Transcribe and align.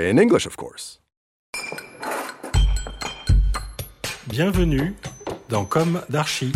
In 0.00 0.16
English, 0.16 0.46
of 0.46 0.54
course. 0.54 1.00
Bienvenue 4.28 4.94
dans 5.48 5.64
Comme 5.64 6.02
d'Archi. 6.08 6.52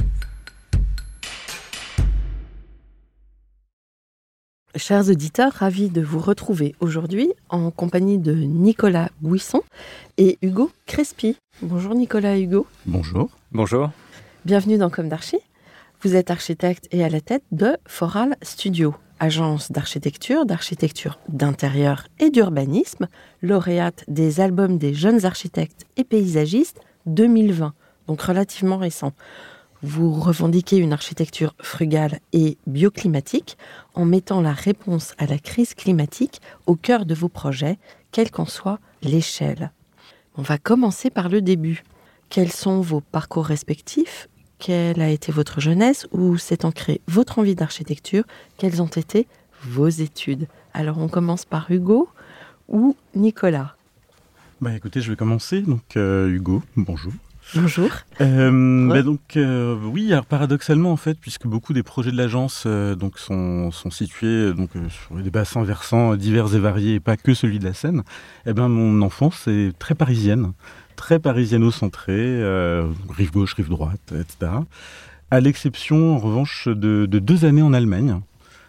Chers 4.76 5.10
auditeurs, 5.10 5.52
ravis 5.54 5.90
de 5.90 6.00
vous 6.00 6.20
retrouver 6.20 6.76
aujourd'hui 6.78 7.32
en 7.48 7.72
compagnie 7.72 8.18
de 8.18 8.32
Nicolas 8.32 9.08
Buisson 9.20 9.62
et 10.18 10.38
Hugo 10.40 10.70
Crespi. 10.86 11.36
Bonjour 11.62 11.96
Nicolas 11.96 12.36
et 12.36 12.42
Hugo. 12.42 12.68
Bonjour. 12.86 13.28
Bonjour. 13.50 13.90
Bienvenue 14.44 14.78
dans 14.78 14.88
Comme 14.88 15.08
d'Archi. 15.08 15.38
Vous 16.02 16.14
êtes 16.14 16.30
architecte 16.30 16.86
et 16.92 17.02
à 17.02 17.08
la 17.08 17.20
tête 17.20 17.42
de 17.50 17.77
Foral 17.88 18.36
Studio, 18.42 18.94
agence 19.22 19.70
d'architecture, 19.70 20.44
d'architecture 20.46 21.20
d'intérieur 21.28 22.08
et 22.18 22.30
d'urbanisme, 22.30 23.06
lauréate 23.40 24.04
des 24.08 24.40
albums 24.40 24.78
des 24.78 24.94
jeunes 24.94 25.24
architectes 25.24 25.86
et 25.96 26.02
paysagistes 26.02 26.80
2020, 27.06 27.72
donc 28.08 28.20
relativement 28.20 28.78
récent. 28.78 29.12
Vous 29.80 30.12
revendiquez 30.12 30.76
une 30.76 30.92
architecture 30.92 31.54
frugale 31.62 32.18
et 32.32 32.58
bioclimatique 32.66 33.56
en 33.94 34.04
mettant 34.04 34.40
la 34.40 34.52
réponse 34.52 35.14
à 35.18 35.26
la 35.26 35.38
crise 35.38 35.74
climatique 35.74 36.40
au 36.66 36.74
cœur 36.74 37.06
de 37.06 37.14
vos 37.14 37.28
projets, 37.28 37.78
quelle 38.10 38.32
qu'en 38.32 38.46
soit 38.46 38.80
l'échelle. 39.04 39.70
On 40.36 40.42
va 40.42 40.58
commencer 40.58 41.10
par 41.10 41.28
le 41.28 41.42
début. 41.42 41.84
Quels 42.28 42.50
sont 42.50 42.80
vos 42.80 43.00
parcours 43.00 43.46
respectifs 43.46 44.28
Quelle 44.64 45.00
a 45.02 45.08
été 45.08 45.32
votre 45.32 45.60
jeunesse 45.60 46.06
Où 46.12 46.36
s'est 46.36 46.64
ancrée 46.64 47.00
votre 47.08 47.41
envie 47.41 47.56
d'architecture 47.56 48.22
Quelles 48.58 48.80
ont 48.80 48.86
été 48.86 49.27
vos 49.64 49.88
études? 49.88 50.46
Alors 50.72 50.98
on 50.98 51.08
commence 51.08 51.44
par 51.44 51.68
Hugo 51.72 52.08
ou 52.68 52.94
Nicolas? 53.16 53.74
Bah 54.60 54.72
écoutez, 54.72 55.00
je 55.00 55.10
vais 55.10 55.16
commencer. 55.16 55.62
Donc 55.62 55.96
euh, 55.96 56.28
Hugo, 56.28 56.62
bonjour. 56.77 57.12
Bonjour. 57.56 57.90
Euh, 58.20 58.86
Ouais. 58.86 58.95
bah, 58.95 59.02
donc 59.02 59.36
euh, 59.36 59.77
oui, 59.92 60.12
alors 60.12 60.27
paradoxalement 60.27 60.92
en 60.92 60.96
fait, 60.96 61.18
puisque 61.18 61.48
beaucoup 61.48 61.73
des 61.73 61.83
projets 61.83 62.12
de 62.12 62.17
l'agence 62.17 62.64
donc 62.64 63.18
sont, 63.18 63.73
sont 63.73 63.90
situés 63.90 64.55
donc 64.55 64.70
sur 64.90 65.17
des 65.17 65.30
bassins 65.30 65.64
versants 65.64 66.14
divers 66.14 66.55
et 66.55 66.61
variés, 66.61 66.94
et 66.94 67.00
pas 67.00 67.17
que 67.17 67.34
celui 67.34 67.58
de 67.58 67.64
la 67.64 67.74
Seine. 67.74 68.05
Eh 68.46 68.52
ben 68.52 68.68
mon 68.68 69.02
enfance 69.02 69.48
est 69.48 69.77
très 69.80 69.96
parisienne, 69.96 70.52
très 71.02 71.18
parisiano-centrée, 71.18 72.13
euh, 72.17 72.86
rive 73.11 73.33
gauche, 73.33 73.55
rive 73.55 73.68
droite, 73.68 74.13
etc. 74.13 74.52
À 75.33 75.40
l'exception 75.40 76.14
en 76.14 76.18
revanche 76.18 76.68
de, 76.68 77.07
de 77.07 77.18
deux 77.18 77.45
années 77.45 77.61
en 77.61 77.73
Allemagne 77.73 78.20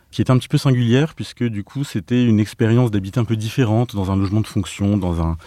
qui 0.10 0.20
était 0.20 0.32
un 0.32 0.40
petit 0.40 0.48
peu 0.48 0.58
singulière 0.58 1.14
puisque 1.14 1.44
du 1.44 1.64
coup 1.64 1.84
c'était 1.84 2.26
une 2.26 2.40
expérience 2.40 2.90
d'habiter 2.90 3.20
un 3.20 3.24
peu 3.24 3.36
différente 3.36 3.96
dans 3.96 4.10
un 4.12 4.16
logement 4.16 4.42
de 4.42 4.48
fonction, 4.48 4.98
dans 4.98 5.22
un 5.22 5.38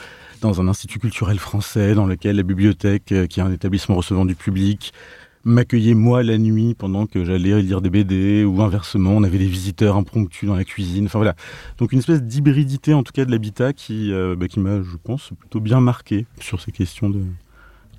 dans 0.40 0.60
un 0.60 0.68
institut 0.68 1.00
culturel 1.00 1.40
français 1.40 1.96
dans 1.96 2.06
lequel 2.06 2.36
la 2.36 2.44
bibliothèque, 2.44 3.10
euh, 3.10 3.26
qui 3.26 3.40
est 3.40 3.42
un 3.42 3.50
établissement 3.50 3.96
recevant 3.96 4.24
du 4.24 4.36
public, 4.36 4.92
m'accueillait 5.46 5.94
moi 5.94 6.22
la 6.22 6.36
nuit 6.38 6.74
pendant 6.74 7.06
que 7.06 7.24
j'allais 7.24 7.62
lire 7.62 7.80
des 7.80 7.88
BD 7.88 8.44
ou 8.44 8.60
inversement, 8.60 9.12
on 9.12 9.22
avait 9.22 9.38
des 9.38 9.46
visiteurs 9.46 9.96
impromptus 9.96 10.48
dans 10.48 10.56
la 10.56 10.64
cuisine. 10.64 11.06
Enfin 11.06 11.18
voilà, 11.18 11.34
donc 11.78 11.92
une 11.92 12.00
espèce 12.00 12.22
d'hybridité 12.22 12.92
en 12.92 13.02
tout 13.02 13.12
cas 13.12 13.24
de 13.24 13.30
l'habitat 13.30 13.72
qui, 13.72 14.12
euh, 14.12 14.34
bah, 14.36 14.48
qui 14.48 14.60
m'a, 14.60 14.82
je 14.82 14.96
pense, 15.02 15.30
plutôt 15.38 15.60
bien 15.60 15.80
marqué 15.80 16.26
sur 16.40 16.60
ces 16.60 16.72
questions 16.72 17.08
de, 17.08 17.22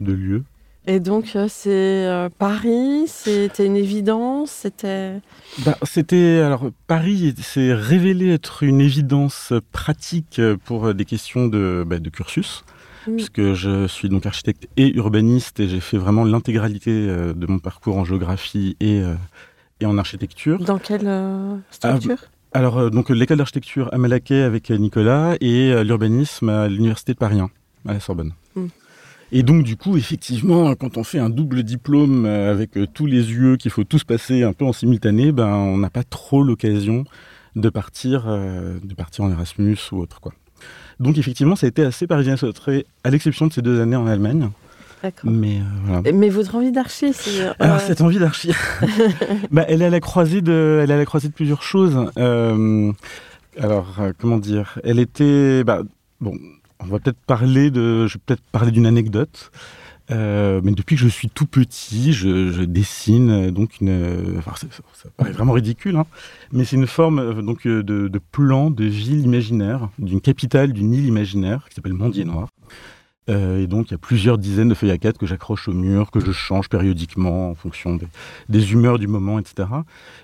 de 0.01 0.13
lieu. 0.13 0.43
Et 0.89 0.99
donc 0.99 1.35
euh, 1.35 1.47
c'est 1.49 1.69
euh, 2.05 2.29
Paris, 2.37 3.05
c'était 3.07 3.65
une 3.65 3.77
évidence, 3.77 4.51
c'était... 4.51 5.19
Bah, 5.65 5.77
c'était 5.83 6.41
alors 6.45 6.69
Paris 6.85 7.33
s'est 7.41 7.73
révélé 7.73 8.29
être 8.29 8.63
une 8.63 8.81
évidence 8.81 9.53
pratique 9.71 10.41
pour 10.65 10.93
des 10.93 11.05
questions 11.05 11.47
de, 11.47 11.85
bah, 11.87 11.99
de 11.99 12.09
cursus, 12.09 12.65
Puisque 13.15 13.53
je 13.53 13.87
suis 13.87 14.09
donc 14.09 14.25
architecte 14.25 14.67
et 14.77 14.95
urbaniste 14.95 15.59
et 15.59 15.67
j'ai 15.67 15.79
fait 15.79 15.97
vraiment 15.97 16.23
l'intégralité 16.23 16.91
euh, 16.91 17.33
de 17.33 17.47
mon 17.47 17.59
parcours 17.59 17.97
en 17.97 18.05
géographie 18.05 18.75
et, 18.79 19.01
euh, 19.01 19.15
et 19.79 19.85
en 19.85 19.97
architecture. 19.97 20.63
Dans 20.63 20.79
quelle 20.79 21.07
euh, 21.07 21.55
structure? 21.71 22.17
Alors 22.53 22.89
donc 22.89 23.09
l'école 23.09 23.37
d'architecture 23.37 23.93
à 23.93 23.97
Malaquais 23.97 24.41
avec 24.41 24.69
Nicolas 24.69 25.35
et 25.41 25.83
l'urbanisme 25.83 26.49
à 26.49 26.67
l'université 26.67 27.13
de 27.13 27.17
Paris 27.17 27.39
1, 27.39 27.49
à 27.87 27.93
la 27.93 27.99
Sorbonne. 27.99 28.33
Mm. 28.55 28.67
Et 29.33 29.43
donc 29.43 29.63
du 29.63 29.75
coup, 29.75 29.97
effectivement, 29.97 30.73
quand 30.75 30.97
on 30.97 31.03
fait 31.03 31.19
un 31.19 31.29
double 31.29 31.63
diplôme 31.63 32.25
avec 32.25 32.79
tous 32.93 33.05
les 33.05 33.33
UE 33.33 33.57
qu'il 33.57 33.69
faut 33.69 33.83
tous 33.83 34.05
passer 34.05 34.43
un 34.43 34.53
peu 34.53 34.65
en 34.65 34.71
simultané, 34.71 35.33
ben 35.33 35.53
on 35.53 35.77
n'a 35.77 35.89
pas 35.89 36.03
trop 36.03 36.41
l'occasion 36.41 37.03
de 37.57 37.69
partir, 37.69 38.25
euh, 38.27 38.77
de 38.83 38.93
partir 38.93 39.25
en 39.25 39.31
Erasmus 39.31 39.77
ou 39.91 39.97
autre 39.97 40.21
quoi. 40.21 40.33
Donc 40.99 41.17
effectivement, 41.17 41.55
ça 41.55 41.67
a 41.67 41.69
été 41.69 41.83
assez 41.83 42.07
parisien 42.07 42.37
sautré, 42.37 42.85
à 43.03 43.09
l'exception 43.09 43.47
de 43.47 43.53
ces 43.53 43.61
deux 43.61 43.79
années 43.81 43.95
en 43.95 44.07
Allemagne. 44.07 44.49
D'accord. 45.03 45.29
Mais 45.29 45.57
euh, 45.57 45.63
voilà. 45.85 46.11
Mais 46.11 46.29
votre 46.29 46.55
envie 46.55 46.71
d'archi, 46.71 47.13
c'est... 47.13 47.41
euh, 47.41 47.53
Alors 47.59 47.79
cette 47.79 48.01
envie 48.01 48.17
d'archi, 48.17 48.51
bah, 49.51 49.63
elle 49.67 49.83
est 49.83 49.85
à 49.85 49.89
la 49.91 49.99
croisée 49.99 50.41
de, 50.41 50.79
elle 50.81 50.89
est 50.89 50.95
à 50.95 50.97
la 50.97 51.05
croisée 51.05 51.27
de 51.27 51.33
plusieurs 51.33 51.61
choses. 51.61 52.09
Euh, 52.17 52.91
alors 53.59 53.97
euh, 53.99 54.11
comment 54.17 54.37
dire, 54.37 54.79
elle 54.83 54.99
était, 54.99 55.63
bah, 55.63 55.83
bon, 56.19 56.33
on 56.79 56.85
va 56.85 56.99
peut-être 56.99 57.19
parler 57.27 57.69
de, 57.69 58.07
je 58.07 58.15
vais 58.15 58.21
peut-être 58.25 58.43
parler 58.51 58.71
d'une 58.71 58.87
anecdote. 58.87 59.51
Euh, 60.09 60.61
mais 60.63 60.71
depuis 60.71 60.95
que 60.95 61.01
je 61.01 61.07
suis 61.07 61.29
tout 61.29 61.47
petit, 61.47 62.13
je, 62.13 62.51
je 62.51 62.61
dessine 62.63 63.29
euh, 63.29 63.51
donc 63.51 63.81
une, 63.81 63.89
euh, 63.89 64.37
enfin, 64.37 64.53
ça, 64.55 64.67
ça 64.93 65.09
paraît 65.17 65.31
vraiment 65.31 65.51
ridicule, 65.51 65.97
hein, 65.97 66.05
mais 66.53 66.63
c'est 66.63 66.77
une 66.77 66.87
forme 66.87 67.41
donc 67.41 67.67
de, 67.67 67.81
de 67.81 68.19
plan 68.19 68.71
de 68.71 68.85
ville 68.85 69.19
imaginaire, 69.19 69.89
d'une 69.99 70.21
capitale, 70.21 70.71
d'une 70.71 70.93
île 70.93 71.05
imaginaire 71.05 71.67
qui 71.67 71.75
s'appelle 71.75 71.93
Mandier 71.93 72.23
Noir. 72.23 72.47
Euh, 73.29 73.61
et 73.61 73.67
donc, 73.67 73.89
il 73.89 73.91
y 73.91 73.95
a 73.95 73.97
plusieurs 73.97 74.37
dizaines 74.37 74.69
de 74.69 74.73
feuilles 74.73 74.91
à 74.91 74.97
quatre 74.97 75.17
que 75.17 75.25
j'accroche 75.25 75.67
au 75.67 75.73
mur, 75.73 76.11
que 76.11 76.19
je 76.19 76.31
change 76.31 76.69
périodiquement 76.69 77.49
en 77.51 77.55
fonction 77.55 77.95
des, 77.95 78.07
des 78.49 78.71
humeurs 78.71 78.99
du 78.99 79.07
moment, 79.07 79.39
etc. 79.39 79.67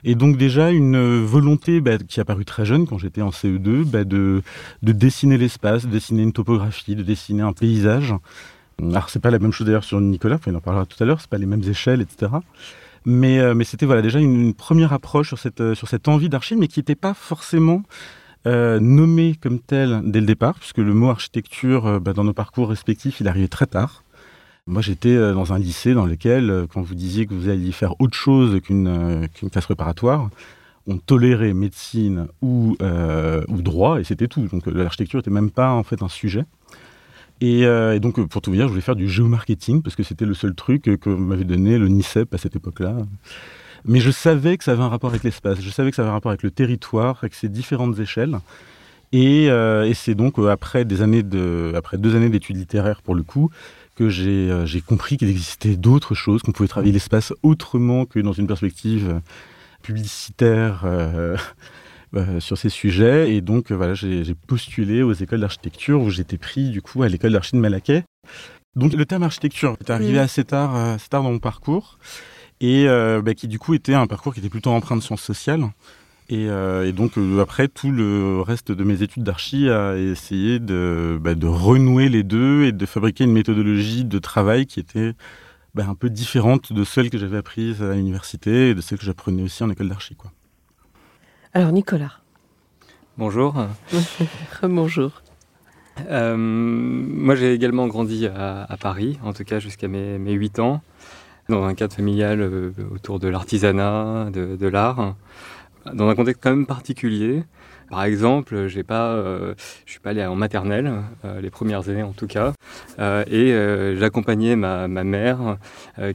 Et 0.04 0.16
donc, 0.16 0.38
déjà, 0.38 0.72
une 0.72 1.22
volonté 1.24 1.82
bah, 1.82 1.98
qui 1.98 2.20
a 2.20 2.26
paru 2.26 2.46
très 2.46 2.66
jeune 2.66 2.88
quand 2.88 2.98
j'étais 2.98 3.22
en 3.22 3.32
CE2, 3.32 3.84
bah, 3.84 4.04
de, 4.04 4.42
de 4.82 4.92
dessiner 4.94 5.38
l'espace, 5.38 5.86
de 5.86 5.92
dessiner 5.92 6.24
une 6.24 6.34
topographie, 6.34 6.96
de 6.96 7.04
dessiner 7.04 7.42
un 7.42 7.54
paysage. 7.54 8.14
Alors, 8.82 9.10
c'est 9.10 9.20
pas 9.20 9.32
la 9.32 9.40
même 9.40 9.52
chose 9.52 9.68
d'ailleurs 9.68 9.84
sur 9.84 10.00
Nicolas, 10.02 10.40
il 10.48 10.56
en 10.56 10.62
parlera 10.62 10.86
tout 10.86 11.02
à 11.02 11.06
l'heure, 11.06 11.22
c'est 11.22 11.30
pas 11.30 11.38
les 11.38 11.46
mêmes 11.46 11.64
échelles, 11.64 12.02
etc. 12.02 12.32
Mais, 13.06 13.40
euh, 13.40 13.54
mais 13.54 13.64
c'était 13.64 13.86
voilà, 13.86 14.02
déjà 14.02 14.20
une, 14.20 14.54
première 14.54 14.94
approche 14.94 15.28
sur 15.28 15.40
cette, 15.40 15.62
euh, 15.62 15.76
sur 15.76 15.88
cette 15.88 16.08
envie 16.08 16.30
d'archi, 16.30 16.56
mais 16.56 16.68
qui 16.68 16.80
n'était 16.80 16.96
pas 16.96 17.14
forcément 17.14 17.84
euh, 18.48 18.80
nommé 18.80 19.36
comme 19.42 19.60
tel 19.60 20.02
dès 20.06 20.20
le 20.20 20.26
départ, 20.26 20.56
puisque 20.56 20.78
le 20.78 20.94
mot 20.94 21.10
architecture, 21.10 22.00
bah, 22.00 22.14
dans 22.14 22.24
nos 22.24 22.34
parcours 22.34 22.70
respectifs, 22.70 23.20
il 23.20 23.28
arrivait 23.28 23.48
très 23.48 23.66
tard. 23.66 24.04
Moi, 24.66 24.82
j'étais 24.82 25.18
dans 25.18 25.52
un 25.52 25.60
lycée 25.60 25.94
dans 25.94 26.06
lequel, 26.06 26.68
quand 26.74 26.82
vous 26.82 26.96
disiez 26.96 27.26
que 27.26 27.34
vous 27.34 27.50
alliez 27.50 27.74
faire 27.74 28.00
autre 28.00 28.16
chose 28.16 28.62
qu'une 28.62 29.28
qu'une 29.34 29.50
classe 29.50 29.66
préparatoire, 29.66 30.30
on 30.88 30.98
tolérait 30.98 31.54
médecine 31.54 32.28
ou, 32.42 32.78
ou 33.50 33.62
droit, 33.62 34.00
et 34.00 34.06
c'était 34.06 34.30
tout. 34.30 34.48
Donc 34.48 34.66
l'architecture 34.68 35.20
n'était 35.20 35.32
même 35.32 35.52
pas 35.52 35.72
en 35.72 35.84
fait 35.84 36.02
un 36.02 36.08
sujet. 36.08 36.46
Et, 37.44 37.66
euh, 37.66 37.96
et 37.96 38.00
donc, 38.00 38.20
euh, 38.20 38.26
pour 38.26 38.42
tout 38.42 38.52
vous 38.52 38.56
dire, 38.56 38.68
je 38.68 38.72
voulais 38.72 38.82
faire 38.82 38.96
du 38.96 39.10
géomarketing, 39.10 39.82
parce 39.82 39.98
que 39.98 40.04
c'était 40.04 40.24
le 40.24 40.34
seul 40.34 40.56
truc 40.56 40.88
euh, 40.88 40.96
que 40.96 41.10
m'avait 41.10 41.44
donné 41.44 41.78
le 41.78 41.90
NICEP 41.90 42.34
à 42.34 42.38
cette 42.38 42.56
époque-là. 42.56 42.96
Mais 43.84 44.00
je 44.00 44.12
savais 44.12 44.58
que 44.58 44.64
ça 44.64 44.72
avait 44.72 44.82
un 44.82 44.88
rapport 44.88 45.10
avec 45.10 45.26
l'espace, 45.26 45.60
je 45.60 45.70
savais 45.70 45.90
que 45.90 45.98
ça 45.98 46.04
avait 46.04 46.12
un 46.12 46.14
rapport 46.14 46.32
avec 46.32 46.42
le 46.42 46.52
territoire, 46.52 47.18
avec 47.22 47.34
ses 47.34 47.50
différentes 47.50 48.00
échelles. 48.00 48.40
Et, 49.12 49.50
c'est 49.94 50.16
donc 50.16 50.40
après, 50.40 50.86
des 50.86 51.02
années 51.02 51.22
de, 51.22 51.74
après 51.76 51.98
deux 51.98 52.16
années 52.16 52.30
d'études 52.30 52.56
littéraires 52.56 53.02
pour 53.02 53.14
le 53.14 53.24
coup, 53.24 53.50
que 53.98 54.08
j'ai 54.08 54.82
compris 54.88 55.18
qu'il 55.18 55.30
existait 55.30 55.76
d'autres 55.76 56.16
choses, 56.16 56.42
qu'on 56.44 56.54
pouvait 56.54 56.70
travailler 56.70 56.94
l'espace 56.94 57.34
autrement 57.44 58.06
que 58.06 58.20
dans 58.20 58.32
une 58.32 58.48
perspective 58.48 59.20
publicitaire 59.82 60.86
euh, 62.16 62.40
sur 62.40 62.58
ces 62.58 62.70
sujets. 62.70 63.34
Et 63.34 63.42
donc 63.42 63.72
euh, 63.72 63.76
voilà, 63.76 63.94
j'ai 63.94 64.36
postulé 64.48 65.02
aux 65.04 65.14
écoles 65.14 65.42
d'architecture 65.42 66.02
où 66.02 66.10
j'étais 66.10 66.38
pris 66.38 66.70
du 66.70 66.82
coup 66.82 67.04
à 67.04 67.08
l'école 67.10 67.32
d'archi 67.34 67.56
de 67.56 67.62
Malaquais. 67.62 68.04
Donc 68.76 68.94
le 68.94 69.06
terme 69.06 69.24
architecture 69.24 69.76
est 69.80 69.90
arrivé 69.90 70.14
Mhm. 70.14 70.20
assez 70.20 70.44
tard, 70.44 70.76
euh, 70.76 70.96
assez 70.96 71.10
tard 71.10 71.24
dans 71.24 71.32
mon 71.32 71.40
parcours 71.40 71.98
et 72.62 72.86
bah, 72.86 73.34
qui 73.34 73.48
du 73.50 73.60
coup 73.60 73.74
était 73.74 73.94
un 73.94 74.08
parcours 74.08 74.34
qui 74.34 74.40
était 74.40 74.50
plutôt 74.50 74.70
empreint 74.72 74.96
de 74.96 75.02
sciences 75.02 75.22
sociales. 75.22 75.66
Et, 76.30 76.48
euh, 76.48 76.88
et 76.88 76.94
donc 76.94 77.18
euh, 77.18 77.42
après 77.42 77.68
tout 77.68 77.92
le 77.92 78.40
reste 78.42 78.72
de 78.72 78.84
mes 78.86 79.04
études 79.04 79.24
d'archi 79.24 79.70
a 79.70 79.98
essayé 79.98 80.60
de, 80.60 81.20
bah, 81.22 81.36
de 81.36 81.48
renouer 81.48 82.08
les 82.08 82.24
deux 82.24 82.64
et 82.64 82.72
de 82.72 82.86
fabriquer 82.86 83.26
une 83.26 83.34
méthodologie 83.34 84.06
de 84.06 84.20
travail 84.20 84.66
qui 84.66 84.80
était 84.80 85.14
bah, 85.76 85.86
un 85.90 85.96
peu 85.96 86.10
différente 86.10 86.72
de 86.72 86.84
celle 86.86 87.10
que 87.10 87.18
j'avais 87.18 87.38
apprise 87.38 87.84
à 87.84 87.94
l'université 87.94 88.70
et 88.70 88.74
de 88.76 88.80
celle 88.80 88.98
que 88.98 89.04
j'apprenais 89.04 89.44
aussi 89.44 89.62
en 89.64 89.70
école 89.70 89.90
d'archi. 89.90 90.16
Alors 91.54 91.72
Nicolas, 91.72 92.14
Bonjour. 93.20 93.54
bonjour. 94.64 95.22
Euh, 96.10 96.36
moi, 96.36 97.36
j'ai 97.36 97.54
également 97.54 97.86
grandi 97.86 98.26
à, 98.26 98.64
à 98.64 98.78
Paris, 98.78 99.20
en 99.24 99.34
tout 99.34 99.44
cas 99.44 99.60
jusqu'à 99.60 99.88
mes, 99.88 100.18
mes 100.18 100.32
8 100.32 100.58
ans, 100.58 100.82
dans 101.50 101.64
un 101.64 101.76
cadre 101.76 101.94
familial 101.94 102.42
euh, 102.42 102.72
autour 102.92 103.20
de 103.20 103.28
l'artisanat, 103.28 104.32
de, 104.34 104.56
de 104.56 104.68
l'art, 104.68 105.16
dans 105.94 106.10
un 106.10 106.16
contexte 106.16 106.42
quand 106.44 106.50
même 106.50 106.66
particulier. 106.66 107.44
Par 107.90 108.04
exemple, 108.04 108.68
j'ai 108.68 108.84
pas, 108.84 109.12
euh, 109.12 109.54
je 109.86 109.92
suis 109.92 110.00
pas 110.00 110.12
allé 110.12 110.26
en 110.26 110.36
maternelle, 110.36 110.92
euh, 111.26 111.42
les 111.42 111.50
premières 111.50 111.90
années 111.90 112.04
en 112.04 112.14
tout 112.14 112.28
cas, 112.28 112.54
euh, 113.00 113.24
et 113.28 113.98
j'accompagnais 113.98 114.56
ma, 114.56 114.88
mère, 114.88 115.58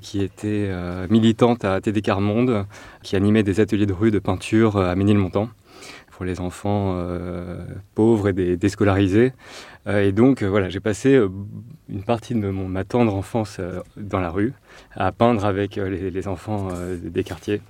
qui 0.01 0.23
était 0.23 0.71
militante 1.09 1.65
à 1.65 1.81
TD 1.81 2.03
Carmonde, 2.03 2.67
qui 3.03 3.17
animait 3.17 3.43
des 3.43 3.61
ateliers 3.61 3.87
de 3.87 3.93
rue 3.93 4.11
de 4.11 4.19
peinture 4.19 4.77
à 4.79 4.95
Ménilmontant 4.95 5.49
pour 6.11 6.25
les 6.25 6.41
enfants 6.41 7.01
pauvres 7.95 8.29
et 8.29 8.33
des, 8.33 8.57
déscolarisés. 8.57 9.33
Et 9.87 10.13
donc, 10.13 10.43
voilà, 10.43 10.69
j'ai 10.69 10.81
passé 10.81 11.21
une 11.89 12.03
partie 12.03 12.35
de 12.35 12.51
ma 12.51 12.85
tendre 12.85 13.15
enfance 13.15 13.61
dans 13.97 14.21
la 14.21 14.31
rue, 14.31 14.53
à 14.95 15.13
peindre 15.13 15.45
avec 15.45 15.77
les, 15.77 16.29
enfants 16.29 16.69
des 17.01 17.25
quartiers. 17.25 17.61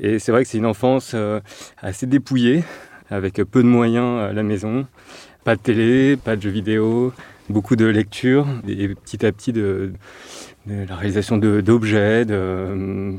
Et 0.00 0.18
c'est 0.18 0.32
vrai 0.32 0.44
que 0.44 0.48
c'est 0.48 0.58
une 0.58 0.66
enfance 0.66 1.14
assez 1.82 2.06
dépouillée, 2.06 2.62
avec 3.10 3.36
peu 3.36 3.62
de 3.62 3.68
moyens 3.68 4.20
à 4.20 4.32
la 4.32 4.42
maison, 4.42 4.86
pas 5.44 5.56
de 5.56 5.60
télé, 5.60 6.16
pas 6.16 6.36
de 6.36 6.42
jeux 6.42 6.50
vidéo, 6.50 7.12
beaucoup 7.48 7.76
de 7.76 7.86
lecture, 7.86 8.46
et 8.66 8.88
petit 8.88 9.24
à 9.24 9.32
petit 9.32 9.52
de, 9.52 9.92
la 10.66 10.94
réalisation 10.94 11.38
d'objets, 11.38 12.24
de, 12.24 12.34
euh, 12.34 13.12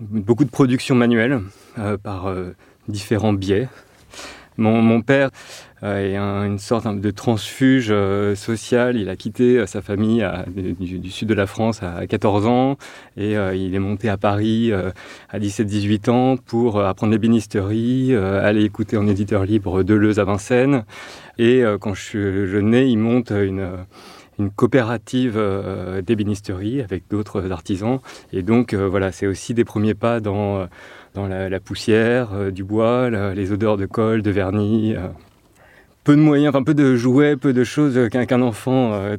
beaucoup 0.00 0.44
de 0.44 0.50
production 0.50 0.94
manuelle 0.94 1.40
euh, 1.78 1.96
par 1.96 2.26
euh, 2.26 2.54
différents 2.88 3.32
biais. 3.32 3.68
Mon 4.56 5.02
père 5.02 5.30
euh, 5.84 6.16
un- 6.18 6.44
une 6.46 6.58
sorte 6.58 6.86
de 6.88 7.10
transfuge 7.10 7.88
euh, 7.90 8.34
social. 8.34 8.96
Il 8.96 9.08
a 9.08 9.16
quitté 9.16 9.58
euh, 9.58 9.66
sa 9.66 9.80
famille 9.80 10.26
du, 10.80 11.10
sud 11.10 11.28
de 11.28 11.34
la 11.34 11.46
France 11.46 11.82
à 11.82 12.06
14 12.06 12.46
ans 12.46 12.76
et 13.16 13.34
il 13.34 13.74
est 13.74 13.78
monté 13.78 14.08
à 14.08 14.16
Paris 14.16 14.72
à 14.72 15.38
17-18 15.38 16.10
ans 16.10 16.36
pour 16.36 16.80
apprendre 16.80 17.12
l'ébénisterie, 17.12 18.14
aller 18.14 18.64
écouter 18.64 18.96
en 18.96 19.06
éditeur 19.06 19.44
libre 19.44 19.82
Deleuze 19.82 20.18
à 20.18 20.24
Vincennes. 20.24 20.84
Et 21.38 21.62
quand 21.80 21.94
je, 21.94 22.46
je 22.46 22.58
nais, 22.58 22.90
il 22.90 22.98
monte 22.98 23.30
une, 23.30 23.68
coopérative 24.56 25.40
d'ébénisterie 26.06 26.80
avec 26.80 27.04
d'autres 27.10 27.50
artisans. 27.50 27.98
Et 28.32 28.42
donc 28.42 28.74
voilà, 28.74 29.12
c'est 29.12 29.26
aussi 29.26 29.54
des 29.54 29.64
premiers 29.64 29.94
pas 29.94 30.20
dans, 30.20 30.66
dans 31.14 31.26
la, 31.26 31.60
poussière, 31.60 32.52
du 32.52 32.64
bois, 32.64 33.10
les 33.10 33.52
odeurs 33.52 33.76
de 33.76 33.86
colle, 33.86 34.22
de 34.22 34.30
vernis. 34.30 34.94
Euh. 36.08 36.12
peu 36.12 36.16
de 36.16 36.22
moyens, 36.22 36.54
enfin 36.54 36.64
peu 36.64 36.74
de 36.74 36.96
jouets, 36.96 37.36
peu 37.36 37.52
de 37.52 37.64
choses 37.64 38.08
qu'un 38.10 38.26
qu'un 38.26 38.42
enfant 38.42 38.92
euh, 38.94 39.16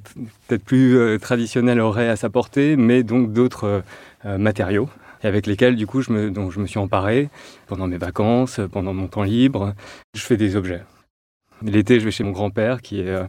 peut-être 0.48 0.64
plus 0.64 0.98
euh, 0.98 1.18
traditionnel 1.18 1.80
aurait 1.80 2.10
à 2.10 2.16
sa 2.16 2.30
portée, 2.30 2.76
mais 2.76 3.04
donc 3.04 3.32
d'autres 3.34 3.64
euh, 3.66 3.82
euh, 4.26 4.38
matériaux 4.38 4.90
et 5.24 5.28
avec 5.28 5.48
lesquels 5.48 5.76
du 5.76 5.86
coup 5.86 6.02
je 6.02 6.12
me, 6.12 6.32
dont 6.32 6.50
je 6.50 6.60
me 6.60 6.66
suis 6.68 6.80
emparé 6.80 7.30
pendant 7.68 7.88
mes 7.88 7.98
vacances, 7.98 8.60
pendant 8.72 8.94
mon 8.94 9.08
temps 9.08 9.24
libre. 9.24 9.74
Je 10.16 10.22
fais 10.22 10.38
des 10.38 10.56
objets. 10.56 10.82
L'été, 11.62 12.00
je 12.00 12.06
vais 12.06 12.12
chez 12.12 12.24
mon 12.24 12.32
grand-père 12.32 12.82
qui 12.82 13.02
est 13.02 13.10
euh, 13.10 13.26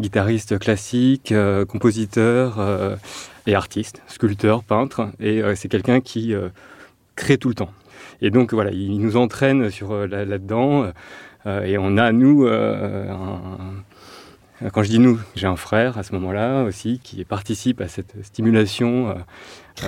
guitariste 0.00 0.58
classique, 0.58 1.32
euh, 1.32 1.66
compositeur 1.66 2.58
euh, 2.58 2.96
et 3.46 3.54
artiste, 3.54 4.02
sculpteur, 4.06 4.64
peintre. 4.64 5.10
Et 5.20 5.42
euh, 5.42 5.54
c'est 5.54 5.68
quelqu'un 5.68 6.00
qui 6.00 6.34
euh, 6.34 6.48
crée 7.14 7.36
tout 7.36 7.50
le 7.50 7.54
temps. 7.54 7.70
Et 8.22 8.30
donc 8.30 8.54
voilà, 8.54 8.70
il 8.70 8.98
nous 9.00 9.16
entraîne 9.18 9.70
sur 9.70 9.92
euh, 9.92 10.06
là- 10.06 10.24
là-dedans. 10.24 10.84
euh, 10.84 10.92
et 11.46 11.76
on 11.78 11.96
a, 11.98 12.12
nous, 12.12 12.44
euh, 12.46 13.10
un- 13.10 14.70
quand 14.72 14.82
je 14.82 14.88
dis 14.88 14.98
nous, 14.98 15.18
j'ai 15.36 15.46
un 15.46 15.56
frère 15.56 15.98
à 15.98 16.02
ce 16.02 16.12
moment-là 16.14 16.62
aussi 16.64 17.00
qui 17.02 17.24
participe 17.24 17.80
à 17.80 17.88
cette 17.88 18.14
stimulation 18.24 19.10
euh, 19.10 19.14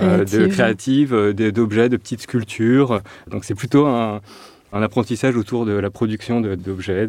euh, 0.01 0.17
de 0.19 0.25
Créative. 0.25 0.47
créative, 0.49 1.13
euh, 1.13 1.33
d'objets, 1.51 1.89
de 1.89 1.97
petites 1.97 2.21
sculptures. 2.21 3.01
Donc 3.27 3.43
c'est 3.45 3.55
plutôt 3.55 3.85
un, 3.87 4.21
un 4.73 4.81
apprentissage 4.81 5.35
autour 5.37 5.65
de 5.65 5.71
la 5.71 5.89
production 5.89 6.41
d'objets. 6.41 7.07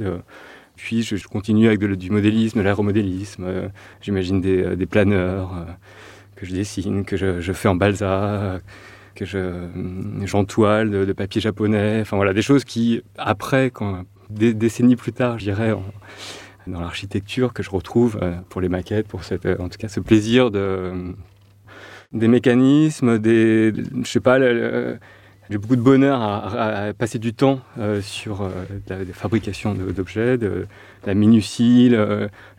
Puis 0.76 1.02
je, 1.02 1.16
je 1.16 1.26
continue 1.26 1.66
avec 1.66 1.80
de- 1.80 1.94
du 1.96 2.10
modélisme, 2.10 2.60
de 2.60 2.64
l'aéromodélisme. 2.64 3.44
euh, 3.46 3.68
J'imagine 4.00 4.40
des, 4.40 4.62
euh, 4.62 4.76
des 4.76 4.86
planeurs 4.86 5.52
euh, 5.54 5.64
que 6.36 6.46
je 6.46 6.54
dessine, 6.54 7.04
que 7.04 7.16
je, 7.16 7.40
je 7.40 7.52
fais 7.52 7.68
en 7.68 7.74
balsa, 7.74 8.06
euh, 8.06 8.58
que 9.16 9.24
je 9.24 9.66
j'entoile 10.24 10.90
de, 10.90 11.04
de 11.04 11.12
papier 11.12 11.40
japonais. 11.40 11.98
Enfin 12.00 12.16
voilà, 12.16 12.32
des 12.32 12.42
choses 12.42 12.64
qui 12.64 13.02
après, 13.18 13.70
quand 13.70 14.04
des 14.30 14.54
décennies 14.54 14.96
plus 14.96 15.12
tard, 15.12 15.38
je 15.38 15.44
dirais, 15.44 15.74
dans 16.66 16.80
l'architecture, 16.80 17.52
que 17.52 17.62
je 17.62 17.70
retrouve 17.70 18.18
euh, 18.22 18.36
pour 18.48 18.60
les 18.60 18.68
maquettes, 18.68 19.08
pour 19.08 19.20
euh, 19.30 19.56
en 19.58 19.68
tout 19.68 19.78
cas 19.78 19.88
ce 19.88 20.00
plaisir 20.00 20.50
de 20.50 21.14
des 22.12 22.28
mécanismes, 22.28 23.18
des, 23.18 23.70
je 24.02 24.08
sais 24.08 24.20
pas, 24.20 24.38
j'ai 25.50 25.56
beaucoup 25.56 25.76
de 25.76 25.80
bonheur 25.80 26.20
à, 26.20 26.92
passer 26.92 27.18
du 27.18 27.32
temps 27.32 27.60
euh, 27.78 28.02
sur 28.02 28.42
euh, 28.42 28.50
la, 28.88 28.98
fabrication 29.14 29.74
d'objets, 29.74 30.36
de, 30.36 30.66
la 31.06 31.14
minutie. 31.14 31.90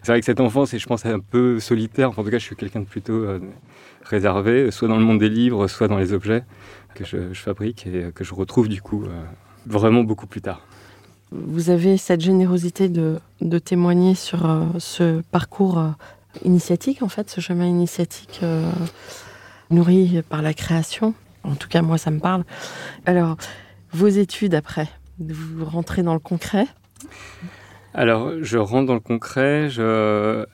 C'est 0.02 0.12
vrai 0.12 0.20
que 0.20 0.26
cette 0.26 0.40
enfance 0.40 0.74
est, 0.74 0.80
je 0.80 0.88
pense, 0.88 1.06
un 1.06 1.20
peu 1.20 1.60
solitaire. 1.60 2.10
En 2.10 2.24
tout 2.24 2.32
cas, 2.32 2.40
je 2.40 2.46
suis 2.46 2.56
quelqu'un 2.56 2.80
de 2.80 2.86
plutôt 2.86 3.14
euh, 3.14 3.40
réservé, 4.04 4.72
soit 4.72 4.88
dans 4.88 4.98
le 4.98 5.04
monde 5.04 5.20
des 5.20 5.30
livres, 5.30 5.68
soit 5.68 5.88
dans 5.88 6.00
les 6.00 6.14
objets 6.14 6.44
que 6.96 7.06
je, 7.06 7.34
fabrique 7.34 7.86
et 7.86 8.12
que 8.14 8.24
je 8.24 8.34
retrouve 8.34 8.68
du 8.68 8.82
coup 8.82 9.04
euh, 9.04 9.10
vraiment 9.68 10.04
beaucoup 10.04 10.26
plus 10.26 10.42
tard. 10.42 10.66
Vous 11.32 11.70
avez 11.70 11.98
cette 11.98 12.22
générosité 12.22 12.90
de, 12.90 13.20
de 13.42 13.60
témoigner 13.60 14.16
sur 14.16 14.50
euh, 14.50 14.66
ce 14.80 15.22
parcours 15.32 15.78
euh, 15.78 15.90
initiatique, 16.44 17.04
en 17.04 17.08
fait, 17.08 17.30
ce 17.30 17.40
chemin 17.40 17.68
initiatique 17.68 18.40
euh, 18.42 18.68
nourri 19.70 20.22
par 20.28 20.42
la 20.42 20.56
création. 20.56 21.14
En 21.44 21.54
tout 21.54 21.68
cas, 21.68 21.84
moi, 21.84 22.00
ça 22.00 22.10
me 22.10 22.20
parle. 22.20 22.44
Alors, 23.06 23.38
vos 23.92 24.08
études 24.08 24.56
après, 24.56 24.88
vous 25.20 25.66
rentrez 25.66 26.02
dans 26.02 26.14
le 26.14 26.20
concret? 26.20 26.66
Alors, 27.94 28.32
je 28.42 28.58
rentre 28.58 28.88
dans 28.88 28.96
le 28.96 29.00
concret. 29.00 29.70
Je... 29.70 30.46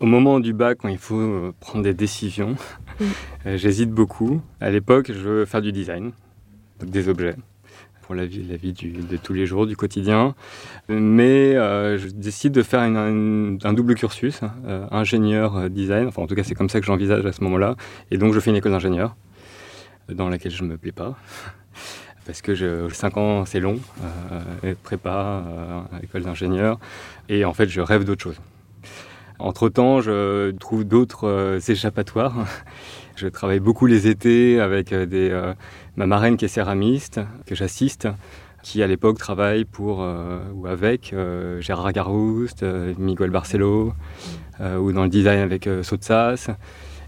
Au 0.00 0.06
moment 0.06 0.40
du 0.40 0.52
bac, 0.54 0.78
quand 0.80 0.88
il 0.88 0.98
faut 0.98 1.52
prendre 1.60 1.84
des 1.84 1.94
décisions, 1.94 2.56
j'hésite 3.46 3.90
beaucoup. 3.90 4.40
À 4.60 4.70
l'époque, 4.70 5.12
je 5.12 5.18
veux 5.18 5.44
faire 5.44 5.62
du 5.62 5.70
design, 5.70 6.12
des 6.82 7.08
objets, 7.08 7.36
la 8.14 8.26
vie, 8.26 8.42
la 8.48 8.56
vie 8.56 8.72
du- 8.72 8.90
de 8.92 9.16
tous 9.16 9.32
les 9.32 9.46
jours, 9.46 9.66
du 9.66 9.76
quotidien. 9.76 10.34
Mais 10.88 11.54
euh, 11.56 11.98
je 11.98 12.08
décide 12.08 12.52
de 12.52 12.62
faire 12.62 12.80
une- 12.80 13.58
un 13.62 13.72
double 13.72 13.94
cursus, 13.94 14.40
euh, 14.66 14.86
ingénieur 14.90 15.56
euh, 15.56 15.68
design. 15.68 16.06
Enfin, 16.08 16.22
en 16.22 16.26
tout 16.26 16.34
cas, 16.34 16.44
c'est 16.44 16.54
comme 16.54 16.68
ça 16.68 16.80
que 16.80 16.86
j'envisage 16.86 17.24
à 17.26 17.32
ce 17.32 17.42
moment-là. 17.44 17.76
Et 18.10 18.18
donc, 18.18 18.32
je 18.34 18.40
fais 18.40 18.50
une 18.50 18.56
école 18.56 18.72
d'ingénieur, 18.72 19.16
dans 20.08 20.28
laquelle 20.28 20.52
je 20.52 20.62
ne 20.64 20.68
me 20.68 20.76
plais 20.76 20.92
pas. 20.92 21.16
Parce 22.26 22.40
que 22.40 22.54
je, 22.54 22.88
5 22.90 23.16
ans, 23.16 23.44
c'est 23.44 23.58
long, 23.60 23.80
euh, 24.64 24.74
prépa, 24.84 25.42
école 26.04 26.22
d'ingénieur. 26.22 26.78
Et 27.28 27.44
en 27.44 27.52
fait, 27.52 27.68
je 27.68 27.80
rêve 27.80 28.04
d'autre 28.04 28.22
chose. 28.22 28.40
Entre-temps, 29.40 30.00
je 30.00 30.52
trouve 30.52 30.84
d'autres 30.84 31.58
échappatoires. 31.68 32.34
Je 33.14 33.28
travaille 33.28 33.60
beaucoup 33.60 33.84
les 33.84 34.08
étés 34.08 34.58
avec 34.58 34.94
des, 34.94 35.30
ma 35.96 36.06
marraine 36.06 36.36
qui 36.36 36.44
est 36.44 36.48
céramiste, 36.48 37.20
que 37.46 37.54
j'assiste, 37.54 38.08
qui 38.62 38.82
à 38.82 38.86
l'époque 38.86 39.18
travaille 39.18 39.64
pour 39.64 40.02
euh, 40.02 40.38
ou 40.54 40.66
avec 40.66 41.12
euh, 41.12 41.60
Gérard 41.60 41.92
Garouste, 41.92 42.62
euh, 42.62 42.94
Miguel 42.96 43.30
Barcelo, 43.30 43.92
euh, 44.60 44.78
ou 44.78 44.92
dans 44.92 45.02
le 45.02 45.08
design 45.08 45.40
avec 45.40 45.68
Sotsas. 45.82 46.50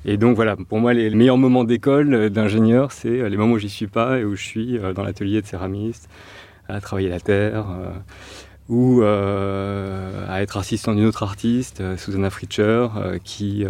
Et 0.05 0.17
donc 0.19 0.37
voilà, 0.37 0.57
pour 0.57 0.81
moi, 0.81 0.93
les 0.93 1.09
meilleurs 1.11 1.39
moments 1.39 1.65
d'école 1.65 2.29
d'ingénieur, 2.29 2.93
c'est 2.93 3.29
les 3.29 3.37
moments 3.39 3.55
où 3.55 3.59
j'y 3.59 3.71
suis 3.71 3.87
pas 3.87 4.19
et 4.19 4.25
où 4.25 4.37
je 4.37 4.43
suis 4.43 4.79
dans 4.95 5.03
l'atelier 5.03 5.41
de 5.41 5.47
céramiste, 5.47 6.11
à 6.69 6.79
travailler 6.83 7.09
la 7.09 7.21
terre 7.21 7.65
ou 8.69 9.03
à 9.03 10.43
être 10.43 10.59
assistant 10.59 10.95
d'une 10.95 11.07
autre 11.07 11.23
artiste, 11.23 11.83
Susanna 11.97 12.29
Fritcher, 12.29 12.89
qui 13.25 13.65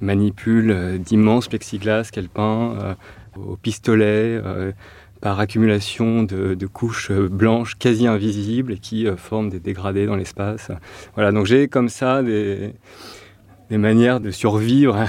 manipule 0.00 0.98
d'immenses 0.98 1.48
plexiglas 1.48 2.08
qu'elle 2.10 2.30
peint 2.30 2.96
au 3.36 3.56
pistolet 3.56 4.40
par 5.20 5.38
accumulation 5.38 6.22
de, 6.22 6.66
couches 6.66 7.12
blanches 7.12 7.76
quasi 7.76 8.06
invisibles 8.06 8.72
et 8.72 8.78
qui 8.78 9.06
euh, 9.06 9.16
forment 9.16 9.50
des 9.50 9.60
dégradés 9.60 10.06
dans 10.06 10.16
l'espace. 10.16 10.70
Voilà, 11.14 11.32
donc 11.32 11.46
j'ai 11.46 11.68
comme 11.68 11.88
ça 11.88 12.22
des, 12.22 12.72
des 13.68 13.78
manières 13.78 14.20
de 14.20 14.30
survivre 14.30 14.96
à 14.96 15.06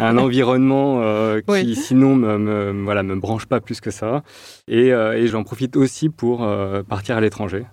un 0.08 0.18
environnement 0.18 1.00
euh, 1.02 1.40
qui 1.40 1.74
sinon 1.74 2.14
me, 2.14 2.38
me, 2.38 2.84
voilà, 2.84 3.02
me 3.02 3.16
branche 3.16 3.46
pas 3.46 3.60
plus 3.60 3.80
que 3.80 3.90
ça. 3.90 4.22
Et, 4.68 4.92
euh, 4.92 5.18
et 5.18 5.26
j'en 5.26 5.42
profite 5.42 5.76
aussi 5.76 6.10
pour 6.10 6.46
partir 6.88 7.16
à 7.16 7.20
l'étranger. 7.20 7.64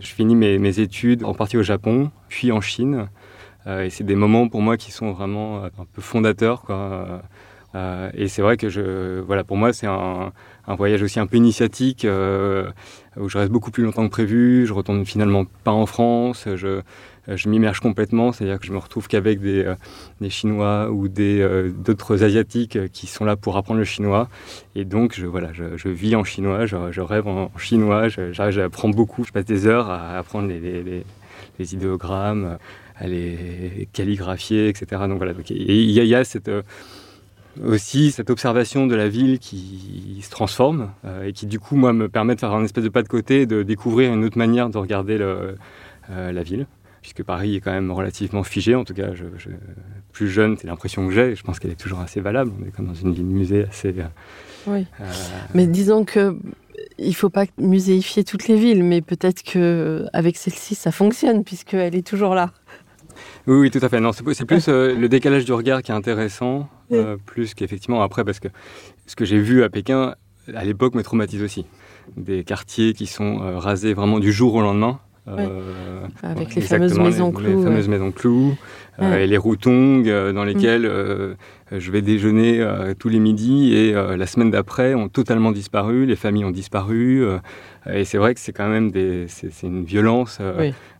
Je 0.00 0.08
finis 0.08 0.34
mes, 0.34 0.58
mes, 0.58 0.80
études 0.80 1.24
en 1.24 1.34
partie 1.34 1.56
au 1.56 1.62
Japon, 1.62 2.10
puis 2.28 2.50
en 2.50 2.60
Chine. 2.60 3.08
et 3.66 3.90
c'est 3.90 4.04
des 4.04 4.16
moments 4.16 4.48
pour 4.48 4.60
moi 4.60 4.76
qui 4.76 4.90
sont 4.90 5.12
vraiment 5.12 5.64
un 5.64 5.86
peu 5.92 6.02
fondateurs. 6.02 6.62
Quoi. 6.62 7.22
Et 7.74 8.28
c'est 8.28 8.42
vrai 8.42 8.56
que 8.56 8.68
je, 8.68 9.20
voilà, 9.20 9.42
pour 9.42 9.56
moi, 9.56 9.72
c'est 9.72 9.86
un, 9.86 10.32
voyage 10.68 11.02
aussi 11.02 11.18
un 11.18 11.26
peu 11.26 11.36
initiatique 11.36 12.04
euh, 12.04 12.70
où 13.16 13.28
je 13.28 13.36
reste 13.36 13.50
beaucoup 13.50 13.70
plus 13.70 13.82
longtemps 13.82 14.04
que 14.04 14.10
prévu. 14.10 14.66
Je 14.66 14.72
retourne 14.72 15.04
finalement 15.04 15.44
pas 15.64 15.72
en 15.72 15.86
France. 15.86 16.46
Je, 16.54 16.82
m'immerge 17.48 17.80
complètement, 17.80 18.32
c'est-à-dire 18.32 18.60
que 18.60 18.66
je 18.66 18.72
me 18.72 18.78
retrouve 18.78 19.08
qu'avec 19.08 19.40
des, 19.40 19.64
euh, 19.64 19.74
des, 20.20 20.30
Chinois 20.30 20.90
ou 20.90 21.08
euh, 21.18 21.70
d'autres 21.70 22.22
asiatiques 22.22 22.78
qui 22.92 23.06
sont 23.06 23.24
là 23.24 23.34
pour 23.34 23.56
apprendre 23.56 23.78
le 23.78 23.84
chinois. 23.84 24.28
Et 24.76 24.84
donc, 24.84 25.14
je, 25.16 25.26
voilà, 25.26 25.52
je, 25.52 25.76
je 25.76 25.88
vis 25.88 26.14
en 26.16 26.22
chinois, 26.22 26.66
je, 26.66 26.76
je 26.92 27.00
rêve 27.00 27.26
en, 27.26 27.50
chinois, 27.58 28.08
j'apprends 28.08 28.90
beaucoup. 28.90 29.24
Je 29.24 29.32
passe 29.32 29.46
des 29.46 29.66
heures 29.66 29.90
à 29.90 30.18
apprendre 30.18 30.48
les, 30.48 30.60
les, 30.60 31.04
les, 31.58 31.74
idéogrammes, 31.74 32.58
à 32.96 33.08
les 33.08 33.88
calligraphier, 33.92 34.68
etc. 34.68 35.02
Donc 35.08 35.16
voilà, 35.16 35.32
il 35.48 35.90
y, 35.90 36.14
a 36.14 36.24
cette 36.24 36.50
aussi 37.62 38.10
cette 38.10 38.30
observation 38.30 38.86
de 38.86 38.94
la 38.94 39.08
ville 39.08 39.38
qui 39.38 40.20
se 40.22 40.30
transforme 40.30 40.90
euh, 41.04 41.26
et 41.26 41.32
qui 41.32 41.46
du 41.46 41.58
coup 41.58 41.76
moi 41.76 41.92
me 41.92 42.08
permet 42.08 42.34
de 42.34 42.40
faire 42.40 42.52
un 42.52 42.64
espèce 42.64 42.84
de 42.84 42.88
pas 42.88 43.02
de 43.02 43.08
côté 43.08 43.42
et 43.42 43.46
de 43.46 43.62
découvrir 43.62 44.12
une 44.12 44.24
autre 44.24 44.38
manière 44.38 44.70
de 44.70 44.78
regarder 44.78 45.18
le, 45.18 45.56
euh, 46.10 46.32
la 46.32 46.42
ville 46.42 46.66
puisque 47.00 47.22
Paris 47.22 47.56
est 47.56 47.60
quand 47.60 47.72
même 47.72 47.90
relativement 47.90 48.42
figé. 48.44 48.74
En 48.74 48.84
tout 48.84 48.94
cas 48.94 49.14
je, 49.14 49.24
plus 50.12 50.28
jeune 50.28 50.56
c'est 50.56 50.66
l'impression 50.66 51.06
que 51.06 51.12
j'ai. 51.12 51.34
Je 51.34 51.42
pense 51.42 51.58
qu'elle 51.58 51.70
est 51.70 51.80
toujours 51.80 52.00
assez 52.00 52.20
valable. 52.20 52.52
On 52.60 52.66
est 52.66 52.70
comme 52.70 52.86
dans 52.86 52.94
une 52.94 53.12
ville 53.12 53.26
musée 53.26 53.64
assez 53.64 53.94
euh, 53.98 54.04
oui. 54.66 54.86
mais 55.54 55.66
disons 55.66 56.04
que 56.04 56.36
il 56.98 57.14
faut 57.14 57.30
pas 57.30 57.44
muséifier 57.58 58.24
toutes 58.24 58.48
les 58.48 58.56
villes 58.56 58.82
mais 58.82 59.00
peut-être 59.00 59.42
que 59.42 60.06
avec 60.12 60.36
celle-ci 60.36 60.74
ça 60.74 60.90
fonctionne 60.90 61.44
puisqu'elle 61.44 61.94
est 61.94 62.06
toujours 62.06 62.34
là 62.34 62.52
oui, 63.46 63.56
oui, 63.56 63.70
tout 63.70 63.80
à 63.82 63.88
fait. 63.88 64.00
Non, 64.00 64.12
c'est 64.12 64.24
plus 64.46 64.68
euh, 64.68 64.94
le 64.94 65.08
décalage 65.08 65.44
du 65.44 65.52
regard 65.52 65.82
qui 65.82 65.90
est 65.90 65.94
intéressant, 65.94 66.68
euh, 66.92 67.16
plus 67.26 67.54
qu'effectivement 67.54 68.02
après, 68.02 68.24
parce 68.24 68.40
que 68.40 68.48
ce 69.06 69.16
que 69.16 69.24
j'ai 69.24 69.38
vu 69.38 69.62
à 69.62 69.68
Pékin, 69.68 70.14
à 70.54 70.64
l'époque, 70.64 70.94
me 70.94 71.02
traumatise 71.02 71.42
aussi. 71.42 71.66
Des 72.16 72.44
quartiers 72.44 72.94
qui 72.94 73.06
sont 73.06 73.42
euh, 73.42 73.58
rasés 73.58 73.92
vraiment 73.92 74.18
du 74.18 74.32
jour 74.32 74.54
au 74.54 74.62
lendemain. 74.62 75.00
Avec 76.22 76.54
les 76.54 76.60
fameuses 76.60 76.98
maisons 76.98 77.32
clous. 77.32 77.46
Les 77.46 77.62
fameuses 77.64 77.88
maisons 77.88 78.12
clous 78.12 78.56
et 79.00 79.26
les 79.26 79.38
routongs 79.38 80.02
dans 80.34 80.44
lesquels 80.44 80.86
mm. 80.86 81.78
je 81.78 81.90
vais 81.90 82.02
déjeuner 82.02 82.62
tous 82.98 83.08
les 83.08 83.20
midis 83.20 83.74
et 83.74 83.92
la 83.94 84.26
semaine 84.26 84.50
d'après 84.50 84.94
ont 84.94 85.08
totalement 85.08 85.50
disparu, 85.50 86.04
les 86.04 86.14
familles 86.14 86.44
ont 86.44 86.50
disparu. 86.50 87.24
Et 87.92 88.04
c'est 88.04 88.18
vrai 88.18 88.34
que 88.34 88.40
c'est 88.40 88.52
quand 88.52 88.68
même 88.68 88.90
des, 88.90 89.26
c'est, 89.28 89.50
une 89.62 89.84
violence. 89.84 90.40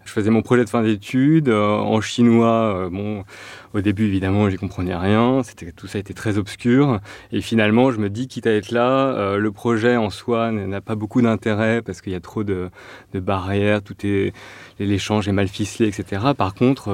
Je 0.04 0.12
faisais 0.12 0.30
mon 0.30 0.42
projet 0.42 0.64
de 0.64 0.68
fin 0.68 0.82
d'études 0.82 1.48
euh, 1.48 1.76
en 1.76 2.00
chinois. 2.00 2.76
Euh, 2.76 2.90
bon, 2.90 3.24
au 3.72 3.80
début, 3.80 4.04
évidemment, 4.04 4.50
j'y 4.50 4.56
comprenais 4.56 4.94
rien. 4.94 5.42
C'était 5.42 5.72
tout 5.72 5.86
ça 5.86 5.98
était 5.98 6.12
très 6.12 6.36
obscur. 6.36 7.00
Et 7.32 7.40
finalement, 7.40 7.90
je 7.90 7.98
me 7.98 8.10
dis, 8.10 8.28
quitte 8.28 8.46
à 8.46 8.52
être 8.52 8.70
là, 8.70 9.08
euh, 9.14 9.38
le 9.38 9.50
projet 9.50 9.96
en 9.96 10.10
soi 10.10 10.52
n'a 10.52 10.80
pas 10.82 10.94
beaucoup 10.94 11.22
d'intérêt 11.22 11.80
parce 11.80 12.02
qu'il 12.02 12.12
y 12.12 12.16
a 12.16 12.20
trop 12.20 12.44
de, 12.44 12.70
de 13.14 13.20
barrières. 13.20 13.82
Tout 13.82 13.94
est 14.04 14.32
l'échange 14.78 15.26
est 15.28 15.32
mal 15.32 15.48
ficelé, 15.48 15.88
etc. 15.88 16.22
Par 16.36 16.54
contre, 16.54 16.92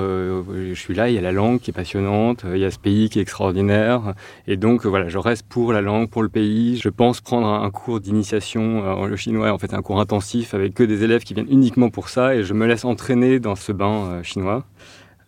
je 0.54 0.74
suis 0.74 0.94
là. 0.94 1.08
Il 1.08 1.14
y 1.14 1.18
a 1.18 1.22
la 1.22 1.32
langue 1.32 1.60
qui 1.60 1.70
est 1.70 1.74
passionnante. 1.74 2.44
Il 2.44 2.58
y 2.58 2.64
a 2.64 2.70
ce 2.70 2.78
pays 2.78 3.08
qui 3.08 3.18
est 3.18 3.22
extraordinaire. 3.22 4.14
Et 4.46 4.56
donc, 4.56 4.86
voilà, 4.86 5.08
je 5.08 5.18
reste 5.18 5.46
pour 5.48 5.72
la 5.72 5.80
langue, 5.80 6.08
pour 6.08 6.22
le 6.22 6.28
pays. 6.28 6.76
Je 6.76 6.90
pense 6.90 7.20
prendre 7.20 7.46
un, 7.48 7.70
cours 7.70 8.00
d'initiation 8.00 8.86
en 8.86 9.16
chinois. 9.16 9.50
En 9.50 9.58
fait, 9.58 9.74
un 9.74 9.79
cours 9.82 10.00
intensif 10.00 10.54
avec 10.54 10.74
que 10.74 10.82
des 10.82 11.04
élèves 11.04 11.22
qui 11.22 11.34
viennent 11.34 11.50
uniquement 11.50 11.90
pour 11.90 12.08
ça. 12.08 12.34
Et 12.34 12.42
je 12.44 12.54
me 12.54 12.66
laisse 12.66 12.84
entraîné 12.84 13.40
dans 13.40 13.56
ce 13.56 13.72
bain 13.72 14.04
euh, 14.04 14.22
chinois. 14.22 14.64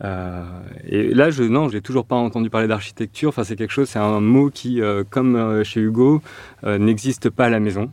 Euh, 0.05 0.43
et 0.85 1.15
là, 1.15 1.31
je 1.31 1.45
non, 1.45 1.69
j'ai 1.69 1.81
toujours 1.81 2.05
pas 2.05 2.17
entendu 2.17 2.51
parler 2.51 2.67
d'architecture. 2.67 3.29
Enfin, 3.29 3.45
c'est 3.45 3.57
quelque 3.57 3.73
chose, 3.73 3.89
c'est 3.89 3.99
un 4.01 4.21
mot 4.21 4.51
qui, 4.51 4.81
euh, 4.81 5.05
comme 5.09 5.63
chez 5.65 5.81
Hugo, 5.81 6.23
n'existe 6.65 7.31
pas 7.31 7.47
à 7.47 7.49
la 7.49 7.61
maison. 7.61 7.91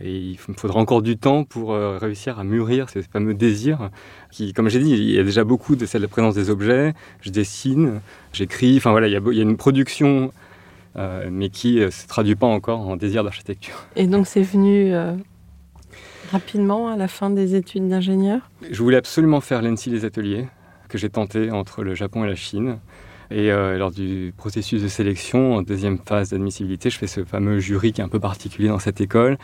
Et 0.00 0.16
il 0.16 0.38
faudra 0.38 0.80
encore 0.80 1.02
du 1.02 1.18
temps 1.18 1.44
pour 1.44 1.74
réussir 1.74 2.38
à 2.38 2.44
mûrir 2.44 2.88
ces 2.88 3.02
fameux 3.02 3.34
désirs. 3.34 3.90
Qui, 4.30 4.54
comme 4.54 4.70
j'ai 4.70 4.78
dit, 4.78 4.90
il 4.90 5.10
y 5.10 5.18
a 5.18 5.22
déjà 5.22 5.44
beaucoup 5.44 5.76
de 5.76 5.84
de 5.84 6.06
présence 6.06 6.34
des 6.34 6.48
objets. 6.48 6.94
Je 7.20 7.30
dessine, 7.30 8.00
j'écris. 8.32 8.78
Enfin 8.78 8.92
voilà, 8.92 9.08
il 9.08 9.12
y 9.12 9.16
a 9.40 9.42
une 9.42 9.58
production, 9.58 10.32
mais 10.96 11.50
qui 11.50 11.76
ne 11.76 11.90
se 11.90 12.06
traduit 12.06 12.36
pas 12.36 12.46
encore 12.46 12.80
en 12.88 12.96
désir 12.96 13.22
d'architecture. 13.22 13.84
Et 13.96 14.06
donc, 14.06 14.26
c'est 14.26 14.42
venu 14.42 14.94
rapidement 16.32 16.88
à 16.88 16.96
la 16.96 17.08
fin 17.08 17.30
des 17.30 17.54
études 17.54 17.88
d'ingénieur? 17.88 18.40
Je 18.70 18.82
voulais 18.82 18.96
absolument 18.96 19.40
faire 19.40 19.60
l'ENSI 19.60 19.90
les 19.90 20.04
ateliers, 20.04 20.48
que 20.88 20.96
j'ai 20.96 21.10
tenté 21.10 21.50
entre 21.50 21.84
le 21.84 21.94
Japon 21.94 22.24
et 22.24 22.28
la 22.28 22.34
Chine. 22.34 22.78
Et 23.30 23.50
euh, 23.50 23.78
lors 23.78 23.90
du 23.90 24.34
processus 24.36 24.82
de 24.82 24.88
sélection, 24.88 25.54
en 25.54 25.62
deuxième 25.62 25.98
phase 25.98 26.30
d'admissibilité, 26.30 26.90
je 26.90 26.98
fais 26.98 27.06
ce 27.06 27.24
fameux 27.24 27.60
jury 27.60 27.92
qui 27.92 28.02
est 28.02 28.04
un 28.04 28.08
peu 28.08 28.20
particulier 28.20 28.68
dans 28.68 28.78
cette 28.78 29.00
école. 29.00 29.38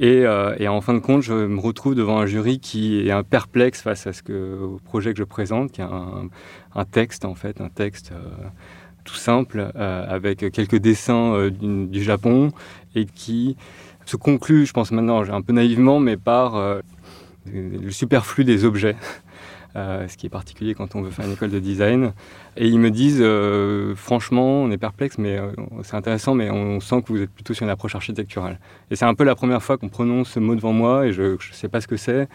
Et, 0.00 0.24
euh, 0.26 0.56
et, 0.58 0.66
en 0.66 0.80
fin 0.80 0.94
de 0.94 0.98
compte, 0.98 1.22
je 1.22 1.34
me 1.34 1.60
retrouve 1.60 1.94
devant 1.94 2.18
un 2.18 2.26
jury 2.26 2.58
qui 2.58 3.00
est 3.06 3.12
un 3.12 3.22
perplexe 3.22 3.82
face 3.82 4.06
à 4.06 4.12
ce 4.12 4.22
que, 4.22 4.58
au 4.60 4.80
projet 4.84 5.12
que 5.12 5.18
je 5.18 5.24
présente, 5.24 5.72
qui 5.72 5.80
est 5.80 5.84
un, 5.84 6.28
un 6.74 6.84
texte 6.84 7.24
en 7.24 7.34
fait, 7.34 7.60
un 7.60 7.68
texte 7.68 8.12
euh, 8.12 8.48
tout 9.04 9.14
simple, 9.14 9.70
avec 9.74 10.50
quelques 10.52 10.76
dessins 10.76 11.48
du, 11.48 11.86
du, 11.86 12.02
Japon, 12.02 12.52
et 12.94 13.06
qui 13.06 13.56
se 14.08 14.16
conclut, 14.16 14.66
je 14.66 14.72
pense 14.72 14.90
maintenant, 14.90 15.22
un 15.22 15.42
peu 15.42 15.52
naïvement, 15.52 16.00
mais 16.00 16.16
par 16.16 16.56
euh, 16.56 16.80
le 17.52 17.90
superflu 17.90 18.44
des 18.44 18.64
objets. 18.64 18.96
Euh, 19.76 20.08
ce 20.08 20.16
qui 20.16 20.26
est 20.26 20.30
particulier 20.30 20.74
quand 20.74 20.96
on 20.96 21.02
veut 21.02 21.10
faire 21.10 21.26
une 21.26 21.34
école 21.34 21.50
de 21.50 21.58
design. 21.58 22.14
Et 22.56 22.66
ils 22.66 22.80
me 22.80 22.90
disent, 22.90 23.20
euh, 23.20 23.94
franchement, 23.94 24.62
on 24.62 24.70
est 24.70 24.78
perplexe, 24.78 25.18
mais 25.18 25.38
c'est 25.82 25.94
intéressant, 25.94 26.34
mais 26.34 26.50
on 26.50 26.80
sent 26.80 27.02
que 27.02 27.12
vous 27.12 27.20
êtes 27.20 27.30
plutôt 27.30 27.52
sur 27.52 27.64
une 27.64 27.70
approche 27.70 27.94
architecturale. 27.94 28.58
Et 28.90 28.96
c'est 28.96 29.04
un 29.04 29.14
peu 29.14 29.24
la 29.24 29.34
première 29.34 29.62
fois 29.62 29.76
qu'on 29.76 29.90
prononce 29.90 30.30
ce 30.30 30.40
mot 30.40 30.56
devant 30.56 30.72
moi, 30.72 31.06
et 31.06 31.12
je 31.12 31.22
ne 31.22 31.36
sais 31.52 31.68
pas 31.68 31.82
ce 31.82 31.86
que 31.86 31.98
c'est. 31.98 32.28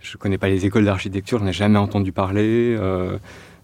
Je 0.00 0.16
ne 0.16 0.18
connais 0.18 0.38
pas 0.38 0.48
les 0.48 0.64
écoles 0.64 0.86
d'architecture, 0.86 1.38
je 1.38 1.44
n'ai 1.44 1.52
jamais 1.52 1.78
entendu 1.78 2.10
parler 2.10 2.76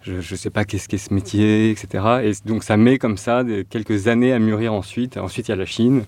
je 0.05 0.13
ne 0.17 0.37
sais 0.37 0.51
pas 0.51 0.65
qu'est-ce 0.65 0.89
qu'est 0.89 0.99
ce 0.99 1.13
métier, 1.15 1.71
etc. 1.71 2.05
Et 2.25 2.33
donc 2.47 2.63
ça 2.63 2.77
met 2.77 2.99
comme 2.99 3.17
ça 3.17 3.43
quelques 3.71 4.07
années 4.09 4.33
à 4.33 4.39
mûrir 4.39 4.75
ensuite. 4.75 5.17
Ensuite, 5.17 5.49
il 5.49 5.53
y 5.53 5.55
a 5.55 5.57
la 5.57 5.67
Chine. 5.67 6.05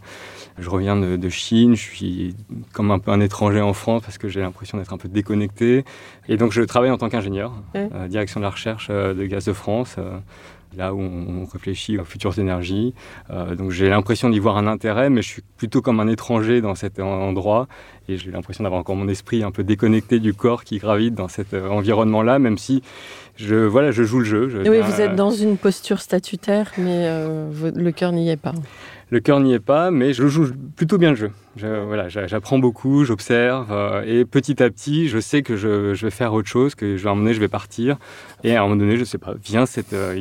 Je 0.59 0.71
reviens 0.71 0.97
de, 0.97 1.29
Chine, 1.29 1.77
je 1.77 1.83
suis 1.83 2.35
comme 2.73 2.91
un 2.91 2.99
peu 2.99 3.11
un 3.11 3.21
étranger 3.21 3.61
en 3.61 3.75
France 3.75 4.03
parce 4.03 4.17
que 4.17 4.29
j'ai 4.29 4.41
l'impression 4.41 4.79
d'être 4.79 4.93
un 4.93 4.99
peu 4.99 5.09
déconnecté. 5.09 5.85
Et 6.29 6.37
donc 6.37 6.53
je 6.53 6.63
travaille 6.63 6.91
en 6.91 6.99
tant 6.99 7.09
qu'ingénieur, 7.09 7.53
euh, 7.75 8.09
direction 8.09 8.41
de 8.41 8.45
la 8.45 8.51
recherche 8.51 8.89
euh, 8.91 9.13
de 9.13 9.27
Gaz 9.27 9.45
de 9.45 9.53
France. 9.53 9.97
Euh, 9.99 10.19
là 10.77 10.95
où 10.95 11.01
on 11.01 11.45
réfléchit 11.47 11.99
aux 11.99 12.05
futures 12.05 12.39
énergies. 12.39 12.95
Euh, 13.31 13.55
donc 13.55 13.71
j'ai 13.71 13.89
l'impression 13.89 14.31
d'y 14.31 14.39
voir 14.39 14.57
un 14.57 14.67
intérêt, 14.67 15.11
mais 15.11 15.23
je 15.23 15.29
suis 15.29 15.43
plutôt 15.57 15.81
comme 15.81 16.01
un 16.01 16.09
étranger 16.09 16.61
dans 16.61 16.75
cet 16.75 17.01
endroit 17.01 17.67
et 18.09 18.19
j'ai 18.19 18.31
l'impression 18.31 18.65
d'avoir 18.65 18.81
encore 18.81 18.97
mon 18.97 19.09
esprit 19.09 19.43
un 19.43 19.51
peu 19.51 19.65
déconnecté 19.65 20.21
du 20.21 20.35
corps 20.35 20.65
qui 20.65 20.79
gravite 20.79 21.15
dans 21.15 21.29
cet 21.29 21.55
environnement-là, 21.55 22.39
même 22.39 22.59
si 22.59 22.83
je, 23.37 23.55
voilà, 23.55 23.91
je 23.91 24.03
joue 24.03 24.21
le 24.21 24.25
jeu. 24.25 24.63
oui, 24.67 24.81
vous 24.81 25.01
êtes 25.01 25.15
dans 25.15 25.31
une 25.31 25.57
posture 25.57 26.01
statutaire, 26.01 26.73
mais 26.79 27.07
euh, 27.07 27.51
le 27.75 27.93
cœur 27.93 28.13
n'y 28.13 28.31
est 28.31 28.37
pas 28.37 28.55
le 29.11 29.21
cœur 29.21 29.39
n'y 29.41 29.53
est 29.55 29.61
pas, 29.61 29.91
mais 29.91 30.13
je 30.13 30.27
joue 30.27 30.49
plutôt 30.77 30.99
bien 30.99 31.11
le 31.11 31.17
jeu. 31.17 31.31
voilà, 31.57 32.09
j'apprends 32.09 32.59
beaucoup, 32.59 33.05
j'observe, 33.05 33.69
euh, 33.71 34.03
et 34.07 34.25
petit 34.25 34.63
à 34.63 34.69
petit, 34.71 35.09
je 35.09 35.21
sais 35.21 35.43
que 35.43 35.57
je, 35.57 35.93
vais 35.95 36.11
faire 36.11 36.33
autre 36.33 36.49
chose, 36.49 36.75
que 36.75 36.97
je 36.97 37.05
vais 37.05 37.11
emmener, 37.11 37.33
je 37.35 37.41
vais 37.41 37.49
partir, 37.49 37.97
et 38.43 38.57
à 38.57 38.61
un 38.61 38.65
moment 38.65 38.77
donné, 38.77 38.97
je 38.97 39.05
sais 39.05 39.19
pas, 39.19 39.35
vient 39.45 39.65
cette, 39.65 39.93
euh, 39.93 40.19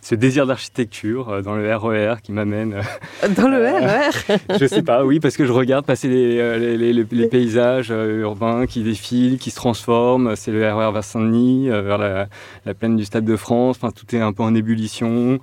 ce 0.00 0.14
désir 0.14 0.46
d'architecture 0.46 1.28
euh, 1.28 1.42
dans 1.42 1.54
le 1.54 1.76
RER 1.76 2.14
qui 2.22 2.32
m'amène. 2.32 2.76
Dans 3.36 3.48
le 3.48 3.58
RER 3.58 4.38
je 4.58 4.66
sais 4.66 4.82
pas, 4.82 5.04
oui, 5.04 5.20
parce 5.20 5.36
que 5.36 5.44
je 5.44 5.52
regarde 5.52 5.84
passer 5.84 6.08
les, 6.08 6.58
les- 6.58 6.76
les- 6.78 6.92
les- 6.94 7.06
les 7.10 7.26
paysages 7.26 7.90
urbains 7.90 8.64
qui 8.66 8.82
défilent, 8.82 9.36
qui 9.38 9.50
se 9.50 9.56
transforment. 9.56 10.34
C'est 10.34 10.50
le 10.52 10.60
RER 10.66 10.92
vers 10.92 11.04
Saint-Denis, 11.04 11.68
vers 11.68 11.98
la, 11.98 12.26
la 12.64 12.72
plaine 12.74 12.96
du 12.96 13.04
Stade 13.04 13.26
de 13.26 13.36
France. 13.36 13.76
Enfin, 13.82 13.90
tout 13.92 14.16
est 14.16 14.20
un 14.20 14.32
peu 14.32 14.42
en 14.44 14.54
ébullition. 14.54 15.40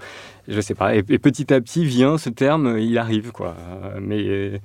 Je 0.48 0.62
sais 0.62 0.76
pas. 0.76 0.96
Et, 0.96 1.04
et 1.10 1.20
petit 1.20 1.54
à 1.54 1.62
petit 1.62 1.86
vient 1.86 2.18
ce 2.18 2.30
terme, 2.30 2.78
il 2.80 2.98
arrive, 2.98 3.32
quoi. 3.32 3.56
Mais 4.00 4.60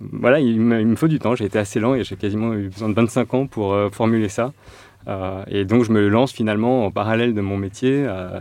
voilà, 0.00 0.40
il 0.40 0.60
me, 0.60 0.96
faut 0.96 1.08
du 1.08 1.18
temps. 1.18 1.34
J'ai 1.34 1.46
été 1.46 1.58
assez 1.58 1.80
lent 1.80 1.94
et 1.94 2.04
j'ai 2.04 2.16
quasiment 2.16 2.54
eu 2.54 2.68
besoin 2.68 2.88
de 2.88 2.94
25 2.94 3.34
ans 3.34 3.46
pour 3.46 3.72
euh, 3.72 3.90
formuler 3.90 4.28
ça. 4.28 4.52
Euh, 5.08 5.42
et 5.48 5.64
donc, 5.64 5.84
je 5.84 5.92
me 5.92 6.08
lance 6.08 6.32
finalement 6.32 6.86
en 6.86 6.90
parallèle 6.90 7.34
de 7.34 7.40
mon 7.40 7.56
métier 7.56 8.06
euh, 8.06 8.40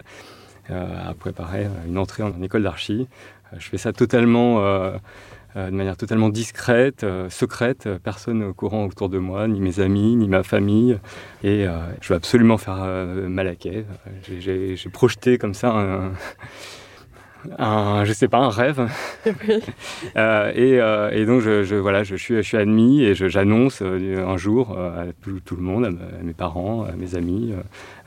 à 0.69 1.13
préparer 1.13 1.67
une 1.87 1.97
entrée 1.97 2.23
en, 2.23 2.29
en 2.29 2.41
école 2.41 2.63
d'archi. 2.63 3.07
Je 3.57 3.69
fais 3.69 3.77
ça 3.77 3.93
totalement, 3.93 4.61
de 5.65 5.75
manière 5.75 5.97
totalement 5.97 6.29
discrète, 6.29 7.03
euh, 7.03 7.29
secrète. 7.29 7.87
Euh, 7.87 7.97
Personne 8.01 8.43
au 8.43 8.53
courant 8.53 8.85
autour 8.85 9.09
de 9.09 9.17
moi, 9.17 9.47
ni 9.47 9.59
mes 9.59 9.79
amis, 9.79 10.15
ni 10.15 10.27
ma 10.27 10.43
famille. 10.43 10.97
Et 11.43 11.67
euh, 11.67 11.71
je 12.01 12.09
veux 12.09 12.15
absolument 12.15 12.57
faire 12.57 12.77
euh, 12.83 13.27
Malaquais. 13.27 13.85
Euh, 14.07 14.39
j'ai- 14.39 14.89
projeté 14.91 15.37
comme 15.37 15.53
ça 15.53 15.71
un, 15.71 16.11
un, 17.59 18.03
je 18.05 18.13
sais 18.13 18.27
pas, 18.27 18.39
un 18.39 18.49
rêve. 18.49 18.87
Euh, 20.15 20.51
et, 20.55 20.79
euh, 20.79 21.11
et 21.11 21.25
donc, 21.25 21.41
je, 21.41 21.63
je- 21.63 21.75
voilà, 21.75 22.03
je 22.03 22.15
suis, 22.15 22.35
je 22.35 22.41
suis 22.41 22.57
admis 22.57 23.03
et 23.03 23.13
j'annonce 23.15 23.81
euh, 23.81 24.25
un 24.25 24.37
jour 24.37 24.75
euh, 24.77 25.09
à 25.09 25.13
tout, 25.21 25.39
tout 25.43 25.55
le 25.55 25.61
monde, 25.61 25.85
à, 25.85 25.91
me- 25.91 25.99
à 26.19 26.23
mes 26.23 26.33
parents, 26.33 26.83
à 26.83 26.93
mes 26.93 27.15
amis, 27.15 27.51
euh, 27.53 27.61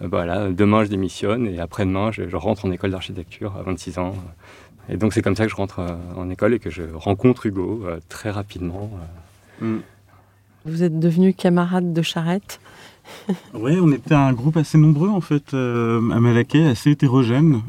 euh, 0.05 0.09
voilà, 0.11 0.49
demain 0.51 0.83
je 0.85 0.89
démissionne 0.89 1.47
et 1.47 1.61
après-demain 1.61 2.11
je, 2.13 2.29
je 2.29 2.37
rentre 2.37 2.65
en 2.65 2.73
école 2.73 2.91
d'architecture 2.91 3.55
à 3.59 3.63
26 3.63 3.99
ans. 3.99 4.15
Et 4.91 4.97
donc, 4.97 5.13
c'est 5.13 5.23
comme 5.23 5.37
ça 5.37 5.45
que 5.45 5.51
je 5.51 5.57
rentre 5.57 5.79
euh, 5.79 5.97
en 6.17 6.29
école 6.31 6.55
et 6.55 6.59
que 6.59 6.69
je 6.71 6.83
rencontre 6.95 7.47
Hugo 7.47 7.83
euh, 7.87 8.01
très 8.09 8.31
rapidement. 8.31 8.91
euh. 9.63 9.79
Vous 10.67 10.83
êtes 10.83 10.99
devenu 10.99 11.33
camarade 11.33 11.93
de 11.93 12.03
charrette 12.03 12.61
Oui, 13.55 13.79
on 13.81 13.91
était 13.93 14.15
un 14.15 14.33
groupe 14.33 14.57
assez 14.57 14.79
nombreux 14.79 15.09
en 15.09 15.21
fait 15.21 15.55
euh, 15.55 15.99
à 16.11 16.21
Malaquais, 16.21 16.67
assez 16.67 16.91
hétérogène. 16.91 17.63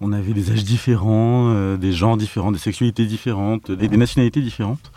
On 0.00 0.12
avait 0.12 0.32
des 0.32 0.50
âges 0.50 0.64
différents, 0.64 1.50
euh, 1.54 1.76
des 1.76 1.92
genres 1.92 2.16
différents, 2.16 2.52
des 2.52 2.58
sexualités 2.58 3.06
différentes, 3.06 3.70
des, 3.70 3.88
des 3.88 3.96
nationalités 3.96 4.40
différentes. 4.42 4.90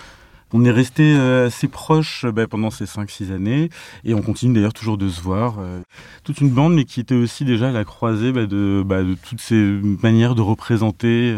On 0.51 0.65
est 0.65 0.72
resté 0.72 1.15
euh, 1.15 1.48
assez 1.48 1.68
proches 1.68 2.25
euh, 2.25 2.32
bah, 2.32 2.48
pendant 2.48 2.72
ces 2.72 2.86
5-6 2.86 3.32
années 3.32 3.70
et 4.03 4.13
on 4.13 4.22
continue 4.22 4.53
d'ailleurs 4.56 4.74
toujours 4.74 4.98
de 4.98 5.08
se 5.10 5.22
voir. 5.22 5.58
euh, 5.60 5.82
toute 6.24 6.41
une 6.41 6.50
bande, 6.50 6.74
mais 6.74 6.86
qui 6.86 7.00
était 7.00 7.15
aussi 7.15 7.46
déjà 7.46 7.70
à 7.70 7.72
la 7.72 7.86
croisée 7.86 8.32
bah, 8.32 8.46
de, 8.48 8.84
bah, 8.86 9.03
de 9.03 9.13
toutes 9.15 9.41
ces 9.41 9.56
manières 10.01 10.36
de 10.36 10.41
représenter 10.41 11.38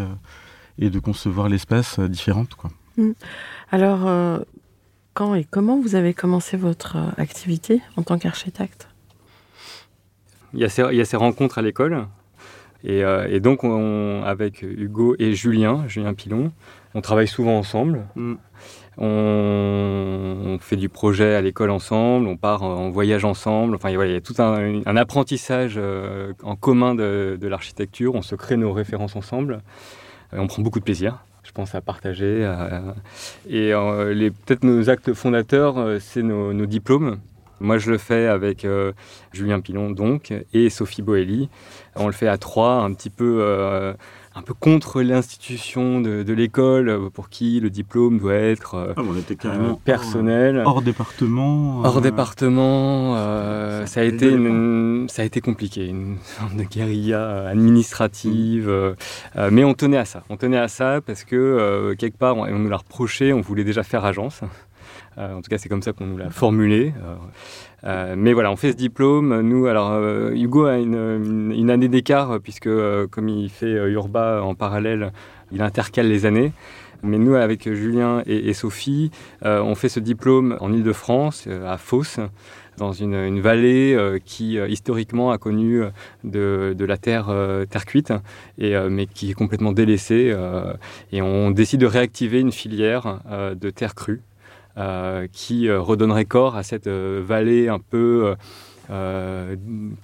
et 0.79 0.89
de 0.89 0.99
concevoir 0.99 1.49
l'espace 1.49 1.99
différentes. 1.99 2.55
Quoi. 2.55 2.71
Alors, 3.71 4.07
euh, 4.07 4.39
quand 5.13 5.35
et 5.35 5.43
comment 5.43 5.79
vous 5.79 5.95
avez 5.95 6.13
commencé 6.13 6.55
votre 6.55 6.97
activité 7.17 7.81
en 7.97 8.03
tant 8.03 8.17
qu'architecte? 8.17 8.87
Il 10.53 10.59
y, 10.59 10.65
a 10.65 10.69
ces, 10.69 10.83
il 10.91 10.97
y 10.97 11.01
a 11.01 11.05
ces 11.05 11.17
rencontres 11.17 11.57
à 11.57 11.61
l'école. 11.61 12.07
Et, 12.83 13.03
euh, 13.03 13.27
et 13.29 13.39
donc, 13.39 13.63
on- 13.63 14.23
avec 14.23 14.63
Hugo 14.63 15.15
et 15.19 15.33
Julien, 15.35 15.87
Julien 15.87 16.13
Pilon, 16.13 16.51
on 16.95 17.01
travaille 17.01 17.27
souvent 17.27 17.57
ensemble. 17.57 18.07
Mm. 18.15 18.33
On, 19.03 20.59
fait 20.61 20.75
du 20.75 20.89
projet 20.89 21.33
à 21.33 21.41
l'école 21.41 21.71
ensemble, 21.71 22.27
on 22.27 22.37
part 22.37 22.61
en 22.61 22.91
voyage 22.91 23.25
ensemble. 23.25 23.73
Enfin, 23.73 23.89
il 23.89 23.95
y 23.95 24.15
a 24.15 24.21
tout 24.21 24.35
un, 24.37 24.95
apprentissage 24.95 25.73
euh, 25.77 26.33
en 26.43 26.55
commun 26.55 26.93
de, 26.93 27.39
l'architecture. 27.41 28.13
On 28.13 28.21
se 28.21 28.35
crée 28.35 28.57
nos 28.57 28.71
références 28.71 29.15
ensemble. 29.15 29.61
Euh, 30.33 30.37
on 30.37 30.45
prend 30.45 30.61
beaucoup 30.61 30.77
de 30.77 30.83
plaisir. 30.83 31.25
Je 31.43 31.51
pense 31.51 31.73
à 31.73 31.81
partager. 31.81 32.47
et 33.49 33.73
euh, 33.73 34.29
peut-être 34.45 34.63
nos 34.63 34.87
actes 34.91 35.13
fondateurs, 35.13 35.99
c'est 35.99 36.21
nos, 36.21 36.65
diplômes. 36.67 37.17
Moi, 37.59 37.79
je 37.79 37.89
le 37.89 37.97
fais 37.97 38.27
avec 38.27 38.67
Julien 39.33 39.61
Pilon, 39.61 39.89
donc, 39.89 40.31
et 40.53 40.69
Sophie 40.69 41.01
Boelli. 41.01 41.49
On 41.95 42.05
le 42.05 42.13
fait 42.13 42.27
à 42.27 42.37
trois, 42.37 42.75
un 42.75 42.93
petit 42.93 43.09
peu, 43.09 43.95
un 44.33 44.41
peu 44.43 44.53
contre 44.53 45.01
l'institution 45.01 45.99
de, 45.99 46.23
de 46.23 46.33
l'école, 46.33 46.87
euh, 46.87 47.09
pour 47.09 47.29
qui 47.29 47.59
le 47.59 47.69
diplôme 47.69 48.17
doit 48.17 48.33
être 48.35 48.75
euh, 48.75 48.93
Ah, 48.95 49.01
on 49.05 49.17
était 49.17 49.35
euh, 49.45 49.73
personnel. 49.83 50.63
hors 50.65 50.81
département. 50.81 51.81
Hors 51.83 51.99
département, 52.01 53.15
euh, 53.17 53.81
ça 53.81 53.87
ça, 53.95 53.99
a 54.01 54.03
été 54.05 54.29
une- 54.31 55.07
ça 55.09 55.21
a 55.23 55.25
été 55.25 55.41
compliqué, 55.41 55.87
une 55.87 56.15
sorte 56.39 56.55
de 56.55 56.63
guérilla 56.63 57.47
administrative, 57.49 58.71
mais 59.51 59.63
on 59.63 59.73
tenait 59.73 59.97
à 59.97 60.05
ça. 60.05 60.23
On 60.29 60.37
tenait 60.37 60.57
à 60.57 60.67
ça 60.67 61.01
parce 61.05 61.23
que 61.23 61.35
euh, 61.35 61.95
quelque 61.95 62.17
part, 62.17 62.37
on, 62.37 62.43
on 62.45 62.59
nous 62.59 62.69
l'a 62.69 62.77
reproché, 62.77 63.33
on 63.33 63.41
voulait 63.41 63.63
déjà 63.65 63.83
faire 63.83 64.05
agence. 64.05 64.41
Euh, 65.17 65.35
en 65.35 65.41
tout 65.41 65.49
cas, 65.49 65.57
c'est 65.57 65.69
comme 65.69 65.81
ça 65.81 65.93
qu'on 65.93 66.05
nous 66.05 66.17
l'a 66.17 66.29
formulé. 66.29 66.93
Euh, 67.03 67.15
euh, 67.83 68.15
mais 68.17 68.33
voilà, 68.33 68.51
on 68.51 68.55
fait 68.55 68.71
ce 68.71 68.77
diplôme. 68.77 69.41
Nous, 69.41 69.67
alors, 69.67 69.99
Hugo 70.33 70.65
a 70.65 70.77
une, 70.77 71.69
année 71.69 71.87
d'écart, 71.87 72.39
puisque 72.41 72.69
comme 73.09 73.29
il 73.29 73.49
fait 73.49 73.71
Urba 73.91 74.41
en 74.43 74.55
parallèle, 74.55 75.11
il 75.51 75.61
intercale 75.61 76.07
les 76.07 76.25
années. 76.25 76.51
Mais 77.03 77.17
nous, 77.17 77.33
avec 77.33 77.71
Julien 77.73 78.21
et, 78.27 78.53
Sophie, 78.53 79.09
on 79.41 79.73
fait 79.73 79.89
ce 79.89 79.99
diplôme 79.99 80.55
en 80.59 80.71
Ile-de-France, 80.71 81.47
à 81.65 81.77
Fos, 81.77 82.19
dans 82.77 82.91
une, 82.91 83.41
vallée 83.41 83.97
qui 84.23 84.57
historiquement 84.57 85.31
a 85.31 85.39
connu 85.39 85.81
de, 86.23 86.75
la 86.79 86.97
terre, 86.97 87.33
terre 87.71 87.85
cuite, 87.85 88.13
mais 88.59 89.07
qui 89.07 89.31
est 89.31 89.33
complètement 89.33 89.71
délaissée. 89.71 90.35
et 91.11 91.23
on 91.23 91.49
décide 91.49 91.81
de 91.81 91.87
réactiver 91.87 92.39
une 92.39 92.51
filière 92.51 93.19
de 93.59 93.69
terre 93.71 93.95
crue 93.95 94.21
qui 95.31 95.67
euh, 95.67 95.79
redonnerait 95.81 96.25
corps 96.25 96.55
à 96.55 96.63
cette 96.63 96.87
euh, 96.87 97.21
vallée 97.25 97.67
un 97.67 97.79
peu 97.79 98.25
euh, 98.25 98.35
euh, 98.89 99.55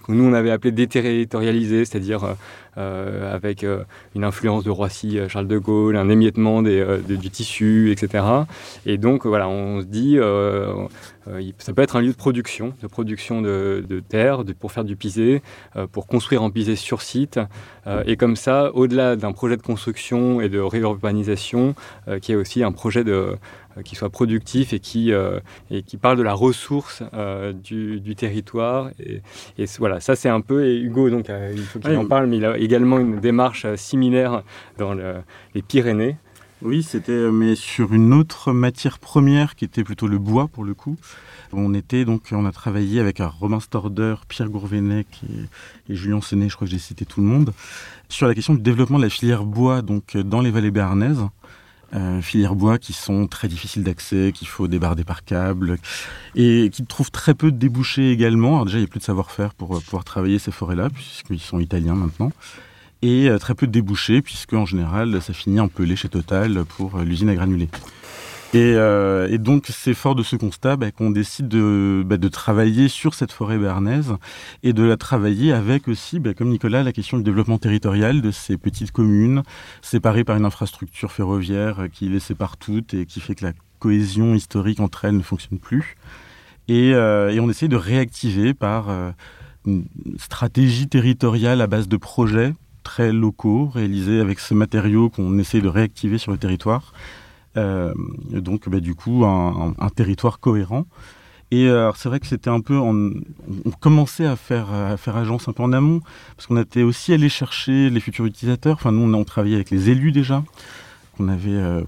que 0.05 0.11
nous 0.11 0.23
on 0.23 0.33
avait 0.33 0.51
appelé 0.51 0.71
déterritorialisée, 0.71 1.83
c'est-à-dire 1.83 2.23
euh, 2.23 2.33
euh, 2.77 3.33
avec 3.33 3.63
euh, 3.63 3.83
une 4.15 4.23
influence 4.23 4.63
de 4.63 4.69
Roissy, 4.69 5.17
euh, 5.17 5.27
Charles 5.27 5.47
de 5.47 5.57
Gaulle, 5.57 5.97
un 5.97 6.09
émiettement 6.09 6.63
euh, 6.63 6.99
du 6.99 7.29
tissu, 7.29 7.91
etc. 7.91 8.23
Et 8.85 8.97
donc 8.97 9.25
voilà, 9.25 9.49
on 9.49 9.81
se 9.81 9.85
dit, 9.85 10.17
euh, 10.17 10.73
euh, 11.27 11.41
ça 11.57 11.73
peut 11.73 11.81
être 11.81 11.95
un 11.95 12.01
lieu 12.01 12.11
de 12.11 12.17
production, 12.17 12.73
de 12.81 12.87
production 12.87 13.41
de, 13.41 13.83
de 13.87 13.99
terre, 13.99 14.43
pour 14.59 14.71
faire 14.71 14.85
du 14.85 14.95
pisé, 14.95 15.41
euh, 15.75 15.87
pour 15.87 16.07
construire 16.07 16.43
en 16.43 16.49
pisé 16.49 16.75
sur 16.75 17.01
site, 17.01 17.39
euh, 17.87 18.03
et 18.05 18.15
comme 18.15 18.35
ça, 18.35 18.71
au-delà 18.73 19.15
d'un 19.15 19.31
projet 19.31 19.57
de 19.57 19.63
construction 19.63 20.39
et 20.39 20.47
de 20.47 20.59
réurbanisation, 20.59 21.75
euh, 22.07 22.19
qui 22.19 22.31
est 22.31 22.35
aussi 22.35 22.63
un 22.63 22.71
projet 22.71 23.03
de, 23.03 23.11
euh, 23.11 23.35
qui 23.83 23.95
soit 23.95 24.09
productif 24.09 24.73
et 24.73 24.79
qui, 24.79 25.11
euh, 25.11 25.39
et 25.71 25.81
qui 25.83 25.97
parle 25.97 26.17
de 26.17 26.23
la 26.23 26.33
ressource 26.33 27.03
euh, 27.13 27.53
du, 27.53 27.99
du 27.99 28.15
territoire. 28.15 28.89
Et, 28.99 29.21
voilà, 29.79 29.99
ça 29.99 30.15
c'est 30.15 30.29
un 30.29 30.41
peu, 30.41 30.65
et 30.65 30.77
Hugo, 30.79 31.09
donc, 31.09 31.29
euh, 31.29 31.51
il 31.55 31.61
faut 31.63 31.79
qu'il 31.79 31.91
Ouais. 31.91 31.97
en 31.97 32.05
parle, 32.05 32.27
mais 32.27 32.37
il 32.37 32.45
a 32.45 32.57
également 32.57 32.99
une 32.99 33.19
démarche 33.19 33.65
euh, 33.65 33.75
similaire 33.75 34.43
dans 34.77 34.93
le- 34.93 35.15
les 35.55 35.61
Pyrénées. 35.61 36.17
Oui, 36.63 36.81
c'était 36.81 37.11
euh, 37.11 37.31
mais 37.31 37.53
sur 37.55 37.93
une 37.93 38.13
autre 38.13 38.51
matière 38.51 38.97
première 38.97 39.55
qui 39.55 39.63
était 39.65 39.83
plutôt 39.83 40.07
le 40.07 40.17
bois 40.17 40.47
pour 40.47 40.63
le 40.63 40.73
coup. 40.73 40.95
On 41.53 41.73
était 41.75 42.03
donc 42.03 42.23
on 42.31 42.45
a 42.47 42.51
travaillé 42.51 42.99
avec 42.99 43.19
un 43.19 43.27
Romain 43.27 43.59
Storder, 43.59 44.15
Pierre 44.27 44.49
Gourvenec 44.49 45.05
et, 45.23 45.91
et 45.93 45.95
Julien 45.95 46.19
Senet, 46.19 46.49
je 46.49 46.55
crois 46.55 46.65
que 46.65 46.71
j'ai 46.71 46.79
cité 46.79 47.05
tout 47.05 47.21
le 47.21 47.27
monde, 47.27 47.53
sur 48.09 48.27
la 48.27 48.33
question 48.33 48.55
du 48.55 48.61
développement 48.61 48.97
de 48.97 49.03
la 49.03 49.09
filière 49.09 49.45
bois 49.45 49.83
donc 49.83 50.15
euh, 50.15 50.23
dans 50.23 50.41
les 50.41 50.49
vallées 50.49 50.71
béarnaises. 50.71 51.21
Euh, 51.93 52.21
filières 52.21 52.55
bois 52.55 52.77
qui 52.77 52.91
sont 52.91 53.27
très 53.27 53.47
difficiles 53.47 53.83
d'accès, 53.83 54.33
qu'il 54.35 54.47
faut 54.47 54.67
débarder 54.67 55.05
par 55.05 55.23
câble 55.23 55.77
et 56.35 56.69
qui 56.69 56.85
trouvent 56.85 57.11
très 57.11 57.33
peu 57.33 57.49
de 57.49 57.57
débouchés 57.57 58.11
également. 58.11 58.55
Alors 58.55 58.65
déjà, 58.65 58.77
il 58.77 58.81
n'y 58.81 58.87
a 58.87 58.89
plus 58.89 58.99
de 58.99 59.05
savoir-faire 59.05 59.53
pour 59.53 59.77
euh, 59.77 59.79
pouvoir 59.79 60.03
travailler 60.03 60.37
ces 60.37 60.51
forêts-là, 60.51 60.89
puisqu'ils 60.89 61.39
sont 61.39 61.59
italiens 61.59 61.95
maintenant 61.95 62.31
et 63.01 63.29
euh, 63.29 63.37
très 63.37 63.53
peu 63.53 63.67
de 63.67 63.71
débouchés, 63.71 64.21
puisque 64.21 64.53
en 64.53 64.65
général, 64.65 65.21
ça 65.21 65.33
finit 65.33 65.59
en 65.59 65.67
pelé 65.67 65.95
chez 65.95 66.09
Total 66.09 66.63
pour 66.65 66.97
euh, 66.97 67.03
l'usine 67.03 67.29
à 67.29 67.35
granulés. 67.35 67.69
Et, 68.53 68.75
euh, 68.75 69.27
et 69.29 69.37
donc, 69.39 69.65
c'est 69.69 69.93
fort 69.93 70.15
de 70.15 70.23
ce 70.23 70.37
constat 70.37 70.77
bah, 70.77 70.91
qu'on 70.91 71.11
décide 71.11 71.49
de, 71.49 72.01
bah, 72.05 72.15
de 72.15 72.27
travailler 72.29 72.87
sur 72.87 73.13
cette 73.13 73.33
forêt 73.33 73.57
bernaise 73.57 74.15
et 74.63 74.71
de 74.71 74.83
la 74.83 74.95
travailler 74.95 75.51
avec 75.51 75.89
aussi, 75.89 76.19
bah, 76.19 76.33
comme 76.33 76.49
Nicolas, 76.49 76.81
la 76.81 76.93
question 76.93 77.17
du 77.17 77.23
développement 77.23 77.57
territorial 77.57 78.21
de 78.21 78.31
ces 78.31 78.57
petites 78.57 78.91
communes 78.91 79.43
séparées 79.81 80.23
par 80.23 80.37
une 80.37 80.45
infrastructure 80.45 81.11
ferroviaire 81.11 81.87
qui 81.91 82.07
les 82.07 82.21
sépare 82.21 82.55
toutes 82.55 82.93
et 82.93 83.05
qui 83.05 83.19
fait 83.19 83.35
que 83.35 83.45
la 83.45 83.53
cohésion 83.79 84.33
historique 84.33 84.79
entre 84.79 85.05
elles 85.05 85.17
ne 85.17 85.23
fonctionne 85.23 85.59
plus. 85.59 85.97
Et, 86.69 86.93
euh, 86.93 87.37
on 87.41 87.49
essaie 87.49 87.67
de 87.67 87.75
réactiver 87.75 88.53
par 88.53 88.89
euh, 88.89 89.11
une 89.65 89.85
stratégie 90.17 90.87
territoriale 90.87 91.59
à 91.59 91.67
base 91.67 91.89
de 91.89 91.97
projets 91.97 92.53
très 92.83 93.11
locaux, 93.11 93.67
réalisés 93.67 94.21
avec 94.21 94.39
ce 94.39 94.53
matériau 94.53 95.09
qu'on 95.09 95.37
essaie 95.37 95.59
de 95.59 95.67
réactiver 95.67 96.17
sur 96.17 96.31
le 96.31 96.37
territoire. 96.37 96.93
Euh, 97.57 97.93
donc, 98.31 98.69
bah, 98.69 98.79
du 98.79 98.95
coup, 98.95 99.25
un, 99.25 99.69
un- 99.69 99.85
un 99.85 99.89
territoire 99.89 100.39
cohérent. 100.39 100.85
Et 101.49 101.69
euh, 101.69 101.91
c'est 101.95 102.09
vrai 102.09 102.19
que 102.19 102.27
c'était 102.27 102.49
un 102.49 102.59
peu, 102.59 102.75
on 102.77 103.13
commençait 103.79 104.25
à 104.25 104.35
faire, 104.35 104.71
à 104.73 104.97
faire 104.97 105.15
agence 105.15 105.47
un 105.47 105.53
peu 105.53 105.63
en 105.63 105.71
amont, 105.71 106.01
parce 106.35 106.45
qu'on 106.45 106.61
était 106.61 106.83
aussi 106.83 107.13
allé 107.13 107.29
chercher 107.29 107.89
les 107.89 107.99
futurs 108.01 108.25
utilisateurs. 108.25 108.75
Enfin, 108.75 108.91
nous, 108.91 109.01
on, 109.01 109.13
on 109.13 109.23
travaillait 109.23 109.55
avec 109.55 109.71
les 109.71 109.89
élus 109.89 110.11
déjà, 110.11 110.43
qu'on 111.15 111.29
avait 111.29 111.49
euh, 111.51 111.81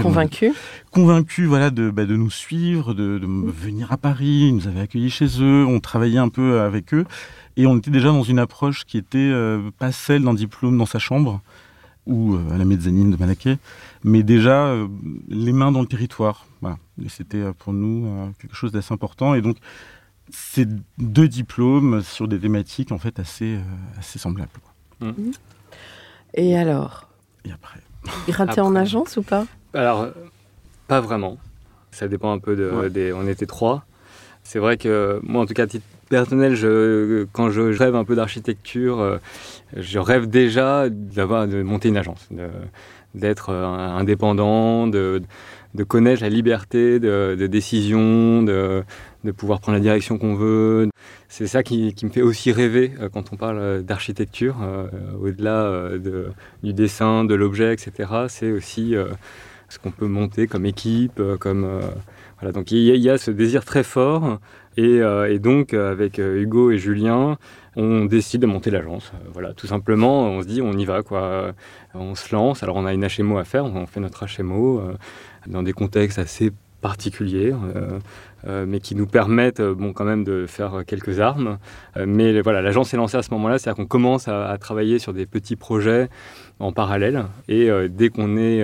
convaincu, 0.00 0.52
convaincu, 0.92 1.44
voilà, 1.44 1.68
de, 1.68 1.90
bah, 1.90 2.06
de 2.06 2.16
nous 2.16 2.30
suivre, 2.30 2.94
de, 2.94 3.18
de, 3.18 3.26
venir 3.26 3.92
à 3.92 3.98
Paris. 3.98 4.46
Ils 4.48 4.54
nous 4.56 4.66
avaient 4.66 4.80
accueillis 4.80 5.10
chez 5.10 5.28
eux. 5.42 5.66
On 5.66 5.78
travaillait 5.78 6.18
un 6.18 6.30
peu 6.30 6.60
avec 6.60 6.94
eux, 6.94 7.04
et 7.58 7.66
on 7.66 7.76
était 7.76 7.90
déjà 7.90 8.08
dans 8.08 8.22
une 8.22 8.38
approche 8.38 8.86
qui 8.86 8.96
était 8.96 9.18
euh, 9.18 9.60
pas 9.78 9.92
celle 9.92 10.22
d'un 10.22 10.32
diplôme 10.34 10.78
dans 10.78 10.86
sa 10.86 10.98
chambre 10.98 11.42
ou 12.06 12.36
à 12.50 12.58
la 12.58 12.64
mezzanine 12.64 13.10
de 13.10 13.16
Malaquais, 13.16 13.58
mais 14.04 14.22
déjà 14.22 14.74
les 15.28 15.52
mains 15.52 15.72
dans 15.72 15.80
le 15.80 15.86
territoire. 15.86 16.46
Voilà. 16.60 16.78
Et 17.04 17.08
c'était 17.08 17.42
pour 17.58 17.72
nous 17.72 18.32
quelque 18.40 18.54
chose 18.54 18.72
d'assez 18.72 18.92
important. 18.92 19.34
Et 19.34 19.42
donc, 19.42 19.56
c'est 20.30 20.68
deux 20.98 21.28
diplômes 21.28 22.02
sur 22.02 22.28
des 22.28 22.38
thématiques 22.38 22.92
en 22.92 22.98
fait 22.98 23.18
assez, 23.18 23.58
assez 23.98 24.18
semblables. 24.18 24.50
Quoi. 24.98 25.08
Mmh. 25.08 25.32
Et 26.34 26.56
alors? 26.56 27.08
Et 27.44 27.52
après 27.52 27.80
Gratté 28.28 28.60
en 28.60 28.74
agence 28.74 29.16
ou 29.16 29.22
pas? 29.22 29.46
Alors, 29.74 30.08
pas 30.88 31.00
vraiment. 31.00 31.38
Ça 31.90 32.08
dépend 32.08 32.32
un 32.32 32.38
peu 32.38 32.56
de. 32.56 32.70
Ouais. 32.70 32.90
Des, 32.90 33.12
on 33.12 33.26
était 33.26 33.46
trois. 33.46 33.84
C'est 34.42 34.58
vrai 34.58 34.76
que 34.76 35.20
moi, 35.22 35.42
en 35.42 35.46
tout 35.46 35.54
cas, 35.54 35.64
à 35.64 35.66
titre 35.66 35.86
personnel, 36.12 36.52
quand 37.32 37.50
je 37.50 37.62
rêve 37.76 37.96
un 37.96 38.04
peu 38.04 38.14
d'architecture, 38.14 39.18
je 39.76 39.98
rêve 39.98 40.28
déjà 40.28 40.88
de 40.88 41.62
monter 41.62 41.88
une 41.88 41.96
agence, 41.96 42.28
d'être 43.14 43.50
indépendant, 43.50 44.86
de, 44.86 45.22
connaître 45.88 46.22
la 46.22 46.28
liberté 46.28 47.00
de, 47.00 47.46
décision, 47.46 48.42
de, 48.42 48.84
pouvoir 49.36 49.60
prendre 49.60 49.78
la 49.78 49.82
direction 49.82 50.18
qu'on 50.18 50.34
veut. 50.34 50.88
C'est 51.34 51.46
ça 51.46 51.62
qui, 51.62 51.94
me 52.02 52.10
fait 52.10 52.20
aussi 52.20 52.52
rêver 52.52 52.92
euh, 53.00 53.08
quand 53.08 53.32
on 53.32 53.36
parle 53.36 53.82
d'architecture, 53.82 54.56
euh, 54.62 54.86
au-delà 55.18 55.62
euh, 55.62 56.28
du 56.62 56.74
dessin, 56.74 57.24
de 57.24 57.34
l'objet, 57.34 57.72
etc. 57.72 58.10
C'est 58.28 58.52
aussi 58.52 58.94
euh, 58.94 59.06
ce 59.70 59.78
qu'on 59.78 59.92
peut 59.92 60.08
monter 60.08 60.46
comme 60.46 60.66
équipe, 60.66 61.22
comme 61.40 61.80
voilà. 62.38 62.52
Donc 62.52 62.70
il 62.70 62.82
y, 62.82 63.08
a 63.08 63.16
ce 63.16 63.30
désir 63.30 63.64
très 63.64 63.82
fort, 63.82 64.40
et, 64.76 65.00
et 65.28 65.38
donc 65.38 65.74
avec 65.74 66.18
Hugo 66.18 66.70
et 66.70 66.78
Julien, 66.78 67.38
on 67.76 68.04
décide 68.04 68.42
de 68.42 68.46
monter 68.46 68.70
l'agence. 68.70 69.12
Voilà, 69.32 69.52
tout 69.54 69.66
simplement, 69.66 70.24
on 70.24 70.42
se 70.42 70.46
dit 70.46 70.62
on 70.62 70.72
y 70.72 70.84
va 70.84 71.02
quoi. 71.02 71.52
On 71.94 72.14
se 72.14 72.34
lance. 72.34 72.62
Alors 72.62 72.76
on 72.76 72.86
a 72.86 72.92
une 72.92 73.06
HMO 73.06 73.38
à 73.38 73.44
faire, 73.44 73.64
on 73.64 73.86
fait 73.86 74.00
notre 74.00 74.26
HMO 74.26 74.82
dans 75.46 75.62
des 75.62 75.72
contextes 75.72 76.18
assez 76.18 76.52
particuliers, 76.82 77.52
euh, 77.52 77.98
euh, 78.46 78.66
mais 78.68 78.80
qui 78.80 78.94
nous 78.94 79.06
permettent 79.06 79.60
euh, 79.60 79.74
bon, 79.74 79.94
quand 79.94 80.04
même 80.04 80.24
de 80.24 80.46
faire 80.46 80.82
quelques 80.86 81.20
armes. 81.20 81.58
Euh, 81.96 82.04
mais 82.06 82.42
voilà, 82.42 82.60
l'agence 82.60 82.92
est 82.92 82.98
lancée 82.98 83.16
à 83.16 83.22
ce 83.22 83.30
moment-là, 83.30 83.58
c'est-à-dire 83.58 83.76
qu'on 83.76 83.88
commence 83.88 84.28
à, 84.28 84.50
à, 84.50 84.58
travailler 84.58 84.98
sur 84.98 85.14
des 85.14 85.24
petits 85.24 85.56
projets 85.56 86.10
en 86.58 86.72
parallèle, 86.72 87.24
et 87.48 87.70
euh, 87.70 87.88
dès 87.88 88.10
qu'on 88.10 88.36
est 88.36 88.62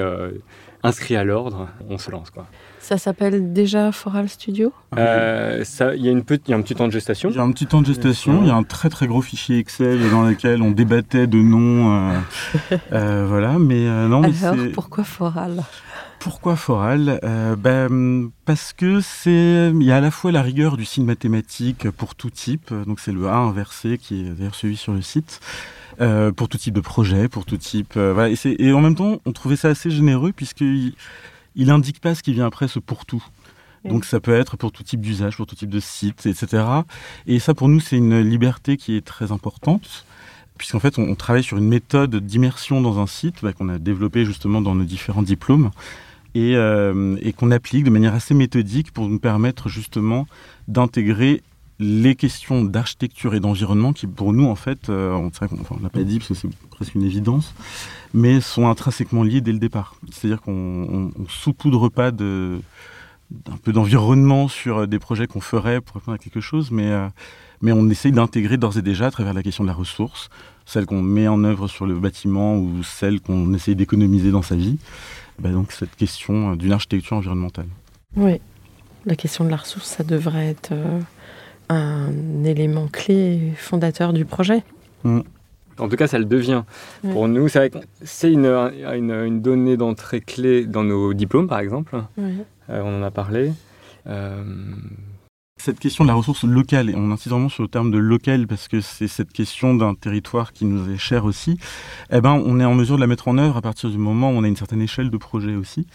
inscrit 0.83 1.17
à 1.17 1.25
l'ordre, 1.25 1.69
on 1.89 1.97
se 1.97 2.11
lance. 2.11 2.31
Quoi. 2.31 2.47
Ça 2.89 2.97
s'appelle 2.97 3.53
déjà 3.53 3.93
Foral 3.93 4.31
Studio 4.31 4.73
euh, 4.97 5.63
ça, 5.63 5.95
Il 5.95 6.03
y, 6.03 6.09
a 6.09 6.11
une 6.11 6.25
y 6.47 6.53
a 6.55 6.57
un 6.57 6.63
petit 6.63 6.75
temps 6.75 6.87
de 6.87 6.93
gestation. 6.93 7.29
Il 7.29 7.37
y 7.37 7.39
a 7.39 7.43
un 7.43 7.53
petit 7.53 7.67
temps 7.67 7.83
de 7.83 7.87
gestation, 7.87 8.41
il 8.41 8.49
y 8.49 8.51
a 8.51 8.55
un 8.55 8.63
très 8.63 8.89
très 8.89 9.07
gros 9.07 9.21
fichier 9.21 9.59
Excel 9.59 10.09
dans 10.11 10.23
lequel 10.23 10.63
on 10.63 10.71
débattait 10.71 11.27
de 11.27 11.37
noms. 11.37 12.19
Euh, 12.91 13.27
voilà, 13.29 13.59
mais 13.59 13.85
non. 14.09 14.23
Alors, 14.23 14.57
mais 14.57 14.71
pourquoi 14.71 15.05
Foral? 15.05 15.63
Pourquoi 16.19 16.57
Foral? 16.57 17.21
Euh, 17.25 17.57
ben, 17.57 18.31
Parce 18.47 18.73
que 18.73 19.03
c'est 19.03 19.71
il 19.71 19.83
y 19.83 19.93
a 19.93 19.97
à 19.97 20.01
la 20.01 20.11
fois 20.11 20.33
la 20.33 20.41
rigueur 20.41 20.79
du 20.79 20.87
signe 20.87 21.05
mathématique 21.05 21.91
pour 21.91 22.15
tout 22.15 22.31
type, 22.31 22.73
donc 22.87 23.01
c'est 23.01 23.13
le 23.13 23.29
A 23.29 23.37
inversé 23.37 23.99
qui 23.99 24.23
est 24.23 24.31
d'ailleurs 24.31 24.55
celui 24.55 24.79
sur 24.79 24.95
le 24.95 25.03
site, 25.03 25.41
euh, 26.01 26.33
pour 26.33 26.49
tout 26.49 26.59
type 26.59 26.75
de 26.75 26.81
projet, 26.81 27.29
pour 27.29 27.45
tout 27.45 27.57
type. 27.57 27.95
Euh, 27.97 28.13
voilà, 28.15 28.31
et, 28.31 28.57
et, 28.59 28.73
en 28.73 28.81
même 28.81 28.95
temps, 28.95 29.21
on 29.27 29.33
trouvait 29.33 29.57
ça 29.57 29.69
assez 29.69 29.91
généreux 29.91 30.33
puisqu'il 30.33 30.95
il 31.59 31.71
indique 31.71 32.01
pas 32.01 32.15
ce 32.15 32.23
qui 32.23 32.33
vient 32.33 32.47
après 32.47 32.69
ce 32.69 32.79
pour 32.79 33.05
tout. 33.05 33.23
Donc 33.85 34.05
ça 34.05 34.21
peut 34.21 34.35
être 34.35 34.57
pour 34.57 34.73
tout 34.73 34.83
type 34.83 35.01
d'usage, 35.01 35.37
pour 35.37 35.47
tout 35.47 35.55
type 35.55 35.71
de 35.71 35.81
site, 35.81 36.27
etc. 36.27 36.65
Et 37.27 37.39
ça 37.39 37.55
pour 37.55 37.69
nous 37.69 37.81
c'est 37.81 37.97
une 37.97 38.21
liberté 38.21 38.77
qui 38.77 38.97
est 38.97 39.05
très 39.05 39.31
importante 39.33 40.07
puisqu'en 40.57 40.81
fait 40.81 40.99
on, 40.99 41.15
travaille 41.15 41.45
sur 41.45 41.57
une 41.57 41.69
méthode 41.69 42.17
d'immersion 42.17 42.81
dans 42.81 42.99
un 42.99 43.07
site 43.07 43.37
bah, 43.43 43.53
qu'on 43.53 43.69
a 43.69 43.79
développé 43.79 44.25
justement 44.25 44.61
dans 44.61 44.75
nos 44.75 44.85
différents 44.85 45.23
diplômes 45.23 45.71
et, 46.35 46.57
euh, 46.57 47.17
et 47.23 47.33
qu'on 47.33 47.51
applique 47.51 47.85
de 47.85 47.91
manière 47.91 48.15
assez 48.15 48.35
méthodique 48.35 48.91
pour 48.93 49.09
nous 49.09 49.21
permettre 49.21 49.69
justement 49.69 50.27
d'intégrer 50.67 51.43
les 51.81 52.15
questions 52.15 52.65
d'architecture 52.65 53.35
et 53.35 53.41
d'environnement 53.41 53.93
qui 53.93 54.07
pour 54.07 54.33
nous 54.33 54.47
en 54.47 54.55
fait 54.55 54.89
euh, 54.89 55.13
on 55.13 55.27
enfin, 55.27 55.47
l'a 55.83 55.91
pas 55.91 56.03
dit 56.03 56.19
parce 56.19 56.29
que 56.29 56.35
c'est 56.35 56.49
presque 56.71 56.95
une 56.95 57.05
évidence 57.05 57.55
mais 58.15 58.41
sont 58.41 58.69
intrinsèquement 58.69 59.23
liés 59.23 59.41
dès 59.41 59.53
le 59.53 59.59
départ 59.59 59.95
c'est 60.11 60.27
à 60.27 60.31
dire 60.31 60.41
qu'on 60.41 60.53
on, 60.53 61.11
on 61.17 61.29
saupoudre 61.29 61.89
pas 61.89 62.11
d'un 62.11 62.61
peu 63.63 63.73
d'environnement 63.73 64.49
sur 64.49 64.89
des 64.89 64.99
projets 64.99 65.27
qu'on 65.27 65.41
ferait 65.41 65.81
pour 65.81 65.97
répondre 65.97 66.17
à 66.17 66.19
quelque 66.19 66.41
chose 66.41 66.71
mais 66.71 66.91
euh, 66.91 67.09
mais 67.61 67.73
on 67.73 67.89
essaye 67.89 68.13
d'intégrer 68.13 68.57
d'ores 68.57 68.79
et 68.79 68.83
déjà 68.83 69.07
à 69.07 69.11
travers 69.11 69.35
la 69.35 69.43
question 69.43 69.63
de 69.63 69.69
la 69.69 69.75
ressource 69.75 70.31
celle 70.67 70.85
qu'on 70.85 71.03
met 71.03 71.29
en 71.29 71.45
œuvre 71.45 71.69
sur 71.69 71.87
le 71.87 71.99
bâtiment 71.99 72.57
ou 72.57 72.83
celle 72.83 73.21
qu'on 73.21 73.55
essaye 73.55 73.77
d'économiser 73.77 74.33
dans 74.33 74.43
sa 74.43 74.57
vie 74.57 74.79
bah 75.39 75.51
donc 75.51 75.73
cette 75.73 75.95
question 75.95 76.57
d'une 76.57 76.73
architecture 76.73 77.17
environnementale. 77.17 77.69
Oui, 78.17 78.41
la 79.07 79.17
question 79.17 79.45
de 79.45 79.51
la 79.51 79.57
ressource, 79.57 79.87
ça 79.87 80.05
devrait 80.05 80.49
être 80.49 80.73
euh, 80.73 81.01
un 81.69 82.45
élément 82.45 82.89
clé 82.89 83.53
fondateur 83.57 84.13
du 84.13 84.25
projet. 84.25 84.63
Mmh. 85.05 85.21
En 85.79 85.89
tout 85.89 85.97
cas, 85.97 86.07
ça 86.07 86.19
le 86.19 86.25
devient. 86.25 86.65
Pour 87.13 87.29
nous, 87.29 87.49
c'est 87.49 88.33
une, 88.33 88.47
une, 88.47 89.13
une, 89.13 89.41
donnée 89.41 89.77
d'entrée 89.77 90.21
clé 90.21 90.67
dans 90.67 90.83
nos 90.83 91.15
diplômes, 91.15 91.47
par 91.47 91.61
exemple. 91.61 92.03
Euh, 92.19 92.83
on 92.83 93.01
en 93.01 93.03
a 93.03 93.11
parlé. 93.11 93.53
Euh, 94.09 94.43
cette 95.63 95.79
question 95.79 96.05
de 96.05 96.09
la 96.09 96.15
ressource 96.15 96.45
locale, 96.45 96.91
et 96.91 96.95
on 96.95 97.11
insiste 97.11 97.31
vraiment 97.31 97.49
sur 97.49 97.63
le 97.63 97.69
terme 97.69 97.91
de 97.91 97.99
local 97.99 98.47
parce 98.47 98.69
que 98.69 98.81
c'est 98.81 99.09
cette 99.09 99.33
question 99.33 99.75
d'un 99.75 99.95
territoire 99.95 100.53
qui 100.53 100.65
nous 100.65 100.91
est 100.91 100.99
cher 100.99 101.25
aussi, 101.25 101.59
eh 102.11 102.21
ben, 102.21 102.33
on 102.45 102.61
est 102.61 102.65
en 102.65 102.75
mesure 102.75 102.97
de 102.97 103.01
la 103.01 103.07
mettre 103.07 103.29
en 103.29 103.39
œuvre 103.39 103.57
à 103.57 103.63
partir 103.63 103.91
du 103.91 103.99
moment 103.99 104.31
où 104.31 104.35
on 104.35 104.45
a 104.45 104.49
une 104.49 104.57
certaine 104.57 104.83
échelle 104.83 105.11
de 105.11 105.17
projet 105.17 105.55
aussi. 105.55 105.87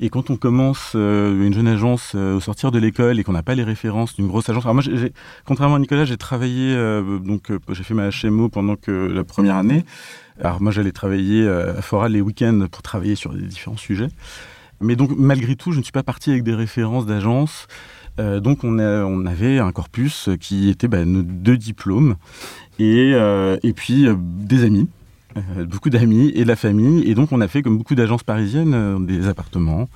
Et 0.00 0.10
quand 0.10 0.30
on 0.30 0.36
commence 0.36 0.92
euh, 0.94 1.46
une 1.46 1.54
jeune 1.54 1.68
agence 1.68 2.12
euh, 2.14 2.36
au 2.36 2.40
sortir 2.40 2.70
de 2.70 2.78
l'école 2.78 3.18
et 3.18 3.24
qu'on 3.24 3.32
n'a 3.32 3.42
pas 3.42 3.54
les 3.54 3.64
références 3.64 4.14
d'une 4.14 4.28
grosse 4.28 4.48
agence, 4.48 4.64
contrairement 5.44 5.76
à 5.76 5.78
Nicolas, 5.78 6.04
j'ai 6.04 6.16
travaillé, 6.16 6.74
euh, 6.74 7.18
donc 7.18 7.52
j'ai 7.70 7.82
fait 7.82 7.94
ma 7.94 8.08
HMO 8.10 8.48
pendant 8.48 8.76
que 8.76 8.90
la 8.90 9.24
première 9.24 9.56
année. 9.56 9.84
Alors 10.40 10.60
moi, 10.60 10.72
j'allais 10.72 10.92
travailler 10.92 11.46
à 11.46 11.82
Foral 11.82 12.12
les 12.12 12.20
week-ends 12.20 12.66
pour 12.70 12.82
travailler 12.82 13.14
sur 13.14 13.32
des 13.32 13.42
différents 13.42 13.76
sujets. 13.76 14.08
Mais 14.82 14.96
donc, 14.96 15.12
malgré 15.16 15.54
tout, 15.54 15.72
je 15.72 15.78
ne 15.78 15.82
suis 15.82 15.92
pas 15.92 16.02
parti 16.02 16.30
avec 16.30 16.42
des 16.42 16.54
références 16.54 17.06
d'agence. 17.06 17.68
Euh, 18.18 18.40
donc 18.40 18.64
on, 18.64 18.78
avait 19.26 19.58
un 19.58 19.72
corpus 19.72 20.28
qui 20.40 20.68
était 20.68 20.88
bah, 20.88 21.04
nos 21.04 21.22
deux 21.22 21.56
diplômes 21.56 22.16
et, 22.78 23.12
euh, 23.14 23.56
puis 23.74 24.06
euh, 24.06 24.14
des 24.18 24.64
amis, 24.64 24.88
beaucoup 25.66 25.90
d'amis 25.90 26.30
et 26.34 26.42
de 26.42 26.48
la 26.48 26.56
famille. 26.56 27.08
Et 27.08 27.14
donc 27.14 27.32
on 27.32 27.40
a 27.40 27.48
fait 27.48 27.62
comme 27.62 27.78
beaucoup 27.78 27.94
d'agences 27.94 28.22
parisiennes 28.22 29.06
des 29.06 29.28
appartements, 29.28 29.88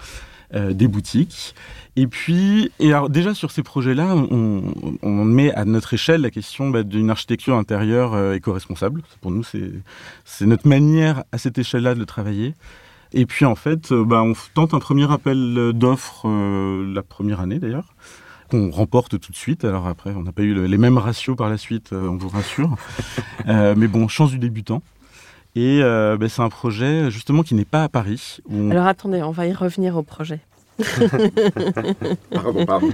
des 0.55 0.88
boutiques. 0.88 1.55
Et 1.98 2.07
puis, 2.07 2.70
déjà 3.09 3.33
sur 3.33 3.50
ces 3.50 3.62
projets-là, 3.62 4.14
on, 4.14 5.24
met 5.24 5.52
à 5.55 5.64
notre 5.64 5.94
échelle 5.94 6.20
la 6.20 6.31
question 6.31 6.70
bah, 6.70 6.83
d'une 6.83 7.11
architecture 7.11 7.57
intérieure 7.57 8.33
éco-responsable. 8.33 9.02
Pour 9.20 9.31
nous, 9.31 9.42
c'est 9.44 10.46
notre 10.46 10.68
manière 10.68 11.24
à 11.33 11.38
cette 11.38 11.59
échelle-là 11.59 11.94
de 11.94 12.05
travailler. 12.05 12.55
Et 13.12 13.27
puis 13.27 13.45
en 13.45 13.55
fait, 13.55 13.92
euh, 13.92 14.05
bah, 14.05 14.23
on 14.23 14.35
tente 14.55 14.75
un 14.75 14.79
premier 14.79 15.11
appel 15.11 15.73
d'offres 15.75 16.29
euh, 16.29 16.92
la 16.92 17.03
première 17.03 17.40
année 17.40 17.59
d'ailleurs 17.59 17.95
qu'on 18.51 18.71
remporte 18.71 19.19
tout 19.21 19.33
de 19.33 19.37
suite. 19.37 19.64
Alors 19.64 19.87
après, 19.87 20.11
on 20.14 20.23
n'a 20.23 20.33
pas 20.33 20.42
eu 20.42 20.55
le, 20.55 20.66
les 20.66 20.79
mêmes 20.79 20.99
ratios 20.99 21.37
par 21.37 21.49
la 21.49 21.57
suite, 21.57 21.92
euh, 21.92 22.09
on 22.09 22.16
vous 22.16 22.29
rassure. 22.29 22.77
euh, 23.49 23.75
mais 23.77 23.88
bon, 23.88 24.09
chance 24.09 24.31
du 24.31 24.38
débutant. 24.38 24.83
Et 25.55 25.81
euh, 25.83 26.16
bah, 26.19 26.29
c'est 26.29 26.42
un 26.42 26.49
projet 26.49 27.11
justement 27.11 27.42
qui 27.42 27.55
n'est 27.55 27.64
pas 27.64 27.85
à 27.85 27.88
Paris. 27.88 28.38
On... 28.51 28.71
Alors 28.71 28.87
attendez, 28.87 29.23
on 29.23 29.31
va 29.31 29.47
y 29.47 29.53
revenir 29.53 29.97
au 29.97 30.03
projet. 30.03 30.40
pardon, 32.31 32.66
pardon. 32.66 32.90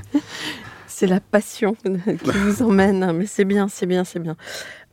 C'est 0.86 1.08
la 1.08 1.20
passion 1.20 1.74
qui 1.84 2.38
vous 2.38 2.62
emmène, 2.62 3.12
mais 3.12 3.26
c'est 3.26 3.44
bien, 3.44 3.66
c'est 3.66 3.86
bien, 3.86 4.04
c'est 4.04 4.20
bien. 4.20 4.36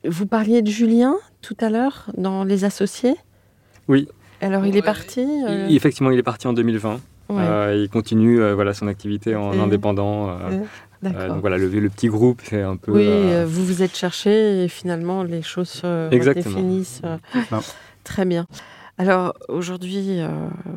Vous 0.04 0.26
parliez 0.26 0.62
de 0.62 0.72
Julien 0.72 1.16
tout 1.42 1.58
à 1.60 1.70
l'heure 1.70 2.10
dans 2.18 2.44
Les 2.44 2.64
Associés? 2.64 3.16
Oui, 3.88 4.08
alors 4.42 4.66
il 4.66 4.76
est 4.78 4.82
parti 4.82 5.22
euh... 5.22 5.68
il, 5.70 5.76
Effectivement, 5.76 6.12
il 6.12 6.20
est 6.20 6.24
parti 6.24 6.48
en 6.48 6.54
2020. 6.54 7.00
Ouais. 7.30 7.38
Euh, 7.38 7.76
il 7.84 7.90
continue 7.90 8.42
euh, 8.42 8.56
voilà, 8.56 8.74
son 8.74 8.88
activité 8.88 9.36
en 9.36 9.54
Et... 9.54 9.60
indépendant. 9.60 10.30
Euh, 10.30 11.28
donc 11.28 11.42
voilà, 11.42 11.58
le, 11.58 11.68
le, 11.70 11.90
petit 11.90 12.08
groupe, 12.08 12.42
c'est 12.44 12.62
un 12.62 12.76
peu. 12.76 12.92
Oui, 12.92 13.46
vous 13.46 13.66
vous 13.66 13.84
êtes 13.84 13.96
cherché 13.96 14.64
et 14.64 14.68
finalement 14.68 15.24
les 15.24 15.42
choses 15.42 15.70
se 15.70 16.10
définissent. 16.34 17.02
Très 18.04 18.26
bien. 18.26 18.48
Alors 18.98 19.34
aujourd'hui, 19.48 20.20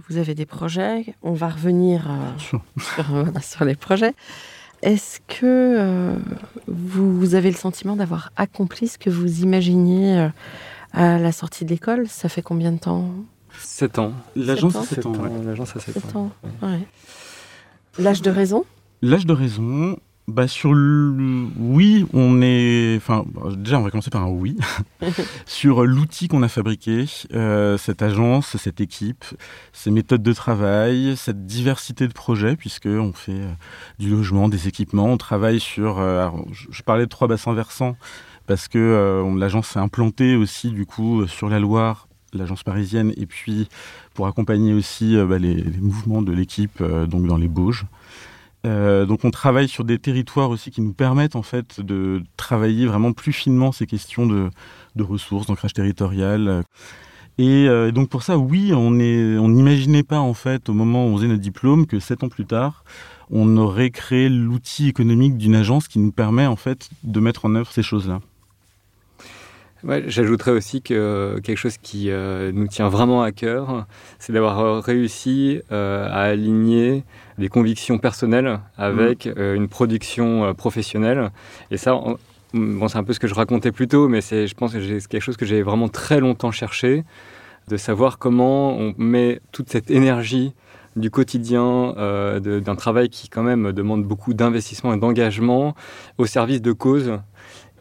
vous 0.08 0.18
avez 0.18 0.34
des 0.34 0.46
projets. 0.46 1.06
On 1.22 1.32
va 1.32 1.48
revenir 1.48 2.08
sur, 3.40 3.64
les 3.64 3.74
projets. 3.74 4.14
Est-ce 4.82 5.20
que 5.28 5.44
euh, 5.44 6.16
vous, 6.66 7.16
vous 7.16 7.34
avez 7.36 7.50
le 7.50 7.56
sentiment 7.56 7.94
d'avoir 7.94 8.32
accompli 8.36 8.88
ce 8.88 8.98
que 8.98 9.10
vous 9.10 9.42
imaginiez 9.42 10.18
euh, 10.18 10.28
à 10.92 11.18
la 11.18 11.30
sortie 11.30 11.64
de 11.64 11.70
l'école? 11.70 12.08
Ça 12.08 12.28
fait 12.28 12.42
combien 12.42 12.72
de 12.72 12.78
temps? 12.78 13.08
7 13.58 13.98
ans. 13.98 14.12
L'agence 14.36 14.72
Sept 14.86 15.06
ans. 15.06 15.12
a 15.12 15.16
7 15.16 15.20
ans. 15.20 15.22
ouais. 15.38 15.44
L'agence 15.44 15.76
a 15.76 15.80
7 15.80 15.94
Sept 15.94 16.16
ans. 16.16 16.20
ans. 16.20 16.32
Ouais. 16.66 16.80
L'âge 17.98 18.22
de 18.22 18.30
raison? 18.30 18.64
L'âge 19.02 19.26
de 19.26 19.32
raison, 19.32 19.98
bah 20.28 20.46
sur 20.48 20.72
le 20.72 21.46
oui, 21.58 22.06
on 22.12 22.40
est. 22.40 22.94
Enfin, 22.96 23.24
bon, 23.26 23.50
déjà, 23.52 23.78
on 23.78 23.82
va 23.82 23.90
commencer 23.90 24.10
par 24.10 24.22
un 24.22 24.28
oui 24.30 24.56
sur 25.46 25.84
l'outil 25.84 26.28
qu'on 26.28 26.42
a 26.44 26.48
fabriqué, 26.48 27.04
euh, 27.34 27.76
cette 27.76 28.00
agence, 28.02 28.56
cette 28.56 28.80
équipe, 28.80 29.24
ces 29.72 29.90
méthodes 29.90 30.22
de 30.22 30.32
travail, 30.32 31.14
cette 31.16 31.44
diversité 31.46 32.06
de 32.06 32.12
projets, 32.12 32.54
puisque 32.56 32.86
on 32.86 33.12
fait 33.12 33.32
euh, 33.32 33.50
du 33.98 34.08
logement, 34.10 34.48
des 34.48 34.68
équipements, 34.68 35.06
on 35.06 35.16
travaille 35.18 35.58
sur. 35.60 35.98
euh, 35.98 36.20
alors, 36.20 36.44
je, 36.52 36.82
parlais 36.82 37.04
de 37.04 37.10
trois 37.10 37.26
bassins 37.28 37.52
versants 37.54 37.96
parce 38.46 38.68
que 38.68 38.78
euh, 38.78 39.38
l'agence 39.38 39.68
s'est 39.68 39.78
implantée 39.80 40.36
aussi 40.36 40.70
du 40.70 40.86
coup 40.86 41.26
sur 41.26 41.48
la 41.48 41.58
Loire, 41.58 42.06
l'agence 42.34 42.62
parisienne, 42.62 43.12
et 43.16 43.26
puis 43.26 43.68
pour 44.14 44.26
accompagner 44.26 44.72
aussi 44.74 45.16
euh, 45.16 45.26
bah, 45.26 45.38
les, 45.38 45.62
mouvements 45.80 46.22
de 46.22 46.32
l'équipe 46.32 46.80
euh, 46.80 47.06
donc 47.06 47.26
dans 47.26 47.36
les 47.36 47.48
Bauges. 47.48 47.86
Euh, 48.64 49.06
donc 49.06 49.24
on 49.24 49.30
travaille 49.30 49.68
sur 49.68 49.84
des 49.84 49.98
territoires 49.98 50.50
aussi 50.50 50.70
qui 50.70 50.80
nous 50.82 50.92
permettent 50.92 51.34
en 51.34 51.42
fait 51.42 51.80
de 51.80 52.22
travailler 52.36 52.86
vraiment 52.86 53.12
plus 53.12 53.32
finement 53.32 53.72
ces 53.72 53.86
questions 53.86 54.26
de, 54.26 54.50
ressources, 55.02 55.46
d'ancrage 55.46 55.72
territorial. 55.72 56.62
Et 57.38 57.66
donc 57.92 58.08
pour 58.08 58.22
ça, 58.22 58.38
oui, 58.38 58.72
on 58.72 58.92
n'imaginait 58.92 60.04
pas 60.04 60.20
en 60.20 60.34
fait 60.34 60.68
au 60.68 60.74
moment 60.74 61.06
où 61.06 61.08
on 61.08 61.16
faisait 61.16 61.28
notre 61.28 61.40
diplôme 61.40 61.86
que 61.86 61.98
sept 61.98 62.22
ans 62.22 62.28
plus 62.28 62.44
tard, 62.44 62.84
on 63.30 63.56
aurait 63.56 63.90
créé 63.90 64.28
l'outil 64.28 64.86
économique 64.86 65.38
d'une 65.38 65.56
agence 65.56 65.88
qui 65.88 65.98
nous 65.98 66.12
permet 66.12 66.46
en 66.46 66.56
fait 66.56 66.88
de 67.02 67.18
mettre 67.18 67.46
en 67.46 67.54
œuvre 67.56 67.72
ces 67.72 67.82
choses-là. 67.82 68.20
Ouais, 69.84 70.04
J'ajouterais 70.06 70.52
aussi 70.52 70.80
que 70.80 71.40
quelque 71.42 71.56
chose 71.58 71.76
qui 71.78 72.10
euh, 72.10 72.52
nous 72.52 72.68
tient 72.68 72.88
vraiment 72.88 73.22
à 73.22 73.32
cœur, 73.32 73.86
c'est 74.20 74.32
d'avoir 74.32 74.60
euh, 74.60 74.78
réussi 74.80 75.60
euh, 75.72 76.06
à 76.08 76.22
aligner 76.22 77.02
des 77.38 77.48
convictions 77.48 77.98
personnelles 77.98 78.60
avec 78.78 79.26
euh, 79.26 79.54
une 79.56 79.68
production 79.68 80.44
euh, 80.44 80.52
professionnelle. 80.52 81.30
Et 81.72 81.76
ça, 81.78 81.96
on- 81.96 82.16
bon, 82.54 82.86
c'est 82.86 82.98
un 82.98 83.02
peu 83.04 83.12
ce 83.12 83.18
que 83.18 83.26
je 83.26 83.34
racontais 83.34 83.72
plus 83.72 83.88
tôt, 83.88 84.06
mais 84.08 84.20
c'est, 84.20 84.46
je 84.46 84.54
pense 84.54 84.72
que 84.72 84.80
c'est 85.00 85.08
quelque 85.08 85.22
chose 85.22 85.36
que 85.36 85.46
j'ai 85.46 85.62
vraiment 85.62 85.88
très 85.88 86.20
longtemps 86.20 86.52
cherché, 86.52 87.02
de 87.68 87.76
savoir 87.76 88.18
comment 88.18 88.76
on 88.78 88.94
met 88.98 89.40
toute 89.50 89.68
cette 89.70 89.90
énergie 89.90 90.52
du 90.94 91.10
quotidien, 91.10 91.94
euh, 91.96 92.38
d'un 92.60 92.76
travail 92.76 93.08
qui 93.08 93.28
quand 93.30 93.42
même 93.42 93.72
demande 93.72 94.04
beaucoup 94.04 94.34
d'investissement 94.34 94.92
et 94.92 94.98
d'engagement 94.98 95.74
au 96.18 96.26
service 96.26 96.60
de 96.60 96.72
causes 96.72 97.18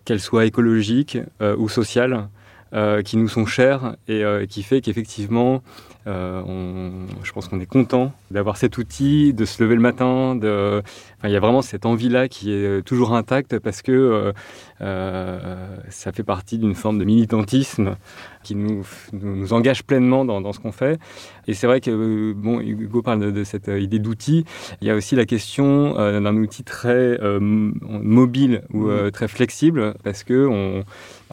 qu'elles 0.06 0.20
soient 0.20 0.46
écologiques 0.46 1.18
euh, 1.42 1.56
ou 1.58 1.70
sociales, 1.70 2.28
euh, 2.74 3.02
qui 3.02 3.18
nous 3.18 3.28
sont 3.28 3.46
chères 3.46 3.96
et 4.08 4.24
euh, 4.24 4.46
qui 4.46 4.64
fait 4.64 4.82
qu'effectivement, 4.82 5.62
je 6.06 7.32
pense 7.32 7.48
qu'on 7.48 7.60
est 7.60 7.68
content 7.68 8.12
d'avoir 8.32 8.58
cet 8.58 8.80
outil, 8.80 9.34
de 9.34 9.46
se 9.46 9.62
lever 9.62 9.76
le 9.76 9.82
matin. 9.82 10.36
De... 10.36 10.82
Enfin, 11.22 11.30
il 11.30 11.34
y 11.34 11.38
a 11.38 11.40
vraiment 11.40 11.62
cette 11.62 11.86
envie-là 11.86 12.28
qui 12.28 12.52
est 12.52 12.66
euh, 12.66 12.82
toujours 12.82 13.14
intacte 13.14 13.60
parce 13.60 13.84
que 13.84 13.92
euh, 13.92 14.32
euh, 14.82 15.78
ça 15.88 16.12
fait 16.12 16.24
partie 16.24 16.58
d'une 16.58 16.74
forme 16.74 16.98
de 16.98 17.04
militantisme 17.04 17.96
qui 18.44 18.56
nous, 18.56 18.84
engage 19.54 19.84
pleinement 19.84 20.26
dans, 20.26 20.42
dans 20.42 20.52
ce 20.52 20.60
qu'on 20.60 20.72
fait. 20.72 21.00
Et 21.48 21.54
c'est 21.54 21.68
vrai 21.68 21.80
que, 21.80 22.34
bon, 22.34 22.60
Hugo 22.60 23.04
parle 23.04 23.20
de, 23.20 23.30
de 23.30 23.44
cette 23.44 23.68
idée 23.68 24.00
d'outil. 24.00 24.46
Il 24.82 24.88
y 24.88 24.92
a 24.92 24.96
aussi 24.96 25.16
la 25.16 25.26
question 25.26 25.98
euh, 25.98 26.20
d'un 26.20 26.36
outil 26.38 26.64
très 26.64 27.22
euh, 27.22 27.40
mobile 27.40 28.64
ou 28.74 28.88
euh, 28.88 29.12
très 29.12 29.28
flexible 29.28 29.94
parce 30.04 30.24
que 30.24 30.48
on, 30.48 30.84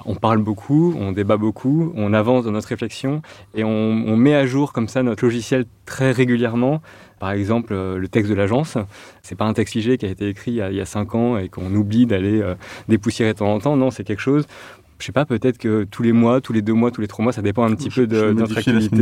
on 0.04 0.14
parle 0.14 0.38
beaucoup, 0.38 0.94
on 0.98 1.12
débat 1.12 1.36
beaucoup, 1.36 1.92
on 1.96 2.12
avance 2.12 2.44
dans 2.44 2.52
notre 2.52 2.68
réflexion 2.68 3.22
et 3.54 3.64
on, 3.64 3.70
on 3.70 4.16
met 4.16 4.34
à 4.34 4.46
jour 4.46 4.72
comme 4.72 4.88
ça 4.88 5.02
notre 5.02 5.24
logiciel 5.24 5.64
très 5.86 6.12
régulièrement. 6.12 6.82
Par 7.20 7.32
exemple, 7.32 7.72
euh, 7.72 7.98
le 7.98 8.08
texte 8.08 8.30
de 8.30 8.36
l'agence, 8.36 8.76
c'est 9.22 9.34
pas 9.36 9.44
un 9.44 9.52
texte 9.52 9.72
figé 9.72 9.98
qui 9.98 10.06
a 10.06 10.08
été 10.08 10.28
écrit 10.28 10.52
il 10.52 10.56
y 10.56 10.62
a, 10.62 10.70
il 10.70 10.76
y 10.76 10.80
a 10.80 10.84
cinq 10.86 11.14
ans 11.14 11.36
et 11.38 11.48
qu'on 11.48 11.74
oublie 11.74 12.06
d'aller 12.06 12.40
euh, 12.40 12.54
dépoussiérer 12.88 13.32
de 13.32 13.38
temps 13.38 13.52
en 13.52 13.58
temps. 13.58 13.76
Non, 13.76 13.90
c'est 13.90 14.04
quelque 14.04 14.20
chose. 14.22 14.46
Je 15.00 15.06
sais 15.06 15.12
pas, 15.12 15.24
peut-être 15.24 15.58
que 15.58 15.84
tous 15.84 16.02
les 16.02 16.12
mois, 16.12 16.40
tous 16.40 16.52
les 16.52 16.60
deux 16.62 16.72
mois, 16.72 16.90
tous 16.90 17.00
les 17.00 17.06
trois 17.06 17.22
mois, 17.22 17.32
ça 17.32 17.40
dépend 17.42 17.64
un 17.64 17.74
petit 17.76 17.88
Je- 17.90 18.00
peu 18.02 18.06
de, 18.08 18.32
notre 18.32 18.58
activité. 18.58 18.96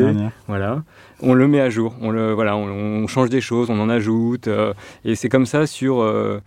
Voilà, 0.47 0.83
on 1.21 1.33
le 1.33 1.49
met 1.49 1.61
à 1.61 1.71
jour, 1.71 1.95
on 2.03 2.11
le 2.11 2.33
voilà, 2.33 2.55
on, 2.57 2.67
on 2.67 3.07
change 3.07 3.31
des 3.31 3.41
choses, 3.41 3.71
on 3.71 3.81
en 3.81 3.89
ajoute, 3.89 4.47
euh, 4.47 4.75
et 5.07 5.15
c'est 5.15 5.31
comme 5.31 5.47
ça 5.47 5.67
sur 5.67 6.03
euh, 6.03 6.41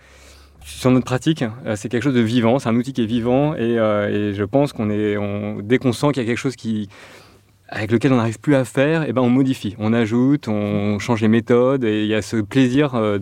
sur 0.63 0.91
notre 0.91 1.05
pratique. 1.05 1.43
euh, 1.65 1.75
c'est 1.75 1.89
quelque 1.89 2.03
chose 2.03 2.13
de 2.13 2.19
vivant, 2.21 2.59
c'est 2.59 2.69
un 2.69 2.75
outil 2.75 2.93
qui 2.93 3.01
est 3.01 3.07
vivant, 3.07 3.55
et, 3.55 3.71
et 3.77 4.33
je 4.35 4.43
pense 4.43 4.71
qu'on 4.71 4.91
est, 4.91 5.17
on, 5.17 5.61
dès 5.63 5.79
qu'on 5.79 5.93
sent 5.93 6.11
qu'il 6.13 6.21
y 6.21 6.25
a 6.25 6.27
quelque 6.29 6.37
chose 6.37 6.55
qui 6.55 6.87
avec 7.69 7.91
lequel 7.91 8.11
on 8.13 8.17
n'arrive 8.17 8.39
plus 8.39 8.55
à 8.55 8.65
faire, 8.65 9.07
et 9.07 9.13
ben 9.13 9.21
on 9.21 9.29
modifie, 9.29 9.75
on 9.79 9.93
ajoute, 9.93 10.47
on 10.47 10.99
change 10.99 11.21
les 11.21 11.27
méthodes, 11.27 11.83
et 11.83 12.01
il 12.01 12.07
y 12.07 12.15
a 12.15 12.21
ce 12.21 12.37
plaisir 12.37 12.95
euh, 12.95 13.19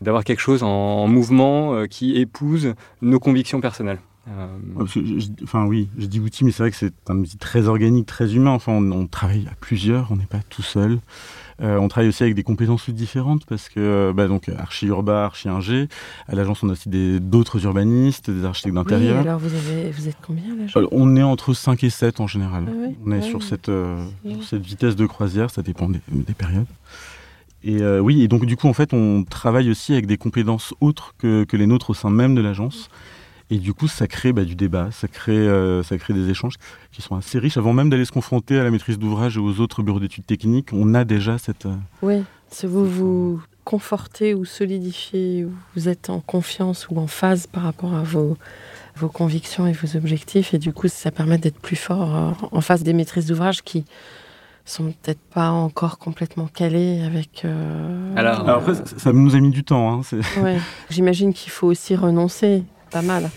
d'avoir 0.00 0.24
quelque 0.24 0.40
chose 0.40 0.62
en, 0.62 0.68
en 0.68 1.08
mouvement 1.08 1.74
euh, 1.74 1.86
qui 1.86 2.16
épouse 2.16 2.74
nos 3.00 3.18
convictions 3.20 3.60
personnelles. 3.60 4.00
Euh, 4.28 4.46
je- 4.86 5.28
enfin 5.42 5.64
oui, 5.66 5.88
je 5.98 6.06
dis 6.06 6.20
outil, 6.20 6.44
mais 6.44 6.52
c'est 6.52 6.62
vrai 6.62 6.70
que 6.70 6.76
c'est 6.76 6.94
un 7.08 7.18
outil 7.18 7.38
très 7.38 7.66
organique, 7.66 8.06
très 8.06 8.34
humain. 8.34 8.50
Enfin, 8.52 8.72
on 8.72 9.06
travaille 9.06 9.46
à 9.50 9.54
plusieurs, 9.60 10.12
on 10.12 10.16
n'est 10.16 10.26
pas 10.26 10.40
tout 10.48 10.62
seul. 10.62 10.98
Euh, 11.62 11.78
on 11.78 11.86
travaille 11.86 12.08
aussi 12.08 12.22
avec 12.24 12.34
des 12.34 12.42
compétences 12.42 12.90
différentes 12.90 13.46
parce 13.46 13.68
que 13.68 13.78
euh, 13.78 14.12
bah, 14.12 14.26
donc 14.26 14.48
archi 14.48 14.86
urba, 14.86 15.24
archi 15.24 15.48
ingé. 15.48 15.88
À 16.26 16.34
l'agence, 16.34 16.62
on 16.64 16.68
a 16.68 16.72
aussi 16.72 16.88
des- 16.88 17.20
d'autres 17.20 17.64
urbanistes, 17.64 18.30
des 18.30 18.44
architectes 18.44 18.74
Oui, 18.76 18.82
d'intérieur. 18.82 19.20
alors 19.20 19.38
vous, 19.38 19.54
avez, 19.54 19.90
vous 19.90 20.08
êtes 20.08 20.16
combien 20.26 20.56
là 20.56 20.64
Euh, 20.76 20.86
on 20.90 21.14
est 21.14 21.22
entre 21.22 21.54
5 21.54 21.84
et 21.84 21.90
7 21.90 22.18
en 22.20 22.26
général. 22.26 22.64
Ah 22.68 22.88
on 23.06 23.12
est 23.12 23.22
sur, 23.22 23.42
cette, 23.44 23.68
euh, 23.68 24.04
sur 24.28 24.42
cette 24.42 24.66
vitesse 24.66 24.96
de 24.96 25.06
croisière, 25.06 25.50
ça 25.50 25.62
dépend 25.62 25.88
des, 25.88 26.00
des 26.08 26.34
périodes. 26.34 26.66
Et 27.64 27.80
euh, 27.80 28.00
oui, 28.00 28.22
et 28.22 28.28
donc 28.28 28.44
du 28.44 28.56
coup, 28.56 28.66
en 28.66 28.72
fait, 28.72 28.92
on 28.92 29.22
travaille 29.22 29.70
aussi 29.70 29.92
avec 29.92 30.06
des 30.06 30.16
compétences 30.16 30.74
autres 30.80 31.14
que, 31.18 31.44
que 31.44 31.56
les 31.56 31.66
nôtres 31.66 31.90
au 31.90 31.94
sein 31.94 32.10
même 32.10 32.34
de 32.34 32.40
l'agence. 32.40 32.90
Et 33.54 33.58
du 33.58 33.74
coup, 33.74 33.86
ça 33.86 34.06
crée 34.06 34.32
bah, 34.32 34.44
du 34.44 34.54
débat, 34.54 34.88
ça 34.92 35.08
crée, 35.08 35.32
euh, 35.36 35.82
ça 35.82 35.98
crée 35.98 36.14
des 36.14 36.30
échanges 36.30 36.54
qui 36.90 37.02
sont 37.02 37.16
assez 37.16 37.38
riches. 37.38 37.58
Avant 37.58 37.74
même 37.74 37.90
d'aller 37.90 38.06
se 38.06 38.10
confronter 38.12 38.58
à 38.58 38.64
la 38.64 38.70
maîtrise 38.70 38.98
d'ouvrage 38.98 39.36
et 39.36 39.40
aux 39.40 39.60
autres 39.60 39.82
bureaux 39.82 40.00
d'études 40.00 40.24
techniques, 40.24 40.70
on 40.72 40.94
a 40.94 41.04
déjà 41.04 41.36
cette... 41.36 41.66
euh, 41.66 41.74
Oui, 42.00 42.22
si 42.48 42.64
vous 42.66 42.86
vous 42.86 43.42
confortez 43.64 44.32
ou 44.32 44.46
solidifiez, 44.46 45.44
ou 45.44 45.52
vous 45.76 45.88
êtes 45.90 46.08
en 46.08 46.20
confiance 46.20 46.88
ou 46.90 46.98
en 46.98 47.06
phase 47.06 47.46
par 47.46 47.64
rapport 47.64 47.94
à 47.94 48.02
vos, 48.02 48.38
vos 48.96 49.08
convictions 49.08 49.66
et 49.66 49.72
vos 49.72 49.96
objectifs, 49.98 50.54
et 50.54 50.58
du 50.58 50.72
coup, 50.72 50.88
ça 50.88 51.10
permet 51.10 51.36
d'être 51.36 51.60
plus 51.60 51.76
fort 51.76 52.16
euh, 52.16 52.30
en 52.52 52.60
face 52.62 52.82
des 52.82 52.94
maîtrises 52.94 53.26
d'ouvrage 53.26 53.60
qui 53.62 53.84
sont 54.64 54.92
peut-être 55.02 55.20
pas 55.34 55.50
encore 55.50 55.98
complètement 55.98 56.46
calées 56.46 57.02
avec. 57.04 57.42
euh, 57.44 58.14
Alors, 58.16 58.40
Alors 58.40 58.58
après, 58.60 58.74
ça, 58.76 58.84
ça 58.96 59.12
nous 59.12 59.34
a 59.36 59.40
mis 59.40 59.50
du 59.50 59.62
temps. 59.62 60.00
hein, 60.00 60.16
ouais. 60.42 60.58
J'imagine 60.90 61.34
qu'il 61.34 61.50
faut 61.52 61.66
aussi 61.66 61.94
renoncer, 61.96 62.62
pas 62.92 63.02
mal. 63.02 63.30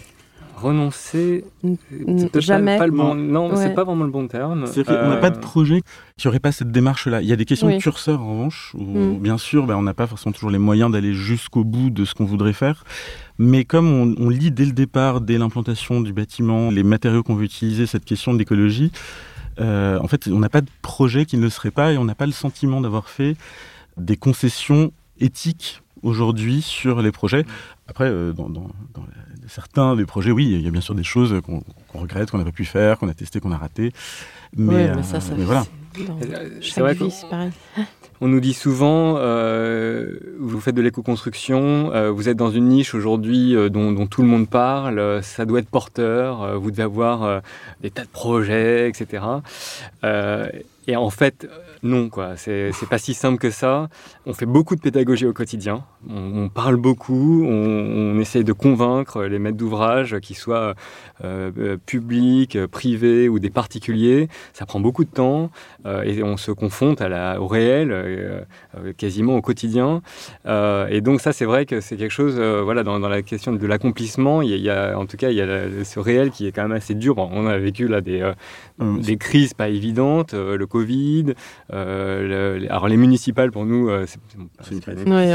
renoncer, 0.58 1.44
c'est 2.32 2.40
jamais. 2.42 2.76
Pas, 2.78 2.84
pas 2.84 2.88
le 2.88 2.94
bon, 2.94 3.14
non, 3.14 3.50
Ouais. 3.50 3.58
c'est 3.58 3.74
pas 3.74 3.84
vraiment 3.84 4.06
le 4.06 4.10
bon 4.10 4.26
terme. 4.30 4.66
C'est-à-dire 4.68 5.02
qu'on 5.02 5.10
n'a 5.10 5.16
Euh, 5.18 5.20
pas 5.22 5.30
de 5.30 5.38
projet 5.40 5.82
qui 6.18 6.28
n'aurait 6.28 6.40
pas 6.40 6.54
cette 6.54 6.72
démarche-là. 6.72 7.22
Il 7.22 7.28
y 7.28 7.34
a 7.34 7.36
des 7.36 7.44
questions 7.44 7.68
Oui. 7.68 7.76
de 7.76 7.82
curseur, 7.82 8.22
en 8.22 8.32
revanche, 8.32 8.72
où, 8.74 8.84
Mm. 8.84 9.20
bien 9.20 9.38
sûr, 9.38 9.66
ben, 9.66 9.76
on 9.76 9.82
n'a 9.82 9.94
pas 9.94 10.08
forcément 10.08 10.32
toujours 10.32 10.52
les 10.52 10.58
moyens 10.58 10.90
d'aller 10.92 11.14
jusqu'au 11.14 11.66
bout 11.66 11.90
de 11.90 12.06
ce 12.06 12.14
qu'on 12.14 12.24
voudrait 12.24 12.54
faire. 12.54 12.86
Mais 13.38 13.66
comme 13.66 13.88
on, 13.92 14.16
on 14.18 14.30
lit 14.30 14.50
dès 14.50 14.64
le 14.66 14.72
départ, 14.72 15.20
dès 15.20 15.38
l'implantation 15.38 16.00
du 16.00 16.14
bâtiment, 16.14 16.72
les 16.72 16.84
matériaux 16.84 17.22
qu'on 17.22 17.36
veut 17.36 17.44
utiliser, 17.44 17.86
cette 17.86 18.06
question 18.06 18.34
de 18.34 18.40
l'écologie, 18.40 18.94
euh, 19.60 20.00
en 20.00 20.08
fait, 20.08 20.28
on 20.28 20.40
n'a 20.40 20.50
pas 20.50 20.62
de 20.62 20.70
projet 20.82 21.26
qui 21.26 21.36
ne 21.36 21.42
le 21.44 21.50
serait 21.50 21.72
pas 21.72 21.92
et 21.92 21.98
on 21.98 22.06
n'a 22.06 22.16
pas 22.16 22.26
le 22.28 22.32
sentiment 22.32 22.80
d'avoir 22.80 23.10
fait 23.10 23.36
des 23.98 24.16
concessions 24.16 24.94
éthiques 25.20 25.82
aujourd'hui 26.02 26.62
sur 26.62 27.02
les 27.02 27.12
projets. 27.12 27.46
Après, 27.88 28.06
euh, 28.10 28.34
dans, 28.34 28.50
dans- 28.50 28.70
dans 28.94 29.06
certains 29.48 29.96
des 29.96 30.06
projets, 30.06 30.32
oui, 30.32 30.46
il 30.52 30.62
y 30.62 30.68
a 30.68 30.72
bien 30.72 30.82
sûr 30.82 30.96
des 30.96 31.04
choses 31.04 31.40
qu'on 31.46 31.64
regrette, 32.00 32.32
qu'on 32.32 32.38
n'a 32.40 32.44
pas 32.46 32.52
pu 32.52 32.66
faire, 32.66 32.98
qu'on 32.98 33.10
a 33.10 33.14
testé, 33.14 33.40
qu'on 33.40 33.52
a 33.52 33.58
raté. 33.58 33.92
Mais, 34.56 34.74
Ouais, 34.74 34.90
euh, 34.90 34.94
mais 34.96 35.04
ça, 35.04 35.20
ça 35.22 35.36
mais 35.38 35.44
voilà. 35.44 35.66
c'est 36.62 36.82
vrai 36.82 36.96
c'est 37.12 37.30
pareil. 37.30 37.52
On 38.22 38.30
nous 38.30 38.40
dit 38.40 38.54
souvent, 38.54 39.16
euh, 39.18 40.18
vous 40.40 40.62
faites 40.62 40.76
de 40.76 40.82
l'éco-construction, 40.82 41.92
euh, 41.94 42.12
vous 42.12 42.30
êtes 42.30 42.38
dans 42.38 42.50
une 42.50 42.70
niche 42.70 42.96
aujourd'hui 42.96 43.54
euh, 43.56 43.68
dont, 43.68 44.08
tout 44.08 44.22
le 44.22 44.28
monde 44.30 44.48
parle, 44.48 45.22
ça 45.22 45.44
doit 45.46 45.60
être 45.60 45.70
porteur, 45.70 46.58
vous 46.60 46.72
devez 46.72 46.84
avoir 46.84 47.42
des 47.82 47.92
tas 47.92 48.04
de 48.04 48.10
projets, 48.10 48.88
etc. 48.88 49.24
Et 50.88 50.96
en 50.96 51.10
fait, 51.10 51.48
non, 51.82 52.10
quoi. 52.10 52.38
C'est 52.38 52.72
pas 52.90 53.00
si 53.00 53.16
simple 53.16 53.40
que 53.40 53.50
ça. 53.50 53.90
On 54.28 54.34
fait 54.34 54.46
beaucoup 54.46 54.76
de 54.76 54.82
pédagogie 54.82 55.26
au 55.26 55.34
quotidien. 55.34 55.84
On, 56.08 56.48
parle 56.48 56.76
beaucoup. 56.76 57.44
On, 57.44 58.20
essaye 58.20 58.44
de 58.44 58.54
convaincre 58.54 59.24
les 59.24 59.40
maîtres 59.40 59.58
d'ouvrage, 59.58 60.20
qu'ils 60.20 60.36
soient 60.36 60.76
publics, 61.88 62.66
privés 62.68 63.28
ou 63.28 63.40
des 63.40 63.50
particuliers. 63.50 64.30
Ça 64.54 64.68
prend 64.68 64.80
beaucoup 64.80 65.06
de 65.06 65.10
temps 65.10 65.50
et 65.86 66.22
on 66.22 66.38
se 66.38 66.52
confronte 66.52 67.02
à 67.02 67.10
la, 67.10 67.42
au 67.42 67.48
réel 67.48 67.92
quasiment 68.98 69.36
au 69.36 69.42
quotidien. 69.42 70.02
Euh, 70.46 70.88
et 70.90 71.02
donc 71.02 71.22
ça, 71.22 71.32
c'est 71.34 71.46
vrai 71.46 71.66
que 71.66 71.82
c'est 71.82 71.98
quelque 71.98 72.12
chose. 72.12 72.36
euh, 72.38 72.62
voilà, 72.64 72.84
dans, 72.84 73.00
dans 73.00 73.10
la 73.10 73.22
question 73.22 73.54
de 73.54 73.68
l'accomplissement, 73.68 74.42
il 74.42 74.50
y, 74.50 74.54
a- 74.54 74.58
il 74.58 74.64
y 74.64 74.70
a, 74.70 74.98
en 74.98 75.06
tout 75.06 75.18
cas, 75.18 75.30
il 75.30 75.36
y 75.38 75.42
a 75.42 75.46
la- 75.46 75.84
ce 75.84 76.00
réel 76.00 76.32
qui 76.32 76.48
est 76.48 76.52
quand 76.52 76.64
même 76.64 76.72
assez 76.72 76.94
dur. 76.96 77.18
On 77.18 77.46
a 77.48 77.58
vécu 77.58 77.88
là 77.88 78.02
des 78.02 78.22
euh, 78.22 78.34
Euh, 78.82 78.98
des 79.00 79.16
crises 79.16 79.54
pas 79.54 79.70
évidentes, 79.70 80.34
euh, 80.34 80.58
le 80.58 80.68
Covid, 80.68 81.28
euh, 81.72 82.54
le- 82.54 82.60
les- 82.60 82.68
alors 82.68 82.90
les 82.90 82.98
municipales 82.98 83.50
pour 83.50 83.66
nous, 83.66 83.88
euh, 83.90 84.06
c'est- 84.06 84.20
une 84.70 84.80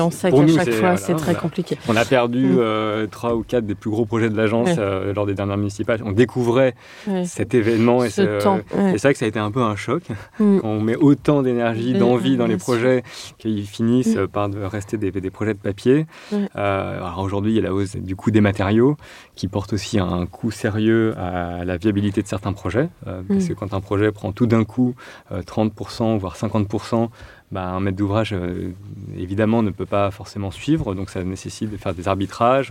on 0.01 0.11
sait 0.11 0.29
Pour 0.29 0.41
qu'à 0.41 0.47
nous, 0.47 0.55
chaque 0.57 0.65
c'est- 0.67 0.73
fois, 0.73 0.81
voilà, 0.81 0.97
c'est 0.99 1.15
très 1.15 1.25
voilà. 1.33 1.39
compliqué. 1.41 1.79
on 1.89 1.97
a 1.97 2.05
perdu 2.05 2.45
Mm. 2.49 2.57
euh, 2.59 3.07
trois 3.07 3.35
ou 3.35 3.43
quatre 3.43 3.65
des 3.65 3.75
plus 3.75 3.89
gros 3.89 4.05
projets 4.05 4.29
de 4.29 4.37
l'agence 4.37 4.69
Ouais. 4.69 4.77
euh, 4.79 5.15
lors 5.15 5.25
des 5.25 5.33
dernières 5.35 5.57
municipales. 5.57 6.01
On 6.05 6.13
découvrait 6.13 6.75
Ouais. 7.07 7.25
cet 7.25 7.55
événement 7.55 8.05
et 8.05 8.11
Ce 8.11 8.23
ce- 8.27 8.43
temps. 8.43 8.61
ouais. 8.77 8.91
et 8.95 8.99
c'est 8.99 9.09
vrai 9.09 9.13
que 9.15 9.19
ça 9.19 9.25
a 9.25 9.29
été 9.29 9.39
un 9.39 9.51
peu 9.51 9.63
un 9.63 9.75
choc 9.77 10.03
Mm. 10.39 10.59
quand 10.61 10.69
on 10.69 10.81
met 10.83 10.97
autant 10.97 11.41
d'énergie, 11.43 11.93
Oui, 11.95 11.99
d'envie 11.99 12.37
dans 12.37 12.47
les. 12.47 12.59
Projets 12.61 13.03
qu'ils 13.39 13.67
finissent 13.67 14.15
Mm. 14.15 14.19
euh, 14.19 14.27
par 14.29 14.49
de- 14.49 14.61
rester 14.63 14.97
des, 14.99 15.11
des 15.11 15.31
projets 15.31 15.55
de 15.55 15.59
papier. 15.59 16.07
Ouais. 16.33 16.49
Euh, 16.57 16.97
alors 16.99 17.19
aujourd'hui, 17.21 17.53
il 17.53 17.57
y 17.57 17.59
a 17.59 17.63
la 17.63 17.75
hausse 17.75 17.97
du 17.97 18.15
coût 18.17 18.31
des 18.31 18.41
matériaux 18.41 18.97
qui 19.35 19.49
porte 19.49 19.73
aussi 19.73 19.99
un 19.99 20.27
coût 20.27 20.51
sérieux 20.51 21.15
à 21.19 21.65
la 21.65 21.77
viabilité 21.77 22.23
de 22.23 22.29
certains 22.29 22.53
projets. 22.53 22.89
euh, 23.07 23.23
Parce 23.29 23.45
Mm. 23.45 23.49
que 23.49 23.53
quand 23.55 23.75
un 23.75 23.81
projet 23.81 24.13
prend 24.13 24.33
tout 24.33 24.47
d'un 24.47 24.65
coup 24.65 24.95
euh, 25.33 25.43
30%, 25.43 26.17
voire 26.19 26.37
50%, 26.37 27.11
bah, 27.53 27.67
un 27.69 27.81
maître 27.81 27.97
d'ouvrage, 27.97 28.33
euh, 28.33 28.71
évidemment, 29.17 29.63
ne 29.63 29.71
peut 29.71 29.87
pas 29.87 30.11
forcément 30.13 30.51
suivre. 30.53 30.95
Donc 30.95 31.11
ça 31.11 31.23
nécessite 31.25 31.71
de 31.71 31.77
faire 31.77 31.95
des 31.95 32.07
arbitrages. 32.07 32.71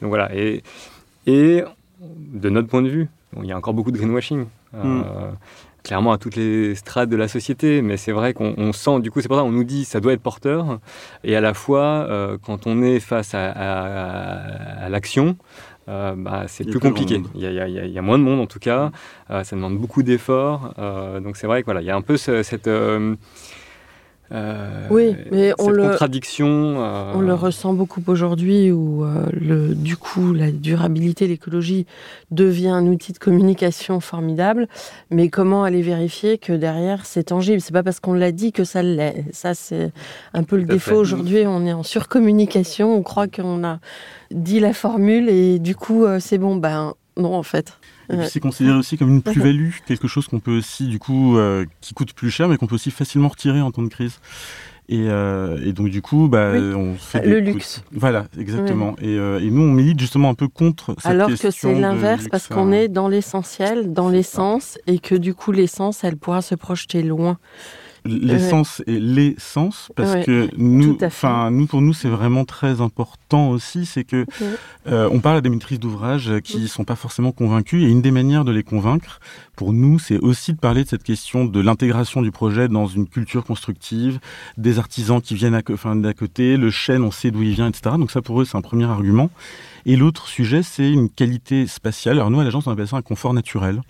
Donc 0.00 0.08
voilà. 0.08 0.34
Et, 0.34 0.62
et 1.26 1.62
de 2.00 2.48
notre 2.50 2.68
point 2.68 2.82
de 2.82 2.88
vue, 2.88 3.08
il 3.42 3.46
y 3.46 3.52
a 3.52 3.56
encore 3.56 3.74
beaucoup 3.74 3.90
de 3.92 3.98
greenwashing. 3.98 4.46
Euh, 4.74 4.82
Mm. 4.82 5.04
Clairement 5.84 6.12
à 6.12 6.18
toutes 6.18 6.34
les 6.36 6.74
strates 6.74 7.08
de 7.10 7.16
la 7.16 7.28
société, 7.28 7.82
mais 7.82 7.96
c'est 7.98 8.10
vrai 8.12 8.32
qu'on 8.32 8.54
on 8.56 8.72
sent, 8.72 9.00
du 9.00 9.10
coup, 9.10 9.20
c'est 9.20 9.28
pour 9.28 9.36
ça 9.36 9.42
qu'on 9.44 9.52
nous 9.52 9.64
dit 9.64 9.84
ça 9.84 10.00
doit 10.00 10.14
être 10.14 10.22
porteur, 10.22 10.80
et 11.22 11.36
à 11.36 11.40
la 11.42 11.54
fois, 11.54 12.06
euh, 12.08 12.38
quand 12.42 12.66
on 12.66 12.82
est 12.82 12.98
face 13.00 13.34
à, 13.34 13.50
à- 13.50 14.84
à 14.86 14.88
l'action, 14.88 15.36
euh, 15.88 16.14
bah, 16.16 16.44
c'est 16.48 16.64
plus 16.70 16.80
compliqué. 16.88 17.22
Il 17.34 17.42
y, 17.42 17.46
a, 17.46 17.50
il 17.50 17.56
y 17.56 17.60
a- 17.60 17.68
il 17.68 17.74
y 17.74 17.78
a- 17.78 17.84
il 17.84 17.92
y 17.92 17.98
a 17.98 18.02
moins 18.02 18.18
de 18.18 18.24
monde 18.24 18.40
en 18.40 18.46
tout 18.46 18.58
cas, 18.58 18.90
euh, 19.30 19.44
ça 19.44 19.54
demande 19.56 19.76
beaucoup 19.78 20.02
d'efforts, 20.02 20.72
donc 21.22 21.36
c'est 21.36 21.46
vrai 21.46 21.60
que 21.60 21.66
voilà, 21.66 21.82
il 21.82 21.86
y 21.86 21.90
a 21.90 21.96
un 21.96 22.00
peu 22.02 22.16
ce- 22.16 22.42
cette 22.42 22.66
euh, 24.34 24.86
Oui, 24.90 25.14
mais 25.30 25.52
on 25.58 25.66
cette 25.66 25.74
le- 25.76 25.82
contradiction. 25.88 26.46
euh, 26.82 27.12
On 27.14 27.20
le 27.20 27.32
ressent 27.34 27.72
beaucoup 27.72 28.02
aujourd'hui 28.06 28.72
où 28.72 29.04
euh, 29.04 29.26
le, 29.32 29.74
du 29.74 29.96
coup 29.96 30.32
la 30.32 30.50
durabilité, 30.50 31.26
l'écologie 31.26 31.86
devient 32.30 32.68
un 32.68 32.86
outil 32.86 33.12
de 33.12 33.18
communication 33.18 34.00
formidable. 34.00 34.66
Mais 35.10 35.28
comment 35.28 35.62
aller 35.64 35.82
vérifier 35.82 36.36
que 36.38 36.52
derrière 36.52 37.06
c'est 37.06 37.24
tangible? 37.24 37.60
C'est 37.60 37.72
pas 37.72 37.82
parce 37.84 38.00
qu'on 38.00 38.14
l'a 38.14 38.32
dit 38.32 38.50
que 38.52 38.64
ça 38.64 38.82
l'est. 38.82 39.24
Ça 39.32 39.54
c'est 39.54 39.92
un 40.32 40.42
peu 40.42 40.56
le 40.56 40.64
défaut 40.64 40.96
aujourd'hui. 40.96 41.44
On 41.46 41.64
est 41.64 41.72
en 41.72 41.82
surcommunication. 41.84 42.94
On 42.94 43.02
croit 43.02 43.28
qu'on 43.28 43.62
a 43.64 43.78
dit 44.32 44.58
la 44.60 44.72
formule 44.72 45.28
et 45.28 45.58
du 45.60 45.76
coup 45.76 46.04
c'est 46.18 46.38
bon. 46.38 46.56
Ben 46.56 46.94
non 47.16 47.34
en 47.34 47.42
fait. 47.44 47.78
Et 48.08 48.12
puis 48.12 48.16
Ouais. 48.18 48.28
c'est 48.28 48.40
considéré 48.40 48.76
aussi 48.76 48.98
comme 48.98 49.10
une 49.10 49.22
plus-value, 49.22 49.70
quelque 49.86 50.08
chose 50.08 50.26
qu'on 50.28 50.40
peut 50.40 50.56
aussi, 50.58 50.86
du 50.86 50.98
coup, 50.98 51.36
euh, 51.38 51.64
qui 51.80 51.94
coûte 51.94 52.12
plus 52.12 52.30
cher, 52.30 52.48
mais 52.48 52.56
qu'on 52.56 52.66
peut 52.66 52.74
aussi 52.74 52.90
facilement 52.90 53.28
retirer 53.28 53.60
en 53.60 53.70
temps 53.70 53.82
de 53.82 53.88
crise. 53.88 54.18
Et, 54.90 55.06
euh, 55.08 55.58
et 55.64 55.72
donc, 55.72 55.88
du 55.88 56.02
coup, 56.02 56.28
bah, 56.28 56.50
Oui. 56.52 56.74
on 56.74 56.94
fait 56.96 57.26
Le 57.26 57.40
luxe. 57.40 57.82
Voilà, 57.92 58.26
exactement. 58.38 58.96
Et, 59.00 59.16
euh, 59.16 59.40
et 59.40 59.50
nous, 59.50 59.62
on 59.62 59.72
milite 59.72 59.98
justement 59.98 60.28
un 60.28 60.34
peu 60.34 60.46
contre 60.48 60.94
cette 60.98 61.06
Alors 61.06 61.30
que 61.30 61.50
c'est 61.50 61.74
l'inverse 61.74 62.28
parce 62.30 62.48
qu'on 62.48 62.70
est 62.70 62.88
dans 62.88 63.08
l'essentiel, 63.08 63.94
dans 63.94 64.10
l'essence 64.10 64.78
et 64.86 64.98
que 64.98 65.14
du 65.14 65.32
coup 65.34 65.52
l'essence 65.52 66.04
elle 66.04 66.16
pourra 66.18 66.42
se 66.42 66.54
projeter 66.54 67.02
loin. 67.02 67.38
L'essence 68.04 68.82
et 68.86 69.00
l'essence 69.00 69.90
parce 69.96 70.12
Ouais, 70.14 70.24
que 70.24 70.48
nous 70.58 70.98
enfin 71.02 71.50
nous 71.50 71.66
pour 71.66 71.80
nous 71.80 71.94
c'est 71.94 72.08
vraiment 72.08 72.44
très 72.44 72.80
important 72.82 73.48
aussi 73.48 73.86
c'est 73.86 74.04
que 74.04 74.26
Ouais. 74.40 74.46
euh, 74.88 75.08
on 75.10 75.20
parle 75.20 75.38
à 75.38 75.40
des 75.40 75.48
maîtrises 75.48 75.80
d'ouvrage 75.80 76.30
qui 76.44 76.68
sont 76.68 76.84
pas 76.84 76.96
forcément 76.96 77.32
convaincus 77.32 77.82
et 77.82 77.86
une 77.86 78.02
des 78.02 78.10
manières 78.10 78.44
de 78.44 78.52
les 78.52 78.62
convaincre 78.62 79.20
pour 79.56 79.72
nous 79.72 79.98
c'est 79.98 80.18
aussi 80.18 80.52
de 80.52 80.58
parler 80.58 80.84
de 80.84 80.88
cette 80.88 81.02
question 81.02 81.46
de 81.46 81.60
l'intégration 81.60 82.20
du 82.20 82.30
projet 82.30 82.68
dans 82.68 82.86
une 82.86 83.08
culture 83.08 83.44
constructive 83.44 84.18
des 84.58 84.78
artisans 84.78 85.22
qui 85.22 85.34
viennent 85.34 85.54
à, 85.54 85.62
enfin, 85.72 85.96
d'à 85.96 86.12
côté 86.12 86.56
le 86.58 86.70
chêne 86.70 87.02
on 87.02 87.10
sait 87.10 87.30
d'où 87.30 87.42
il 87.42 87.54
vient 87.54 87.68
etc 87.68 87.96
donc 87.98 88.10
ça 88.10 88.20
pour 88.20 88.40
eux 88.40 88.44
c'est 88.44 88.56
un 88.58 88.62
premier 88.62 88.84
argument. 88.84 89.30
Et 89.86 89.96
l'autre 89.96 90.28
sujet 90.28 90.62
c'est 90.62 90.90
une 90.90 91.10
qualité 91.10 91.66
spatiale. 91.66 92.16
Alors 92.16 92.30
nous 92.30 92.40
à 92.40 92.44
l'agence 92.44 92.66
on 92.66 92.70
appelle 92.70 92.88
ça 92.88 92.96
un 92.96 93.02
confort 93.02 93.34
naturel 93.34 93.80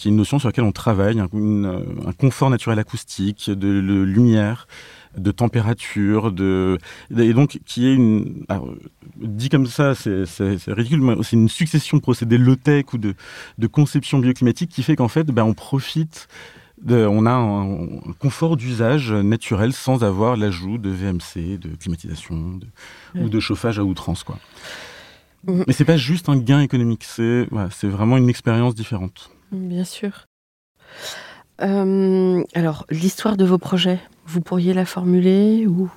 qui 0.00 0.08
est 0.08 0.10
une 0.10 0.16
notion 0.16 0.38
sur 0.38 0.48
laquelle 0.48 0.64
on 0.64 0.72
travaille, 0.72 1.20
un, 1.20 1.28
une- 1.34 1.84
un 2.06 2.12
confort 2.12 2.48
naturel 2.48 2.78
acoustique, 2.78 3.50
de, 3.50 3.54
de 3.54 4.00
lumière, 4.02 4.66
de 5.18 5.30
température, 5.30 6.32
de, 6.32 6.78
et 7.16 7.34
donc 7.34 7.58
qui 7.66 7.86
est 7.86 7.94
une, 7.94 8.44
alors, 8.48 8.72
dit 9.16 9.50
comme 9.50 9.66
ça, 9.66 9.94
c'est 9.94 10.24
ridicule, 10.68 11.02
mais 11.02 11.16
c'est 11.22 11.36
une 11.36 11.48
succession 11.50 11.98
de 11.98 12.02
procédés 12.02 12.38
low-tech 12.38 12.86
ou 12.94 12.98
de, 12.98 13.14
de 13.58 13.66
conception 13.66 14.18
bioclimatique 14.20 14.70
qui 14.70 14.82
fait 14.82 14.96
qu'en 14.96 15.08
fait, 15.08 15.26
ben, 15.26 15.44
on 15.44 15.52
profite 15.52 16.28
de, 16.82 17.04
on 17.06 17.26
a 17.26 17.32
un, 17.32 17.82
un 17.82 18.12
confort 18.18 18.56
d'usage 18.56 19.12
naturel 19.12 19.74
sans 19.74 20.02
avoir 20.02 20.36
l'ajout 20.38 20.78
de 20.78 20.88
VMC, 20.88 21.58
de 21.58 21.76
climatisation 21.76 22.56
de- 22.56 23.20
ou 23.20 23.28
de 23.28 23.38
chauffage 23.40 23.78
à 23.78 23.84
outrance, 23.84 24.22
quoi. 24.24 24.38
Mhm. 25.46 25.64
Mais 25.66 25.72
c'est 25.74 25.84
pas 25.84 25.96
juste 25.98 26.28
un 26.30 26.36
gain 26.38 26.60
économique, 26.60 27.04
c'est 27.04 27.46
voilà, 27.50 27.68
c'est 27.70 27.88
vraiment 27.88 28.16
une 28.16 28.28
expérience 28.30 28.74
différente. 28.74 29.30
Bien 29.52 29.84
sûr. 29.84 30.26
Euh, 31.60 32.42
alors, 32.54 32.86
l'histoire 32.90 33.36
de 33.36 33.44
vos 33.44 33.58
projets, 33.58 34.00
vous 34.26 34.40
pourriez 34.40 34.72
la 34.72 34.84
formuler 34.84 35.66
ou 35.66 35.90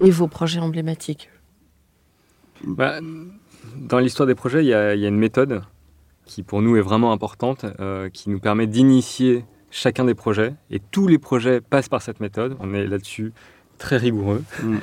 et 0.00 0.10
vos 0.10 0.28
projets 0.28 0.60
emblématiques? 0.60 1.30
Bah, 2.64 2.98
dans 3.76 3.98
l'histoire 3.98 4.26
des 4.26 4.34
projets, 4.34 4.64
il 4.64 4.68
y, 4.68 4.74
a 4.74 4.94
une 4.94 5.16
méthode 5.16 5.62
qui 6.24 6.42
pour 6.42 6.62
nous 6.62 6.76
est 6.76 6.82
vraiment 6.82 7.12
importante, 7.12 7.64
euh, 7.80 8.08
qui 8.08 8.30
nous 8.30 8.38
permet 8.38 8.66
d'initier 8.66 9.44
chacun 9.70 10.04
des 10.04 10.14
projets. 10.14 10.54
Et 10.70 10.80
tous 10.80 11.06
les 11.08 11.18
projets 11.18 11.60
passent 11.60 11.88
par 11.88 12.02
cette 12.02 12.20
méthode. 12.20 12.56
On 12.60 12.74
est 12.74 12.86
là-dessus 12.86 13.32
très 13.82 13.96
rigoureux 13.96 14.42
Mm. 14.62 14.76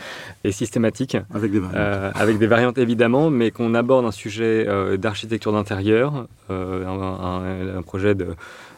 et 0.43 0.51
systématique, 0.51 1.17
Avec 1.33 1.51
des 1.51 1.59
variantes. 1.59 1.77
euh, 1.79 2.11
avec 2.15 2.37
des 2.37 2.47
variantes 2.47 2.77
évidemment, 2.77 3.29
mais 3.29 3.49
qu'on 3.49 3.73
aborde 3.73 4.05
un 4.05 4.11
sujet 4.11 4.65
euh, 4.67 4.97
d'architecture 4.97 5.53
d'intérieur, 5.53 6.27
euh, 6.51 6.85
un, 6.85 6.99
un- 6.99 7.77
un 7.79 7.81
projet 7.81 8.13
de, 8.13 8.27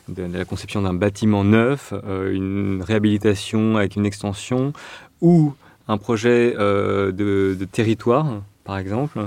de- 0.07 0.27
de 0.27 0.38
la 0.38 0.45
conception 0.45 0.81
d'un 0.84 0.93
bâtiment 0.93 1.43
neuf, 1.43 1.93
une 2.31 2.81
réhabilitation 2.86 3.77
avec 3.77 3.95
une 3.95 4.05
extension, 4.05 4.73
ou 5.21 5.53
un 5.88 5.97
projet 5.97 6.53
de, 6.53 7.12
de 7.60 7.65
territoire, 7.65 8.27
par 8.63 8.77
exemple, 8.77 9.17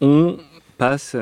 on 0.00 0.36
passe 0.78 1.16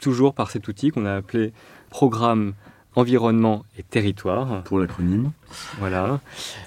toujours 0.00 0.32
par 0.34 0.50
cet 0.52 0.68
outil 0.68 0.90
qu'on 0.90 1.04
a 1.06 1.14
appelé 1.16 1.52
programme 1.90 2.54
environnement 2.96 3.64
et 3.78 3.82
territoire, 3.82 4.62
pour 4.64 4.78
l'acronyme. 4.78 5.30
voilà, 5.78 6.20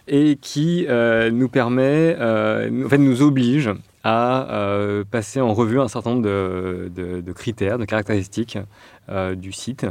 et 0.08 0.38
qui 0.42 0.86
euh, 0.90 1.30
nous 1.32 1.50
permet, 1.50 2.16
euh, 2.20 2.86
en 2.86 2.90
fait, 2.90 2.98
nous 2.98 3.22
oblige 3.22 3.70
à 4.04 4.52
euh, 4.54 5.04
passer 5.10 5.42
en 5.42 5.54
revue 5.54 5.80
un 5.80 5.88
certain 5.88 6.12
nombre 6.12 6.24
de, 6.24 6.92
de- 6.96 7.22
de 7.22 7.32
critères, 7.32 7.78
de 7.80 7.86
caractéristiques 7.86 8.58
euh, 9.10 9.36
du 9.36 9.52
site. 9.52 9.86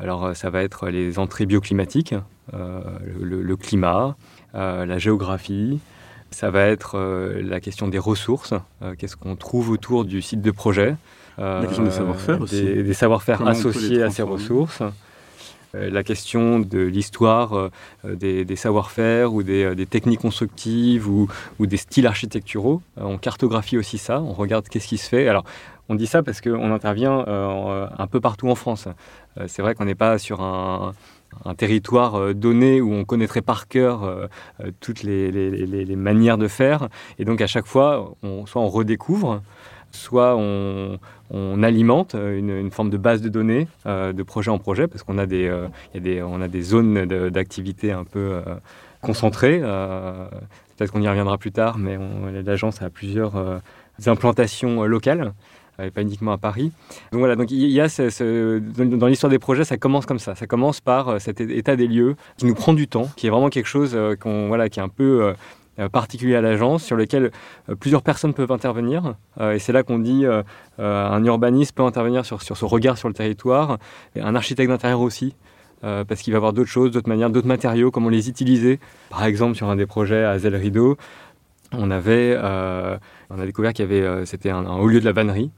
Alors, 0.00 0.34
ça 0.34 0.48
va 0.50 0.62
être 0.62 0.88
les 0.88 1.18
entrées 1.18 1.44
bioclimatiques, 1.46 2.14
le, 2.52 3.42
le 3.42 3.56
climat, 3.56 4.16
la 4.54 4.98
géographie. 4.98 5.80
Ça 6.30 6.50
va 6.50 6.62
être 6.66 6.96
euh, 6.98 7.40
la 7.42 7.58
question 7.60 7.88
des 7.88 7.98
ressources. 7.98 8.52
euh, 8.82 8.94
Qu'est-ce 8.98 9.16
qu'on 9.16 9.34
trouve 9.36 9.70
autour 9.70 10.04
du 10.04 10.20
site 10.20 10.42
de 10.42 10.50
projet 10.50 10.94
euh, 11.38 11.60
La 11.62 11.66
question 11.66 11.84
des 11.84 11.90
savoir-faire 11.90 12.42
aussi. 12.42 12.62
Des, 12.62 12.82
des 12.82 12.92
savoir-faire 12.94 13.46
associés 13.48 14.02
à 14.02 14.10
ces 14.10 14.22
ressources. 14.22 14.82
Euh, 15.74 15.90
la 15.90 16.02
question 16.02 16.60
de 16.60 16.78
l'histoire 16.78 17.54
euh, 17.54 17.70
des, 18.04 18.56
savoir-faire 18.56 19.34
ou 19.34 19.42
des, 19.42 19.64
euh, 19.64 19.84
techniques 19.84 20.20
constructives 20.20 21.08
ou, 21.08 21.28
des 21.60 21.76
styles 21.76 22.06
architecturaux. 22.06 22.80
On 22.96 23.18
cartographie 23.18 23.76
aussi 23.76 23.98
ça, 23.98 24.20
on 24.20 24.32
regarde 24.32 24.68
qu'est-ce 24.68 24.88
qui 24.88 24.98
se 24.98 25.08
fait. 25.08 25.28
Alors, 25.28 25.44
on 25.88 25.94
dit 25.94 26.06
ça 26.06 26.22
parce 26.22 26.40
qu'on 26.40 26.72
intervient 26.72 27.24
en- 27.26 27.88
un 27.98 28.06
peu 28.06 28.20
partout 28.20 28.48
en 28.48 28.54
France. 28.54 28.88
C'est 29.46 29.62
vrai 29.62 29.74
qu'on 29.74 29.86
n'est 29.86 29.94
pas 29.94 30.18
sur 30.18 30.42
un, 30.42 30.92
territoire 31.56 32.34
donné 32.34 32.80
où 32.80 32.92
on 32.92 33.04
connaîtrait 33.04 33.42
par 33.42 33.68
cœur 33.68 34.28
toutes 34.80 35.02
les, 35.02 35.96
manières 35.96 36.36
de 36.36 36.48
faire. 36.48 36.88
Et 37.18 37.24
donc, 37.24 37.40
à 37.40 37.46
chaque 37.46 37.66
fois, 37.66 38.14
soit 38.46 38.60
on 38.60 38.68
redécouvre, 38.68 39.40
soit 39.90 40.36
on, 40.36 40.98
alimente 41.62 42.14
une, 42.14 42.70
forme 42.70 42.90
de 42.90 42.96
base 42.96 43.20
de 43.20 43.28
données 43.28 43.68
de 43.86 44.22
projet 44.22 44.50
en 44.50 44.58
projet, 44.58 44.86
parce 44.86 45.02
qu'on 45.02 45.18
a 45.18 45.26
des, 45.26 45.50
on 46.22 46.40
a 46.40 46.48
des 46.48 46.62
zones 46.62 47.06
d'activité 47.30 47.92
un 47.92 48.04
peu 48.04 48.40
concentrées. 49.02 49.58
Peut-être 49.58 50.92
qu'on 50.92 51.02
y 51.02 51.08
reviendra 51.08 51.38
plus 51.38 51.52
tard, 51.52 51.78
mais 51.78 51.98
l'agence 52.44 52.80
a 52.82 52.90
plusieurs 52.90 53.60
implantations 54.06 54.84
locales 54.84 55.32
et 55.82 55.90
pas 55.90 56.02
uniquement 56.02 56.32
à 56.32 56.38
Paris. 56.38 56.72
Donc 57.12 57.20
voilà, 57.20 57.36
donc 57.36 57.50
il 57.50 57.68
y 57.68 57.80
a 57.80 57.86
dans 57.86 59.06
l'histoire 59.06 59.30
des 59.30 59.38
projets, 59.38 59.64
ça 59.64 59.76
commence 59.76 60.06
comme 60.06 60.18
ça. 60.18 60.34
Ça 60.34 60.46
commence 60.46 60.80
par 60.80 61.08
euh, 61.08 61.18
cet 61.18 61.40
état 61.40 61.76
des 61.76 61.86
lieux 61.86 62.16
qui 62.36 62.46
nous 62.46 62.54
prend 62.54 62.72
du 62.72 62.88
temps, 62.88 63.08
qui 63.16 63.26
est 63.26 63.30
vraiment 63.30 63.48
quelque 63.48 63.66
chose 63.66 63.92
euh, 63.94 64.16
voilà, 64.24 64.68
qui 64.68 64.80
est 64.80 64.82
un 64.82 64.88
peu 64.88 65.22
euh, 65.22 65.32
particulier 65.92 66.34
à 66.36 66.40
l'agence, 66.40 66.82
sur 66.82 66.96
lequel 66.96 67.30
plusieurs 67.80 68.02
personnes 68.02 68.34
peuvent 68.34 68.50
intervenir. 68.50 69.14
et 69.40 69.58
c'est 69.58 69.72
là 69.72 69.82
qu'on 69.82 69.98
dit 69.98 70.24
un 70.78 71.24
urbaniste 71.24 71.74
peut 71.74 71.82
intervenir 71.82 72.24
sur, 72.24 72.42
sur 72.42 72.56
ce 72.56 72.64
regard 72.64 72.98
sur 72.98 73.08
le 73.08 73.14
territoire, 73.14 73.78
et 74.16 74.20
un 74.20 74.34
architecte 74.34 74.70
d'intérieur 74.70 75.00
aussi. 75.00 75.34
parce 75.80 76.22
qu'il 76.22 76.32
va 76.32 76.38
avoir 76.38 76.52
d'autres 76.52 76.70
choses, 76.70 76.90
d'autres 76.90 77.08
manières, 77.08 77.30
d'autres 77.30 77.46
matériaux, 77.46 77.90
comment 77.90 78.08
les 78.08 78.28
utiliser. 78.28 78.80
Par 79.10 79.24
exemple, 79.24 79.54
sur 79.54 79.68
un 79.68 79.76
des 79.76 79.86
projets 79.86 80.24
à 80.24 80.38
Zel 80.38 80.56
Rideau, 80.56 80.96
on 81.72 81.90
avait, 81.90 82.36
on 82.38 83.40
a 83.40 83.46
découvert 83.46 83.72
qu'il 83.72 83.90
y 83.90 83.96
avait, 83.96 84.26
c'était 84.26 84.50
un, 84.50 84.66
un, 84.66 84.78
haut 84.78 84.88
lieu 84.88 85.00
de 85.00 85.04
la 85.04 85.12
vannerie, 85.12 85.50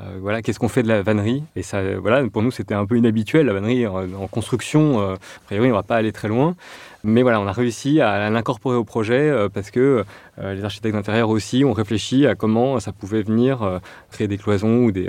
euh, 0.00 0.18
voilà, 0.20 0.42
qu'est-ce 0.42 0.58
qu'on 0.58 0.68
fait 0.68 0.82
de 0.82 0.88
la 0.88 1.02
vannerie? 1.02 1.44
Et 1.54 1.62
ça, 1.62 1.80
voilà, 1.98 2.28
pour 2.28 2.42
nous, 2.42 2.50
c'était 2.50 2.74
un 2.74 2.84
peu 2.84 2.96
inhabituel. 2.96 3.46
La 3.46 3.52
vannerie 3.52 3.86
en, 3.86 4.26
construction, 4.26 5.00
euh, 5.00 5.14
a 5.14 5.44
priori, 5.44 5.70
on 5.70 5.74
va 5.74 5.84
pas 5.84 5.96
aller 5.96 6.12
très 6.12 6.28
loin. 6.28 6.56
Mais 7.04 7.22
voilà, 7.22 7.40
on 7.40 7.46
a 7.46 7.52
réussi 7.52 8.00
à, 8.00 8.28
l'incorporer 8.30 8.76
au 8.76 8.84
projet 8.84 9.28
euh, 9.28 9.48
parce 9.48 9.70
que 9.70 10.04
les 10.42 10.64
architectes 10.64 10.96
d'intérieur 10.96 11.28
aussi 11.28 11.64
ont 11.64 11.72
réfléchi 11.72 12.26
à 12.26 12.34
comment 12.34 12.80
ça 12.80 12.90
pouvait 12.90 13.22
venir 13.22 13.80
créer 14.10 14.26
des 14.26 14.38
cloisons 14.38 14.86
ou 14.86 14.90
des, 14.90 15.06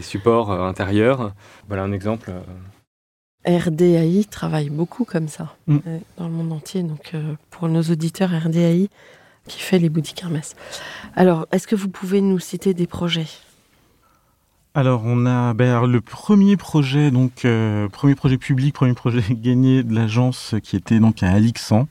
supports 0.00 0.50
intérieurs. 0.50 1.32
Voilà 1.68 1.84
un 1.84 1.92
exemple. 1.92 2.32
RDAI 3.46 4.24
travaille 4.28 4.68
beaucoup 4.68 5.04
comme 5.04 5.28
ça 5.28 5.54
mm. 5.68 5.78
dans 6.16 6.26
le 6.26 6.32
monde 6.32 6.52
entier. 6.52 6.82
Donc, 6.82 7.12
pour 7.50 7.68
nos 7.68 7.82
auditeurs, 7.82 8.30
RDAI 8.30 8.88
qui 9.46 9.60
fait 9.60 9.78
les 9.78 9.88
boutiques 9.88 10.22
Hermès. 10.22 10.56
Alors, 11.14 11.46
est-ce 11.52 11.68
que 11.68 11.76
vous 11.76 11.88
pouvez 11.88 12.20
nous 12.20 12.40
citer 12.40 12.74
des 12.74 12.88
projets? 12.88 13.28
Alors 14.74 15.02
on 15.04 15.26
a 15.26 15.54
ben, 15.54 15.86
le 15.86 16.00
premier 16.00 16.56
projet, 16.56 17.10
donc 17.10 17.44
euh, 17.44 17.88
premier 17.88 18.14
projet 18.14 18.38
public, 18.38 18.74
premier 18.74 18.94
projet 18.94 19.22
gagné 19.30 19.82
de 19.82 19.94
l'agence 19.94 20.54
qui 20.62 20.76
était 20.76 21.00
donc 21.00 21.22
à 21.22 21.30
Alixan. 21.30 21.88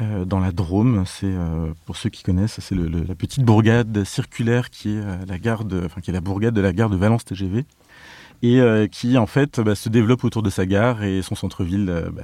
Euh, 0.00 0.24
dans 0.24 0.40
la 0.40 0.50
Drôme, 0.50 1.04
c'est 1.06 1.26
euh, 1.26 1.72
pour 1.84 1.96
ceux 1.96 2.08
qui 2.08 2.22
connaissent, 2.22 2.58
c'est 2.60 2.74
la 2.74 3.14
petite 3.14 3.44
bourgade 3.44 4.04
circulaire 4.04 4.70
qui 4.70 4.96
est 4.96 5.02
la 5.26 5.38
gare 5.38 5.62
enfin 5.84 6.00
qui 6.00 6.10
est 6.10 6.14
la 6.14 6.20
bourgade 6.20 6.54
de 6.54 6.60
la 6.60 6.72
gare 6.72 6.90
de 6.90 6.96
Valence 6.96 7.24
TGV 7.24 7.64
et 8.42 8.60
qui 8.90 9.18
en 9.18 9.26
fait 9.26 9.60
bah, 9.60 9.74
se 9.74 9.90
développe 9.90 10.24
autour 10.24 10.42
de 10.42 10.48
sa 10.48 10.64
gare 10.64 11.04
et 11.04 11.20
son 11.20 11.34
centre-ville 11.34 12.10
bah, 12.12 12.22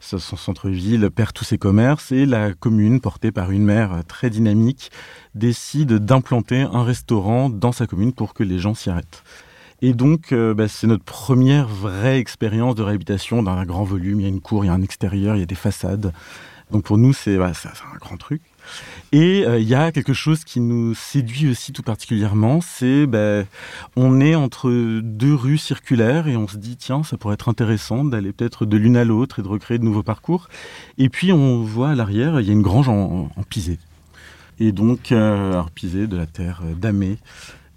son 0.00 0.18
centre-ville 0.18 1.10
perd 1.10 1.32
tous 1.32 1.44
ses 1.44 1.58
commerces 1.58 2.12
et 2.12 2.26
la 2.26 2.52
commune, 2.52 3.00
portée 3.00 3.32
par 3.32 3.50
une 3.50 3.64
maire 3.64 4.02
très 4.06 4.30
dynamique, 4.30 4.90
décide 5.34 5.94
d'implanter 5.94 6.62
un 6.62 6.84
restaurant 6.84 7.50
dans 7.50 7.72
sa 7.72 7.86
commune 7.86 8.12
pour 8.12 8.34
que 8.34 8.42
les 8.42 8.58
gens 8.58 8.74
s'y 8.74 8.90
arrêtent. 8.90 9.22
Et 9.82 9.92
donc, 9.92 10.32
euh, 10.32 10.54
bah, 10.54 10.68
c'est 10.68 10.86
notre 10.86 11.04
première 11.04 11.68
vraie 11.68 12.18
expérience 12.18 12.74
de 12.74 12.82
réhabilitation 12.82 13.42
dans 13.42 13.52
un 13.52 13.64
grand 13.64 13.84
volume. 13.84 14.20
Il 14.20 14.22
y 14.22 14.26
a 14.26 14.30
une 14.30 14.40
cour, 14.40 14.64
il 14.64 14.68
y 14.68 14.70
a 14.70 14.72
un 14.72 14.82
extérieur, 14.82 15.36
il 15.36 15.40
y 15.40 15.42
a 15.42 15.46
des 15.46 15.54
façades. 15.54 16.12
Donc 16.70 16.84
pour 16.84 16.98
nous, 16.98 17.12
c'est 17.12 17.36
bah, 17.36 17.52
un 17.64 17.98
grand 17.98 18.16
truc. 18.16 18.42
Et 19.12 19.44
euh, 19.46 19.58
il 19.58 19.68
y 19.68 19.74
a 19.74 19.92
quelque 19.92 20.12
chose 20.12 20.44
qui 20.44 20.60
nous 20.60 20.94
séduit 20.94 21.48
aussi 21.48 21.72
tout 21.72 21.82
particulièrement, 21.82 22.60
c'est 22.60 23.06
ben, 23.06 23.46
on 23.96 24.20
est 24.20 24.34
entre 24.34 24.70
deux 25.00 25.34
rues 25.34 25.58
circulaires 25.58 26.28
et 26.28 26.36
on 26.36 26.48
se 26.48 26.56
dit 26.56 26.76
tiens 26.76 27.02
ça 27.02 27.16
pourrait 27.16 27.34
être 27.34 27.48
intéressant 27.48 28.04
d'aller 28.04 28.32
peut-être 28.32 28.66
de 28.66 28.76
l'une 28.76 28.96
à 28.96 29.04
l'autre 29.04 29.38
et 29.38 29.42
de 29.42 29.48
recréer 29.48 29.78
de 29.78 29.84
nouveaux 29.84 30.02
parcours. 30.02 30.48
Et 30.98 31.08
puis 31.08 31.32
on 31.32 31.62
voit 31.62 31.90
à 31.90 31.94
l'arrière 31.94 32.40
il 32.40 32.46
y 32.46 32.50
a 32.50 32.52
une 32.52 32.62
grange 32.62 32.88
en, 32.88 33.28
pisé. 33.48 33.78
Et 34.58 34.72
donc 34.72 35.12
euh, 35.12 35.62
pisé 35.74 36.06
de 36.06 36.16
la 36.16 36.26
terre 36.26 36.62
euh, 36.64 36.74
damée. 36.74 37.18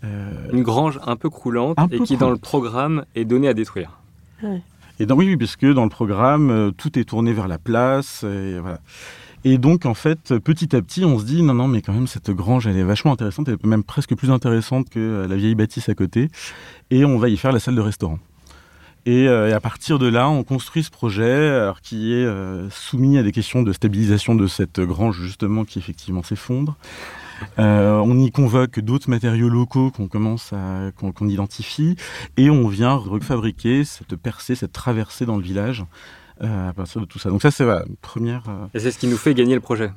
Euh, 0.04 0.32
une 0.54 0.64
grange 0.64 1.00
un 1.06 1.16
peu 1.16 1.30
croulante 1.30 1.78
et 1.92 2.00
qui 2.00 2.16
dans 2.16 2.30
le 2.30 2.38
programme 2.38 3.06
est 3.16 3.26
donnée 3.26 3.50
à 3.50 3.54
détruire. 3.54 4.00
Et 5.00 5.06
donc 5.06 5.20
oui, 5.20 5.36
puisque 5.36 5.66
dans 5.66 5.84
le 5.84 5.90
programme, 5.90 6.72
tout 6.78 6.98
est 6.98 7.04
tourné 7.04 7.34
vers 7.34 7.48
la 7.48 7.58
place. 7.58 8.24
Et 8.24 8.60
voilà. 8.60 8.80
Et 9.46 9.58
donc, 9.58 9.86
en 9.86 9.94
fait, 9.94 10.38
petit 10.40 10.76
à 10.76 10.82
petit, 10.82 11.06
on 11.06 11.18
se 11.18 11.24
dit, 11.24 11.42
non, 11.42 11.54
non, 11.54 11.68
mais 11.68 11.82
quand 11.82 11.94
même, 11.94 12.08
cette 12.08 12.32
grange, 12.32 12.68
elle 12.68 12.78
est 12.78 12.84
vachement 12.84 13.14
intéressante, 13.14 13.48
elle 13.48 13.56
est 13.56 13.66
même 13.66 13.84
presque 13.84 14.16
plus 14.16 14.32
intéressante 14.32 14.90
que 14.90 15.26
la 15.30 15.36
vieille 15.36 15.56
bâtisse 15.56 15.88
à 15.90 15.96
côté. 15.96 16.30
Et 16.92 17.06
on 17.06 17.18
va 17.18 17.30
y 17.30 17.38
faire 17.38 17.52
la 17.52 17.60
salle 17.60 17.76
de 17.76 17.82
restaurant. 17.82 18.20
Et, 19.06 19.28
euh, 19.28 19.56
à 19.56 19.60
partir 19.62 19.98
de 19.98 20.08
là, 20.08 20.30
on 20.30 20.44
construit 20.44 20.84
ce 20.84 20.92
projet 20.92 21.72
qui 21.82 22.14
est 22.14 22.26
euh, 22.26 22.70
soumis 22.70 23.18
à 23.18 23.24
des 23.24 23.32
questions 23.32 23.64
de 23.64 23.72
stabilisation 23.72 24.36
de 24.36 24.46
cette 24.46 24.82
grange, 24.82 25.20
justement, 25.22 25.64
qui 25.64 25.80
effectivement 25.80 26.22
s'effondre. 26.22 26.76
Euh, 27.58 27.94
on 28.00 28.18
y 28.20 28.32
convoque 28.32 28.80
d'autres 28.80 29.10
matériaux 29.10 29.50
locaux 29.50 29.92
qu'on 29.92 30.08
commence 30.08 30.54
à 30.54 30.92
qu'on 30.96 31.28
identifie 31.28 31.96
et 32.38 32.50
on 32.50 32.68
vient 32.68 32.94
refabriquer 32.94 33.84
cette 33.84 34.16
percée, 34.16 34.56
cette 34.56 34.74
traversée 34.74 35.26
dans 35.26 35.38
le 35.38 35.44
village 35.44 35.82
euh, 35.82 35.86
à 36.40 36.74
partir 36.74 37.02
de 37.02 37.06
tout 37.06 37.20
ça. 37.20 37.30
Donc 37.30 37.42
ça, 37.42 37.52
c'est 37.52 37.66
la 37.66 37.84
première... 38.02 38.44
Euh, 38.48 38.68
Et 38.74 38.80
c'est 38.80 38.92
ce 38.92 38.98
qui 38.98 39.08
nous 39.08 39.18
fait 39.18 39.34
gagner 39.34 39.56
le 39.56 39.62
projet. 39.62 39.92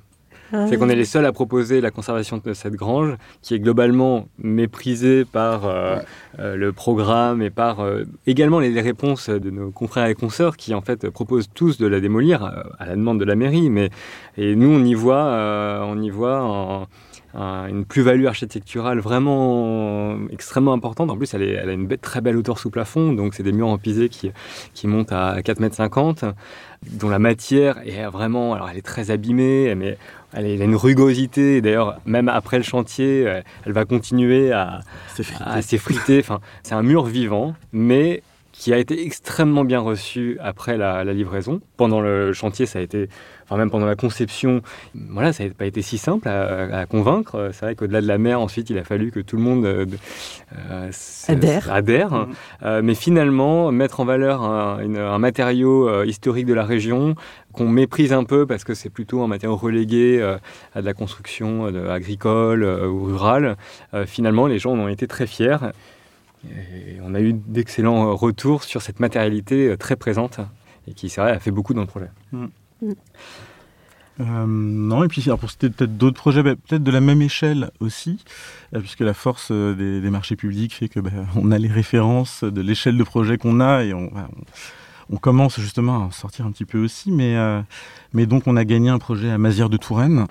Ah 0.54 0.66
c'est 0.68 0.76
qu'on 0.76 0.90
est 0.90 0.96
les 0.96 1.06
seuls 1.06 1.24
à 1.24 1.32
proposer 1.32 1.80
la 1.80 1.90
conservation 1.90 2.38
de 2.44 2.52
cette 2.52 2.74
grange, 2.74 3.16
qui 3.40 3.54
est 3.54 3.58
globalement 3.58 4.28
méprisée 4.36 5.24
par 5.24 5.64
euh, 5.64 5.98
le 6.38 6.72
programme 6.72 7.40
et 7.40 7.48
par 7.48 7.78
également 8.26 8.60
les, 8.60 8.78
réponses 8.82 9.30
de 9.30 9.48
nos 9.48 9.70
confrères 9.70 10.06
et 10.08 10.14
consoeurs 10.14 10.58
qui 10.58 10.74
en 10.74 10.82
fait 10.82 11.08
proposent 11.08 11.48
tous 11.54 11.78
de 11.78 11.86
la 11.86 12.00
démolir 12.00 12.44
à 12.78 12.84
la 12.84 12.96
demande 12.96 13.18
de 13.18 13.24
la 13.24 13.34
mairie. 13.34 13.70
Mais 13.70 13.88
et 14.36 14.54
nous 14.54 14.68
on 14.68 14.84
y 14.84 14.92
voit, 14.92 15.80
on 15.86 16.02
y 16.02 16.10
voit 16.10 16.42
en, 16.42 16.86
une 17.34 17.84
plus-value 17.84 18.26
architecturale 18.26 18.98
vraiment 19.00 20.18
extrêmement 20.30 20.72
importante. 20.72 21.10
En 21.10 21.16
plus, 21.16 21.32
elle, 21.34 21.42
elle 21.42 21.68
a 21.68 21.72
une 21.72 21.88
très 21.96 22.20
belle 22.20 22.36
hauteur 22.36 22.58
sous 22.58 22.70
plafond, 22.70 23.12
donc 23.12 23.34
c'est 23.34 23.42
des 23.42 23.52
murs 23.52 23.68
en 23.68 23.78
pisé 23.78 24.08
qui, 24.08 24.30
qui 24.74 24.86
montent 24.86 25.12
à 25.12 25.40
4,50 25.40 26.24
m, 26.24 26.34
dont 26.92 27.08
la 27.08 27.18
matière 27.18 27.78
est 27.86 28.04
vraiment, 28.10 28.54
alors 28.54 28.68
elle 28.68 28.76
est 28.76 28.86
très 28.86 29.10
abîmée, 29.10 29.74
mais 29.74 29.96
elle 30.32 30.60
a 30.60 30.64
une 30.64 30.76
rugosité. 30.76 31.60
D'ailleurs, 31.60 31.98
même 32.04 32.28
après 32.28 32.56
le 32.56 32.64
chantier, 32.64 33.26
euh, 33.26 33.40
elle 33.66 33.72
va 33.72 33.84
continuer 33.84 34.52
à 34.52 34.80
s'effriter. 35.62 36.20
Enfin, 36.20 36.40
c'est 36.62 36.74
un 36.74 36.82
mur 36.82 37.04
vivant, 37.04 37.54
mais 37.72 38.22
qui 38.62 38.72
a 38.72 38.78
été 38.78 39.04
extrêmement 39.04 39.64
bien 39.64 39.80
reçu 39.80 40.38
après 40.40 40.76
la, 40.76 41.02
livraison. 41.02 41.60
Pendant 41.76 42.00
le 42.00 42.32
chantier, 42.32 42.64
ça 42.64 42.78
a 42.78 42.82
été, 42.82 43.08
enfin 43.42 43.56
même 43.56 43.72
pendant 43.72 43.86
la 43.86 43.96
conception, 43.96 44.62
voilà, 44.94 45.32
ça 45.32 45.42
n'a 45.42 45.50
pas 45.50 45.66
été 45.66 45.82
si 45.82 45.98
simple 45.98 46.28
à, 46.28 46.86
convaincre. 46.86 47.50
C'est 47.52 47.64
vrai 47.66 47.74
qu'au-delà 47.74 48.00
de 48.00 48.06
la 48.06 48.18
mer, 48.18 48.40
ensuite, 48.40 48.70
il 48.70 48.78
a 48.78 48.84
fallu 48.84 49.10
que 49.10 49.18
tout 49.18 49.36
le 49.36 49.42
monde 49.42 49.64
euh, 49.64 49.84
euh, 50.70 50.90
adhère. 51.68 52.12
Mmh. 52.12 52.32
Euh, 52.62 52.82
mais 52.84 52.94
finalement, 52.94 53.72
mettre 53.72 53.98
en 53.98 54.04
valeur 54.04 54.44
un, 54.44 55.18
matériau 55.18 56.04
historique 56.04 56.46
de 56.46 56.54
la 56.54 56.64
région 56.64 57.16
qu'on 57.52 57.68
méprise 57.68 58.12
un 58.12 58.22
peu 58.22 58.46
parce 58.46 58.62
que 58.62 58.74
c'est 58.74 58.90
plutôt 58.90 59.24
un 59.24 59.26
matériau 59.26 59.56
relégué 59.56 60.22
à 60.72 60.80
de 60.80 60.86
la 60.86 60.94
construction 60.94 61.64
agricole 61.90 62.62
ou 62.62 63.06
rurale, 63.06 63.56
finalement, 64.06 64.46
les 64.46 64.60
gens 64.60 64.70
en 64.70 64.78
ont 64.78 64.88
été 64.88 65.08
très 65.08 65.26
fiers. 65.26 65.56
Et 66.50 66.98
on 67.02 67.14
a 67.14 67.20
eu 67.20 67.32
d'excellents 67.32 68.08
euh, 68.08 68.12
retours 68.12 68.64
sur 68.64 68.82
cette 68.82 69.00
matérialité 69.00 69.68
euh, 69.68 69.76
très 69.76 69.96
présente 69.96 70.40
et 70.88 70.94
qui, 70.94 71.08
c'est 71.08 71.20
vrai, 71.20 71.32
a 71.32 71.38
fait 71.38 71.50
beaucoup 71.50 71.74
dans 71.74 71.82
le 71.82 71.86
projet. 71.86 72.10
Mm. 72.32 72.46
Mm. 72.82 72.92
Euh, 74.20 74.46
non, 74.46 75.04
et 75.04 75.08
puis 75.08 75.22
pour 75.40 75.50
citer 75.50 75.70
peut-être 75.70 75.96
d'autres 75.96 76.18
projets, 76.18 76.42
bah, 76.42 76.54
peut-être 76.54 76.82
de 76.82 76.90
la 76.90 77.00
même 77.00 77.22
échelle 77.22 77.70
aussi, 77.80 78.22
puisque 78.78 79.00
la 79.00 79.14
force 79.14 79.50
des, 79.50 80.10
marchés 80.10 80.36
publics 80.36 80.74
fait 80.74 80.88
que 80.88 81.00
bah, 81.00 81.10
on 81.36 81.50
a 81.50 81.58
les 81.58 81.68
références 81.68 82.44
de 82.44 82.60
l'échelle 82.60 82.98
de 82.98 83.04
projet 83.04 83.38
qu'on 83.38 83.60
a 83.60 83.84
et 83.84 83.94
on, 83.94 84.12
on, 84.14 84.28
commence 85.20 85.60
justement 85.60 86.08
à 86.08 86.10
sortir 86.10 86.46
un 86.46 86.52
petit 86.52 86.64
peu 86.64 86.78
aussi, 86.78 87.10
mais, 87.10 87.36
mais 88.12 88.26
donc 88.26 88.46
on 88.46 88.56
a 88.56 88.64
gagné 88.64 88.88
un 88.88 88.98
projet 88.98 89.30
à 89.30 89.38
Mazières 89.38 89.70
de 89.70 89.76
Touraine, 89.76 90.26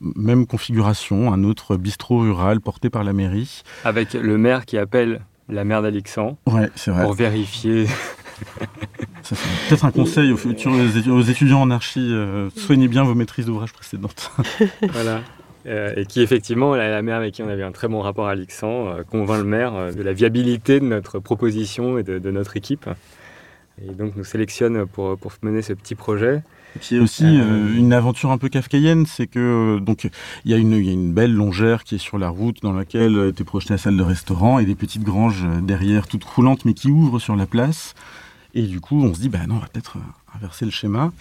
même 0.00 0.46
configuration, 0.46 1.32
un 1.32 1.44
autre 1.44 1.76
bistrot 1.76 2.20
rural 2.20 2.60
porté 2.60 2.90
par 2.90 3.04
la 3.04 3.12
mairie. 3.12 3.62
Avec 3.84 4.14
le 4.14 4.38
maire 4.38 4.66
qui 4.66 4.78
appelle 4.78 5.22
la 5.48 5.64
mère 5.64 5.82
d'Alexandre 5.82 6.36
ouais, 6.46 6.70
pour 7.02 7.12
vérifier. 7.12 7.86
peut-être 9.68 9.84
un 9.84 9.90
conseil 9.90 10.32
aux, 10.32 10.36
futurs, 10.36 10.72
aux 10.72 11.22
étudiants 11.22 11.60
en 11.60 11.70
archi, 11.70 12.00
euh, 12.00 12.50
soignez 12.56 12.88
bien 12.88 13.04
vos 13.04 13.14
maîtrises 13.14 13.46
d'ouvrage 13.46 13.72
précédentes. 13.72 14.30
voilà. 14.92 15.20
Euh, 15.66 15.92
et 15.96 16.06
qui 16.06 16.22
effectivement, 16.22 16.74
la, 16.74 16.90
la, 16.90 17.02
mère 17.02 17.16
avec 17.16 17.34
qui 17.34 17.42
on 17.42 17.48
avait 17.48 17.62
un 17.62 17.70
très 17.70 17.86
bon 17.86 18.00
rapport 18.00 18.26
à 18.26 18.34
euh, 18.34 19.04
convainc 19.08 19.38
le 19.38 19.44
maire 19.44 19.94
de 19.94 20.02
la 20.02 20.12
viabilité 20.12 20.80
de 20.80 20.84
notre 20.84 21.20
proposition 21.20 21.98
et 21.98 22.02
de, 22.02 22.30
notre 22.30 22.56
équipe. 22.56 22.88
Et 23.80 23.92
donc 23.92 24.16
nous 24.16 24.24
sélectionne 24.24 24.86
pour, 24.86 25.16
pour 25.18 25.32
mener 25.42 25.62
ce 25.62 25.72
petit 25.72 25.94
projet. 25.94 26.42
Et 26.76 26.78
puis 26.78 26.88
il 26.92 26.96
y 26.96 27.00
a 27.00 27.02
aussi 27.02 27.24
euh, 27.24 27.76
une 27.76 27.92
aventure 27.92 28.30
un 28.30 28.38
peu 28.38 28.48
kafkaïenne, 28.48 29.04
c'est 29.06 29.26
que 29.26 29.78
donc 29.78 30.08
il 30.44 30.50
y, 30.50 30.54
a 30.54 30.56
une, 30.56 30.72
il 30.72 30.86
y 30.86 30.88
a 30.88 30.92
une 30.92 31.12
belle 31.12 31.34
longère 31.34 31.84
qui 31.84 31.96
est 31.96 31.98
sur 31.98 32.18
la 32.18 32.28
route 32.28 32.62
dans 32.62 32.72
laquelle 32.72 33.28
était 33.28 33.44
projetée 33.44 33.74
la 33.74 33.78
salle 33.78 33.96
de 33.96 34.02
restaurant 34.02 34.58
et 34.58 34.64
des 34.64 34.74
petites 34.74 35.02
granges 35.02 35.44
derrière 35.62 36.06
toutes 36.06 36.24
croulantes 36.24 36.64
mais 36.64 36.74
qui 36.74 36.88
ouvrent 36.88 37.18
sur 37.18 37.36
la 37.36 37.46
place. 37.46 37.94
Et 38.54 38.62
du 38.62 38.80
coup 38.80 39.02
on 39.02 39.12
se 39.14 39.20
dit 39.20 39.28
bah 39.28 39.46
non 39.46 39.56
on 39.56 39.58
va 39.58 39.66
peut-être 39.66 39.98
inverser 40.34 40.64
le 40.64 40.70
schéma. 40.70 41.12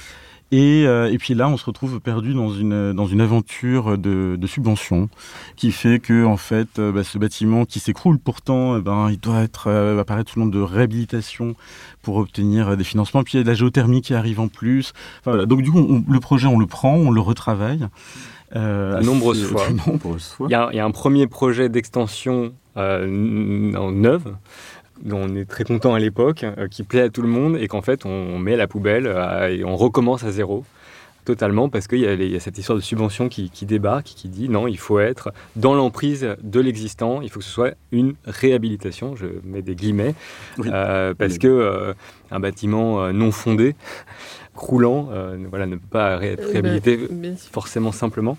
Et, 0.51 0.85
euh, 0.85 1.09
et, 1.11 1.17
puis 1.17 1.33
là, 1.33 1.47
on 1.47 1.55
se 1.55 1.65
retrouve 1.65 1.99
perdu 2.01 2.33
dans 2.33 2.49
une, 2.49 2.91
dans 2.91 3.07
une 3.07 3.21
aventure 3.21 3.97
de, 3.97 4.35
de 4.35 4.47
subvention 4.47 5.09
qui 5.55 5.71
fait 5.71 5.99
que, 5.99 6.25
en 6.25 6.35
fait, 6.35 6.77
euh, 6.77 6.91
bah, 6.91 7.05
ce 7.05 7.17
bâtiment 7.17 7.63
qui 7.63 7.79
s'écroule 7.79 8.19
pourtant, 8.19 8.77
eh 8.77 8.81
ben, 8.81 9.09
il 9.09 9.17
doit 9.17 9.41
être 9.43 9.67
euh, 9.67 9.99
apparaître 9.99 10.31
sous 10.31 10.39
le 10.39 10.45
nom 10.45 10.51
de 10.51 10.59
réhabilitation 10.59 11.55
pour 12.01 12.17
obtenir 12.17 12.75
des 12.75 12.83
financements. 12.83 13.23
Puis 13.23 13.35
il 13.35 13.37
y 13.37 13.39
a 13.39 13.43
de 13.43 13.49
la 13.49 13.55
géothermie 13.55 14.01
qui 14.01 14.13
arrive 14.13 14.41
en 14.41 14.49
plus. 14.49 14.91
Enfin, 15.21 15.31
voilà. 15.31 15.45
Donc 15.45 15.61
du 15.61 15.71
coup, 15.71 15.79
on, 15.79 16.03
le 16.11 16.19
projet, 16.19 16.47
on 16.47 16.59
le 16.59 16.67
prend, 16.67 16.95
on 16.95 17.11
le 17.11 17.21
retravaille. 17.21 17.87
Euh, 18.55 18.99
nombreuses, 19.01 19.45
fois. 19.45 19.67
nombreuses 19.87 20.27
fois. 20.27 20.47
Il 20.49 20.51
y, 20.51 20.55
a, 20.55 20.69
il 20.73 20.75
y 20.75 20.79
a 20.79 20.85
un 20.85 20.91
premier 20.91 21.27
projet 21.27 21.69
d'extension 21.69 22.53
euh, 22.77 23.05
neuve 23.07 24.35
dont 25.03 25.21
on 25.23 25.35
est 25.35 25.45
très 25.45 25.63
content 25.63 25.93
à 25.93 25.99
l'époque, 25.99 26.43
euh, 26.43 26.67
qui 26.67 26.83
plaît 26.83 27.01
à 27.01 27.09
tout 27.09 27.21
le 27.21 27.27
monde 27.27 27.57
et 27.57 27.67
qu'en 27.67 27.81
fait 27.81 28.05
on 28.05 28.37
met 28.39 28.53
à 28.53 28.57
la 28.57 28.67
poubelle 28.67 29.07
euh, 29.07 29.49
et 29.49 29.63
on 29.63 29.75
recommence 29.75 30.23
à 30.23 30.31
zéro 30.31 30.63
totalement 31.25 31.69
parce 31.69 31.87
qu'il 31.87 31.99
y, 31.99 32.03
y, 32.03 32.35
a 32.35 32.39
cette 32.39 32.57
histoire 32.57 32.77
de 32.77 32.83
subvention 32.83 33.29
qui, 33.29 33.49
qui 33.49 33.65
débarque, 33.65 34.05
qui 34.05 34.27
dit 34.27 34.49
non, 34.49 34.67
il 34.67 34.77
faut 34.77 34.99
être 34.99 35.31
dans 35.55 35.73
l'emprise 35.73 36.27
de 36.41 36.59
l'existant, 36.59 37.21
il 37.21 37.29
faut 37.29 37.39
que 37.39 37.45
ce 37.45 37.51
soit 37.51 37.75
une 37.91 38.15
réhabilitation, 38.25 39.15
je 39.15 39.27
mets 39.43 39.61
des 39.61 39.75
guillemets, 39.75 40.15
oui. 40.57 40.69
euh, 40.71 41.13
parce 41.13 41.33
oui. 41.33 41.39
que 41.39 41.47
euh, 41.47 41.93
un 42.31 42.39
bâtiment 42.39 43.11
non 43.13 43.31
fondé, 43.31 43.75
croulant, 44.55 45.09
euh, 45.11 45.37
voilà, 45.49 45.65
ne 45.65 45.75
peut 45.75 45.87
pas 45.89 46.23
être 46.23 46.45
réhabilité 46.45 46.97
ben, 47.09 47.35
forcément 47.37 47.91
simplement. 47.91 48.37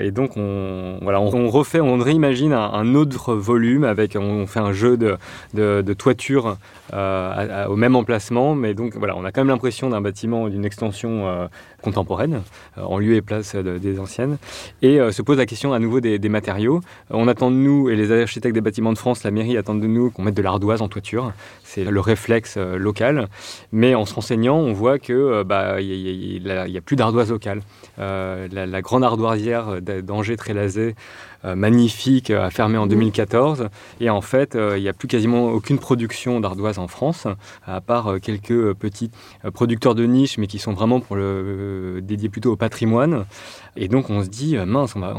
Et 0.00 0.10
donc 0.10 0.36
on, 0.36 0.98
voilà, 1.02 1.20
on, 1.20 1.48
refait, 1.48 1.80
on 1.80 1.96
réimagine 1.98 2.52
un, 2.52 2.94
autre 2.94 3.34
volume 3.34 3.84
avec, 3.84 4.16
on 4.20 4.46
fait 4.46 4.60
un 4.60 4.72
jeu 4.72 4.96
de, 4.96 5.92
toiture 5.94 6.56
euh, 6.92 7.66
au 7.66 7.76
même 7.76 7.96
emplacement, 7.96 8.54
mais 8.54 8.74
donc 8.74 8.96
voilà, 8.96 9.16
on 9.16 9.24
a 9.24 9.32
quand 9.32 9.40
même 9.40 9.48
l'impression 9.48 9.90
d'un 9.90 10.00
bâtiment, 10.00 10.48
d'une 10.48 10.64
extension 10.64 11.48
euh, 11.84 11.94
contemporaine, 11.94 12.42
euh, 12.78 12.82
en 12.82 12.98
lieu 12.98 13.14
et 13.14 13.22
place 13.22 13.54
de, 13.54 13.78
des 13.78 14.00
anciennes, 14.00 14.38
et 14.82 15.00
euh, 15.00 15.12
se 15.12 15.22
pose 15.22 15.38
la 15.38 15.46
question 15.46 15.72
à 15.72 15.78
nouveau 15.78 16.00
des, 16.00 16.28
matériaux. 16.28 16.80
On 17.10 17.28
attend 17.28 17.50
de 17.50 17.56
nous, 17.56 17.90
et 17.90 17.96
les 17.96 18.10
architectes 18.22 18.54
des 18.54 18.60
bâtiments 18.60 18.92
de 18.92 18.98
France, 18.98 19.22
la 19.22 19.30
mairie 19.30 19.56
attendent 19.56 19.80
de 19.82 19.86
nous 19.86 20.10
qu'on 20.10 20.22
mette 20.22 20.34
de 20.34 20.42
l'ardoise 20.42 20.82
en 20.82 20.88
toiture, 20.88 21.32
c'est 21.62 21.84
le 21.84 22.00
réflexe 22.00 22.54
euh, 22.56 22.76
local, 22.76 23.28
mais 23.72 23.94
en 23.94 24.06
se 24.06 24.14
renseignant, 24.14 24.56
on 24.56 24.72
voit 24.72 24.98
que 24.98 25.42
bah, 25.42 25.80
il 25.80 26.46
y, 26.46 26.78
a, 26.78 26.80
plus 26.80 26.96
d'ardoise 26.96 27.30
locale. 27.30 27.60
La, 27.98 28.82
grande 28.82 29.04
ardoisière 29.04 29.80
d'Angers-Trélazé, 29.80 30.88
euh, 30.88 30.92
magnifique 31.44 32.30
a 32.30 32.50
fermé 32.50 32.78
en 32.78 32.86
2014 32.86 33.68
et 34.00 34.10
en 34.10 34.20
fait 34.20 34.56
il 34.56 34.82
n'y 34.82 34.88
a 34.88 34.92
plus 34.92 35.08
quasiment 35.08 35.48
aucune 35.48 35.78
production 35.78 36.40
d'ardoise 36.40 36.78
en 36.78 36.88
France 36.88 37.26
à 37.66 37.80
part 37.80 38.20
quelques 38.20 38.72
petits 38.74 39.10
producteurs 39.52 39.94
de 39.94 40.04
niche 40.04 40.38
mais 40.38 40.46
qui 40.46 40.58
sont 40.58 40.72
vraiment 40.72 41.00
pour 41.00 41.16
le 41.16 42.00
dédiés 42.02 42.28
plutôt 42.28 42.52
au 42.52 42.56
patrimoine. 42.56 43.26
Et 43.76 43.88
donc 43.88 44.10
on 44.10 44.22
se 44.22 44.28
dit 44.28 44.56
mince 44.56 44.96
on 44.96 45.00
va, 45.00 45.14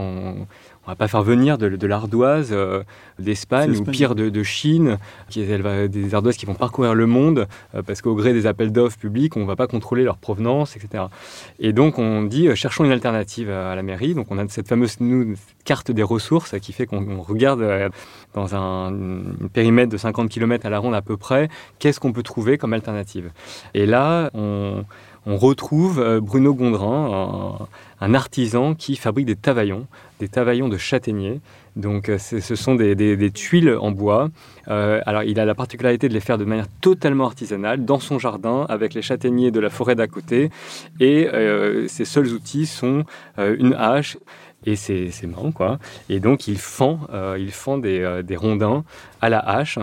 on 0.86 0.92
va 0.92 0.96
pas 0.96 1.08
faire 1.08 1.24
venir 1.24 1.58
de, 1.58 1.70
de 1.70 1.88
l'ardoise 1.88 2.50
euh, 2.52 2.84
d'Espagne 3.20 3.76
ou 3.78 3.84
pire 3.84 4.16
de, 4.16 4.30
de 4.30 4.44
Chine, 4.44 4.98
qui 5.30 5.42
est 5.42 5.88
des 5.88 6.16
ardoises 6.16 6.38
qui 6.38 6.46
vont 6.46 6.54
parcourir 6.54 6.94
le 6.94 7.08
monde 7.08 7.48
euh, 7.74 7.82
parce 7.82 8.02
qu'au 8.02 8.16
gré 8.16 8.34
des 8.34 8.46
appels 8.46 8.72
d'offres 8.72 8.98
publics, 8.98 9.36
on 9.36 9.46
va 9.46 9.56
pas 9.56 9.68
contrôler 9.68 10.04
leur 10.04 10.18
provenance, 10.18 10.76
etc. 10.76 11.06
Et 11.60 11.74
donc 11.74 11.98
on 11.98 12.24
dit 12.24 12.48
euh, 12.48 12.56
cherchons 12.56 12.86
une 12.86 12.92
alternative 12.92 13.50
à 13.50 13.76
la 13.76 13.84
mairie. 13.84 14.14
Donc 14.14 14.28
on 14.30 14.38
a 14.38 14.48
cette 14.48 14.68
fameuse 14.68 15.00
nous, 15.00 15.36
carte 15.64 15.92
des 15.92 16.04
ressources 16.04 16.60
qui 16.60 16.74
fait 16.74 16.86
qu'on 16.86 17.22
regarde 17.22 17.92
dans 18.34 18.56
un, 18.56 18.94
un, 18.94 19.48
périmètre 19.52 19.92
de 19.92 19.98
50 19.98 20.30
km 20.30 20.66
à 20.66 20.70
la 20.70 20.80
ronde 20.80 20.94
à 20.94 21.02
peu 21.02 21.18
près 21.18 21.50
qu'est-ce 21.80 22.00
qu'on 22.00 22.14
peut 22.14 22.24
trouver 22.24 22.58
comme 22.58 22.74
alternative. 22.74 23.32
Et 23.74 23.86
là 23.86 24.30
on 24.34 24.86
on 25.26 25.38
retrouve 25.38 26.00
euh, 26.00 26.22
Bruno 26.22 26.54
Gondrin, 26.54 27.68
un, 28.00 28.14
artisan 28.14 28.76
qui 28.76 28.96
fabrique 28.96 29.26
des 29.26 29.36
tavaillons, 29.36 29.88
des 30.20 30.28
tavaillons 30.28 30.70
de 30.70 30.78
châtaignier. 30.78 31.42
Donc 31.76 32.10
euh, 32.10 32.18
ce 32.18 32.56
sont 32.56 32.76
des, 32.76 33.32
tuiles 33.32 33.76
en 33.80 33.92
bois. 33.92 34.30
Euh, 34.68 35.02
alors 35.06 35.24
il 35.24 35.40
a 35.40 35.46
la 35.46 35.56
particularité 35.56 36.08
de 36.08 36.14
les 36.14 36.20
faire 36.20 36.38
de 36.38 36.46
manière 36.46 36.68
totalement 36.82 37.26
artisanale 37.26 37.84
dans 37.86 38.00
son 38.00 38.20
jardin 38.20 38.66
avec 38.70 38.94
les 38.94 39.02
châtaigniers 39.02 39.52
de 39.52 39.60
la 39.60 39.70
forêt 39.70 39.96
d'à 39.96 40.08
côté. 40.08 40.52
Et 41.00 41.28
ses 41.88 42.06
seuls 42.06 42.28
outils 42.28 42.66
sont 42.66 43.04
une 43.38 43.74
hache 43.74 44.18
et 44.66 44.76
c'est 44.76 45.28
marrant 45.28 45.52
quoi. 45.52 45.80
Et 46.10 46.20
donc 46.20 46.48
il 46.48 46.58
fend, 46.58 47.00
il 47.38 47.52
fend 47.52 47.78
des 47.78 48.36
rondins 48.36 48.84
à 49.22 49.30
la 49.30 49.40
hache. 49.40 49.80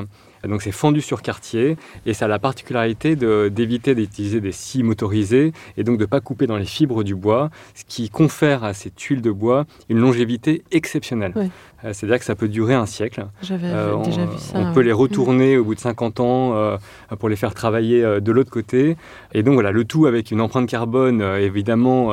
Donc 0.49 0.63
c'est 0.63 0.73
fendu 0.73 1.01
sur 1.01 1.23
quartier 1.23 1.77
et 2.07 2.15
ça 2.15 2.27
a 2.27 2.29
la 2.29 2.39
particularité 2.39 3.17
d'éviter 3.17 3.95
d'utiliser 3.95 4.41
des 4.41 4.53
scies 4.53 4.83
motorisées 4.83 5.53
et 5.77 5.85
donc 5.85 5.99
de 5.99 6.03
ne 6.03 6.07
pas 6.07 6.21
couper 6.21 6.47
dans 6.47 6.57
les 6.57 6.65
fibres 6.65 7.05
du 7.05 7.15
bois, 7.15 7.51
ce 7.75 7.85
qui 7.87 8.11
confère 8.11 8.65
à 8.65 8.75
ces 8.75 8.91
tuiles 8.91 9.23
de 9.23 9.31
bois 9.31 9.67
une 9.89 9.99
longévité 9.99 10.63
exceptionnelle. 10.71 11.33
Oui. 11.37 11.51
Euh, 11.85 11.93
C'est-à-dire 11.93 12.19
que 12.19 12.25
ça 12.25 12.35
peut 12.35 12.49
durer 12.49 12.75
un 12.75 12.87
siècle. 12.87 13.27
J'avais 13.43 13.69
euh, 13.69 14.03
déjà 14.03 14.25
vu 14.25 14.39
ça. 14.39 14.59
On 14.59 14.67
ouais. 14.67 14.73
peut 14.73 14.81
les 14.81 14.93
retourner 14.93 15.57
mmh. 15.57 15.61
au 15.61 15.65
bout 15.65 15.75
de 15.75 15.81
50 15.81 16.21
ans 16.21 16.55
euh, 16.55 16.77
pour 17.19 17.29
les 17.29 17.37
faire 17.37 17.55
travailler 17.55 18.03
de 18.21 18.33
l'autre 18.33 18.51
côté. 18.51 18.97
Et 19.35 19.43
donc 19.43 19.55
voilà, 19.55 19.73
le 19.73 19.85
tout 19.85 20.07
avec 20.07 20.31
une 20.31 20.41
empreinte 20.41 20.69
carbone 20.69 21.23
évidemment 21.23 22.11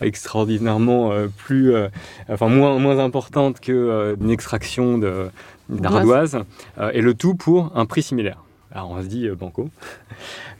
extraordinairement 0.00 1.12
plus, 1.36 1.74
enfin 2.28 2.48
moins, 2.48 2.78
moins 2.78 2.98
importante 2.98 3.60
qu'une 3.60 4.30
extraction 4.30 4.98
de, 4.98 5.28
d'ardoise, 5.80 6.38
euh, 6.78 6.90
et 6.92 7.00
le 7.00 7.14
tout 7.14 7.34
pour 7.34 7.72
un 7.74 7.86
prix 7.86 8.02
similaire. 8.02 8.38
Alors 8.74 8.90
on 8.90 9.02
se 9.02 9.06
dit 9.06 9.26
euh, 9.26 9.34
banco. 9.34 9.68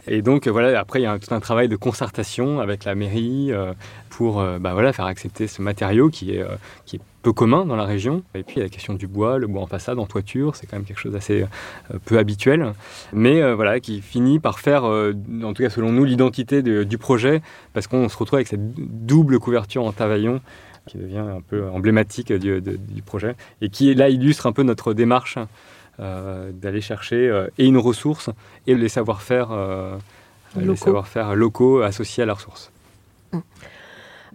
Et 0.06 0.20
donc 0.20 0.48
voilà, 0.48 0.78
après 0.78 1.00
il 1.00 1.04
y 1.04 1.06
a 1.06 1.18
tout 1.18 1.32
un 1.34 1.40
travail 1.40 1.68
de 1.68 1.76
concertation 1.76 2.60
avec 2.60 2.84
la 2.84 2.94
mairie 2.94 3.52
euh, 3.52 3.72
pour 4.10 4.40
euh, 4.40 4.58
bah, 4.58 4.74
voilà, 4.74 4.92
faire 4.92 5.06
accepter 5.06 5.46
ce 5.46 5.62
matériau 5.62 6.10
qui 6.10 6.34
est, 6.34 6.42
euh, 6.42 6.56
qui 6.84 6.96
est 6.96 7.00
peu 7.22 7.32
commun 7.32 7.64
dans 7.64 7.76
la 7.76 7.84
région. 7.84 8.22
Et 8.34 8.42
puis 8.42 8.56
il 8.56 8.58
y 8.58 8.62
a 8.62 8.64
la 8.64 8.70
question 8.70 8.94
du 8.94 9.06
bois, 9.06 9.38
le 9.38 9.46
bois 9.46 9.62
en 9.62 9.66
façade, 9.66 9.98
en 9.98 10.06
toiture, 10.06 10.56
c'est 10.56 10.66
quand 10.66 10.76
même 10.76 10.84
quelque 10.84 10.98
chose 10.98 11.12
d'assez 11.12 11.42
euh, 11.42 11.98
peu 12.04 12.18
habituel, 12.18 12.72
mais 13.12 13.40
euh, 13.40 13.54
voilà, 13.54 13.80
qui 13.80 14.00
finit 14.00 14.38
par 14.38 14.58
faire, 14.58 14.84
euh, 14.84 15.14
en 15.44 15.54
tout 15.54 15.62
cas 15.62 15.70
selon 15.70 15.92
nous, 15.92 16.04
l'identité 16.04 16.62
du 16.62 16.98
projet, 16.98 17.40
parce 17.72 17.86
qu'on 17.86 18.08
se 18.08 18.16
retrouve 18.16 18.38
avec 18.38 18.48
cette 18.48 18.74
double 19.06 19.38
couverture 19.38 19.84
en 19.84 19.92
tavaillon 19.92 20.40
qui 20.86 20.98
devient 20.98 21.18
un 21.18 21.40
peu 21.40 21.68
emblématique 21.68 22.32
du, 22.32 22.60
de, 22.60 22.76
du 22.76 23.02
projet 23.02 23.36
et 23.60 23.68
qui 23.68 23.94
là 23.94 24.08
illustre 24.08 24.46
un 24.46 24.52
peu 24.52 24.62
notre 24.62 24.94
démarche 24.94 25.38
euh, 26.00 26.50
d'aller 26.52 26.80
chercher 26.80 27.28
euh, 27.28 27.48
et 27.58 27.66
une 27.66 27.78
ressource 27.78 28.30
et 28.66 28.74
les 28.74 28.88
savoir-faire 28.88 29.48
euh, 29.52 29.96
les 30.56 30.76
savoir-faire 30.76 31.34
locaux 31.34 31.82
associés 31.82 32.22
à 32.22 32.26
la 32.26 32.34
ressource. 32.34 32.70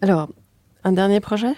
Alors, 0.01 0.29
un 0.83 0.91
dernier 0.91 1.19
projet? 1.19 1.53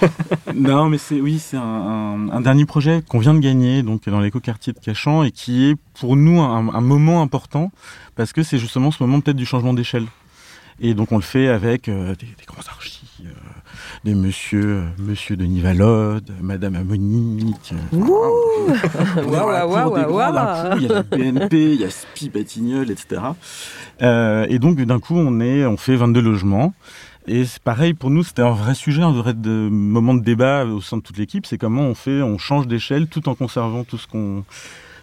Non, 0.54 0.88
mais 0.88 0.98
c'est 0.98 1.20
oui, 1.20 1.38
c'est 1.38 1.56
un, 1.56 1.62
un, 1.62 2.28
un, 2.30 2.40
dernier 2.40 2.64
projet 2.64 3.02
qu'on 3.06 3.18
vient 3.18 3.34
de 3.34 3.40
gagner 3.40 3.82
donc 3.82 4.08
dans 4.08 4.20
l'écoquartier 4.20 4.72
de 4.72 4.78
Cachan 4.78 5.22
et 5.22 5.30
qui 5.30 5.70
est 5.70 5.76
pour 5.94 6.16
nous 6.16 6.40
un, 6.40 6.74
un 6.74 6.80
moment 6.80 7.22
important 7.22 7.70
parce 8.14 8.32
que 8.32 8.42
c'est 8.42 8.58
justement 8.58 8.90
ce 8.90 9.02
moment 9.02 9.20
peut-être 9.20 9.36
du 9.36 9.46
changement 9.46 9.74
d'échelle. 9.74 10.06
Et 10.80 10.94
donc 10.94 11.12
on 11.12 11.16
le 11.16 11.22
fait 11.22 11.48
avec 11.48 11.88
euh, 11.88 12.14
des, 12.16 12.26
des, 12.26 12.44
grands 12.46 12.62
archis, 12.68 13.24
euh, 13.24 13.30
des 14.04 14.14
monsieur, 14.14 14.82
monsieur 14.98 15.36
Denis 15.36 15.60
Valode, 15.60 16.32
Madame 16.40 16.74
Amonique. 16.74 17.72
Wow, 17.92 18.32
wow, 19.26 20.06
wow, 20.08 20.76
Il 20.76 20.82
y 20.82 20.86
a 20.86 20.92
la 20.92 21.02
BNP, 21.02 21.74
il 21.74 21.80
y 21.80 21.84
a 21.84 21.90
Spi 21.90 22.28
Batignolles, 22.28 22.90
etc. 22.90 23.22
Euh, 24.02 24.46
et 24.48 24.58
donc 24.58 24.80
d'un 24.80 24.98
coup 24.98 25.14
on 25.16 25.40
est, 25.40 25.64
on 25.64 25.76
fait 25.76 25.94
22 25.94 26.20
logements. 26.20 26.74
Et 27.28 27.44
c'est 27.44 27.62
pareil 27.62 27.94
pour 27.94 28.10
nous, 28.10 28.24
c'était 28.24 28.42
un 28.42 28.50
vrai 28.50 28.74
sujet, 28.74 29.02
un 29.02 29.12
vrai 29.12 29.34
de, 29.34 29.68
moment 29.70 30.14
de 30.14 30.22
débat 30.22 30.64
au 30.64 30.80
sein 30.80 30.96
de 30.96 31.02
toute 31.02 31.18
l'équipe. 31.18 31.46
C'est 31.46 31.58
comment 31.58 31.82
on 31.82 31.94
fait, 31.94 32.22
on 32.22 32.38
change 32.38 32.66
d'échelle 32.66 33.06
tout 33.06 33.28
en 33.28 33.36
conservant 33.36 33.84
tout 33.84 33.98
ce 33.98 34.08
qu'on 34.08 34.44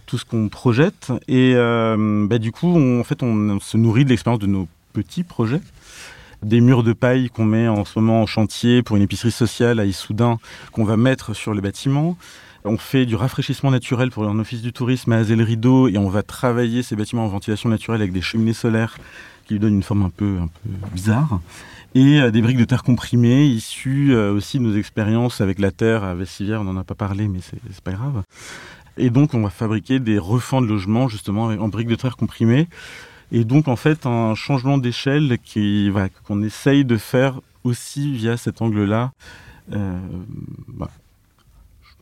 tout 0.08 0.18
ce 0.18 0.26
qu'on 0.26 0.50
projette. 0.50 1.14
Et 1.30 1.54
euh, 1.56 2.26
bah, 2.28 2.39
du 2.39 2.52
coup, 2.52 2.68
on, 2.68 3.00
en 3.00 3.04
fait, 3.04 3.24
on, 3.24 3.50
on 3.50 3.60
se 3.60 3.78
nourrit 3.78 4.04
de 4.04 4.10
l'expérience 4.10 4.41
de 4.41 4.47
nos 4.47 4.68
petits 4.91 5.24
projets 5.24 5.62
des 6.43 6.61
murs 6.61 6.83
de 6.83 6.93
paille 6.93 7.29
qu'on 7.29 7.45
met 7.45 7.67
en 7.67 7.85
ce 7.85 7.99
moment 7.99 8.21
en 8.21 8.25
chantier 8.25 8.81
pour 8.81 8.95
une 8.95 9.03
épicerie 9.03 9.31
sociale 9.31 9.79
à 9.79 9.85
Issoudun 9.85 10.37
qu'on 10.71 10.83
va 10.83 10.97
mettre 10.97 11.33
sur 11.33 11.53
les 11.53 11.61
bâtiments. 11.61 12.17
On 12.65 12.77
fait 12.77 13.05
du 13.05 13.15
rafraîchissement 13.15 13.71
naturel 13.71 14.11
pour 14.11 14.23
un 14.25 14.37
office 14.39 14.61
du 14.61 14.73
tourisme 14.73 15.11
à 15.13 15.17
Azel 15.17 15.41
Rideau 15.41 15.87
et 15.87 15.97
on 15.97 16.09
va 16.09 16.23
travailler 16.23 16.83
ces 16.83 16.95
bâtiments 16.95 17.25
en 17.25 17.29
ventilation 17.29 17.69
naturelle 17.69 18.01
avec 18.01 18.13
des 18.13 18.21
cheminées 18.21 18.53
solaires 18.53 18.97
qui 19.45 19.53
lui 19.53 19.59
donnent 19.59 19.75
une 19.75 19.83
forme 19.83 20.03
un 20.03 20.09
peu, 20.09 20.37
un 20.39 20.47
peu 20.47 20.69
bizarre 20.93 21.39
et 21.95 22.19
euh, 22.19 22.31
des 22.31 22.41
briques 22.41 22.57
de 22.57 22.65
terre 22.65 22.83
comprimées 22.83 23.45
issues 23.45 24.13
euh, 24.13 24.31
aussi 24.31 24.59
de 24.59 24.63
nos 24.63 24.75
expériences 24.75 25.41
avec 25.41 25.59
la 25.59 25.71
terre 25.71 26.03
à 26.03 26.13
Vessivière, 26.13 26.61
on 26.61 26.65
n'en 26.65 26.77
a 26.77 26.83
pas 26.83 26.95
parlé 26.95 27.27
mais 27.27 27.39
c'est 27.41 27.81
pas 27.81 27.93
grave. 27.93 28.23
Et 28.97 29.09
donc 29.09 29.33
on 29.33 29.41
va 29.41 29.49
fabriquer 29.49 29.99
des 29.99 30.19
refends 30.19 30.61
de 30.61 30.67
logements 30.67 31.07
justement 31.07 31.45
en 31.45 31.67
briques 31.69 31.87
de 31.87 31.95
terre 31.95 32.17
comprimées 32.17 32.67
Et 33.32 33.43
donc, 33.43 33.67
en 33.67 33.75
fait, 33.75 34.05
un 34.05 34.34
changement 34.36 34.77
d'échelle 34.77 35.38
qui, 35.43 35.89
voilà, 35.89 36.09
qu'on 36.27 36.41
essaye 36.43 36.84
de 36.86 36.97
faire 36.97 37.41
aussi 37.63 38.11
via 38.13 38.38
cet 38.38 38.61
angle-là. 38.61 39.11
Euh, 39.73 39.97
bah, 40.67 40.89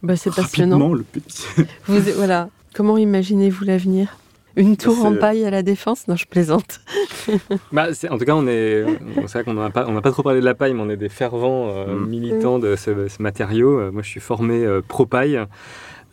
Bah, 0.04 0.16
c'est 0.16 0.34
passionnant. 0.34 0.94
le 0.94 1.04
petit. 1.04 1.46
Vous, 1.86 2.00
voilà. 2.16 2.50
Comment 2.74 2.98
imaginez-vous 2.98 3.66
l'avenir? 3.66 4.18
Une 4.56 4.76
tour 4.78 5.06
en 5.06 5.14
paille 5.16 5.46
à 5.46 5.52
la 5.52 5.62
défense? 5.64 6.08
Non, 6.08 6.16
je 6.16 6.26
plaisante. 6.26 6.80
Bah, 7.72 7.94
c'est- 7.94 8.10
en 8.10 8.18
tout 8.18 8.24
cas, 8.26 8.36
on 8.36 8.48
est, 8.48 8.86
on- 9.18 9.28
c'est 9.28 9.40
vrai 9.40 9.44
qu'on 9.44 9.54
n'a 9.54 9.70
pas, 9.70 9.86
on 9.88 9.92
n'a 9.92 10.02
pas 10.02 10.12
trop 10.12 10.24
parlé 10.24 10.40
de 10.40 10.46
la 10.46 10.56
paille, 10.56 10.74
mais 10.74 10.82
on 10.82 10.90
est 10.90 10.96
des 10.98 11.10
fervents 11.10 11.70
euh, 11.70 11.96
Mm. 11.96 12.08
militants 12.08 12.58
de 12.60 12.76
ce, 12.78 13.08
ce 13.10 13.22
matériau. 13.22 13.80
Euh, 13.80 13.92
Moi, 13.92 14.02
je 14.02 14.10
suis 14.10 14.20
formé 14.22 14.64
euh, 14.64 14.82
pro-paille. 14.88 15.40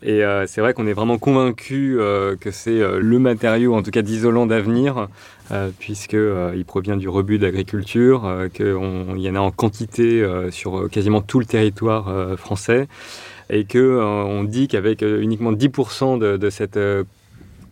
Et 0.07 0.23
euh, 0.23 0.45
c'est 0.45 0.61
vrai 0.61 0.75
qu'on 0.75 0.85
est 0.85 0.93
vraiment 0.93 1.17
convaincu 1.17 1.97
que 2.39 2.51
c'est 2.51 2.79
euh, 2.79 2.99
le 2.99 3.17
matériau, 3.17 3.73
en 3.73 3.81
tout 3.81 3.89
cas 3.89 4.03
d'isolant 4.03 4.45
d'avenir, 4.45 5.07
euh, 5.51 5.69
puisque 5.79 6.13
euh, 6.13 6.53
il 6.55 6.63
provient 6.63 6.95
du 6.95 7.09
rebut 7.09 7.39
d'agriculture, 7.39 8.25
euh, 8.25 8.47
qu'il 8.47 9.21
y 9.21 9.29
en 9.29 9.35
a 9.35 9.39
en 9.39 9.49
quantité 9.49 10.21
euh, 10.21 10.51
sur 10.51 10.77
euh, 10.77 10.87
quasiment 10.89 11.21
tout 11.21 11.39
le 11.39 11.45
territoire 11.45 12.09
euh, 12.09 12.37
français, 12.37 12.87
et 13.49 13.65
que 13.65 13.79
euh, 13.79 14.03
on 14.03 14.43
dit 14.43 14.67
qu'avec 14.67 15.01
euh, 15.01 15.21
uniquement 15.21 15.51
10% 15.51 16.19
de, 16.19 16.37
de 16.37 16.49
cette 16.51 16.77
euh, 16.77 17.03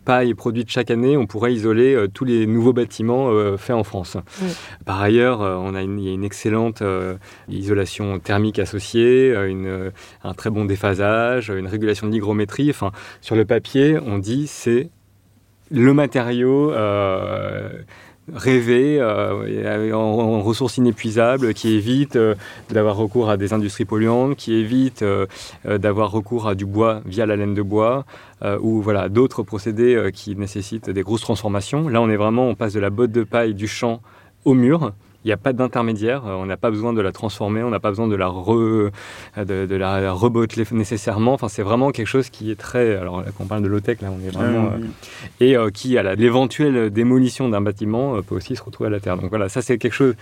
paille 0.04 0.34
produite 0.34 0.70
chaque 0.70 0.90
année, 0.90 1.16
on 1.16 1.26
pourrait 1.26 1.52
isoler 1.52 1.94
euh, 1.94 2.08
tous 2.08 2.24
les 2.24 2.46
nouveaux 2.46 2.72
bâtiments 2.72 3.30
euh, 3.30 3.56
faits 3.56 3.76
en 3.76 3.84
France. 3.84 4.16
Oui. 4.42 4.48
Par 4.84 5.00
ailleurs, 5.00 5.42
euh, 5.42 5.56
on 5.56 5.74
a 5.74 5.82
une, 5.82 5.98
il 5.98 6.06
y 6.06 6.10
a 6.10 6.12
une 6.12 6.24
excellente 6.24 6.82
isolation 7.48 8.18
thermique 8.18 8.58
associée, 8.58 9.34
une, 9.48 9.92
un 10.22 10.34
très 10.34 10.50
bon 10.50 10.64
déphasage, 10.64 11.48
une 11.50 11.66
régulation 11.66 12.06
de 12.06 12.12
l'hygrométrie. 12.12 12.70
Enfin, 12.70 12.92
sur 13.20 13.36
le 13.36 13.44
papier, 13.44 13.98
on 14.04 14.18
dit 14.18 14.46
c'est 14.46 14.90
le 15.70 15.94
matériau 15.94 16.72
euh, 18.28 18.32
rêvé 18.34 18.98
euh, 19.00 19.86
et 19.88 19.92
en, 19.92 20.42
ressources 20.42 20.78
inépuisables 20.78 21.54
qui 21.54 21.74
évite 21.74 22.16
euh, 22.16 22.34
d'avoir 22.70 22.96
recours 22.96 23.30
à 23.30 23.36
des 23.36 23.52
industries 23.52 23.84
polluantes, 23.84 24.36
qui 24.36 24.54
évite 24.54 25.02
euh, 25.02 25.26
euh, 25.66 25.78
d'avoir 25.78 26.10
recours 26.10 26.48
à 26.48 26.54
du 26.54 26.66
bois 26.66 27.02
via 27.06 27.26
la 27.26 27.36
laine 27.36 27.54
de 27.54 27.62
bois 27.62 28.04
euh, 28.42 28.58
ou 28.60 28.82
voilà 28.82 29.08
d'autres 29.08 29.42
procédés 29.42 29.94
euh, 29.94 30.10
qui 30.10 30.36
nécessitent 30.36 30.90
des 30.90 31.02
grosses 31.02 31.22
transformations. 31.22 31.88
Là, 31.88 32.00
on 32.00 32.10
est 32.10 32.16
vraiment, 32.16 32.48
on 32.48 32.54
passe 32.54 32.72
de 32.72 32.80
la 32.80 32.90
botte 32.90 33.12
de 33.12 33.24
paille 33.24 33.54
du 33.54 33.68
champ 33.68 34.00
au 34.44 34.54
mur. 34.54 34.92
Il 35.24 35.28
n'y 35.28 35.32
a 35.32 35.36
pas 35.38 35.52
d'intermédiaire, 35.52 36.26
euh, 36.26 36.34
on 36.34 36.46
n'a 36.46 36.56
pas 36.56 36.70
besoin 36.70 36.92
de 36.92 37.00
la 37.00 37.12
transformer, 37.12 37.62
on 37.62 37.70
n'a 37.70 37.80
pas 37.80 37.88
besoin 37.88 38.08
de 38.08 38.14
la, 38.14 38.28
re, 38.28 38.90
de, 39.36 39.66
de 39.66 39.74
la 39.76 40.12
reboteler 40.12 40.64
nécessairement. 40.72 41.32
Enfin, 41.32 41.48
c'est 41.48 41.62
vraiment 41.62 41.90
quelque 41.92 42.06
chose 42.06 42.28
qui 42.28 42.50
est 42.50 42.58
très. 42.58 42.96
Alors, 42.96 43.22
là, 43.22 43.28
quand 43.36 43.44
on 43.44 43.46
parle 43.46 43.62
de 43.62 43.68
low-tech, 43.68 44.02
là, 44.02 44.08
on 44.10 44.26
est 44.26 44.30
vraiment. 44.30 44.66
euh, 44.72 44.78
et 45.40 45.56
euh, 45.56 45.70
qui, 45.70 45.96
à 45.96 46.14
l'éventuelle 46.14 46.90
démolition 46.90 47.48
d'un 47.48 47.60
bâtiment, 47.60 48.20
peut 48.22 48.34
aussi 48.34 48.54
se 48.54 48.62
retrouver 48.62 48.88
à 48.88 48.90
la 48.90 49.00
terre. 49.00 49.16
Donc 49.16 49.30
voilà, 49.30 49.48
ça, 49.48 49.62
c'est 49.62 49.78
quelque 49.78 49.94
chose. 49.94 50.14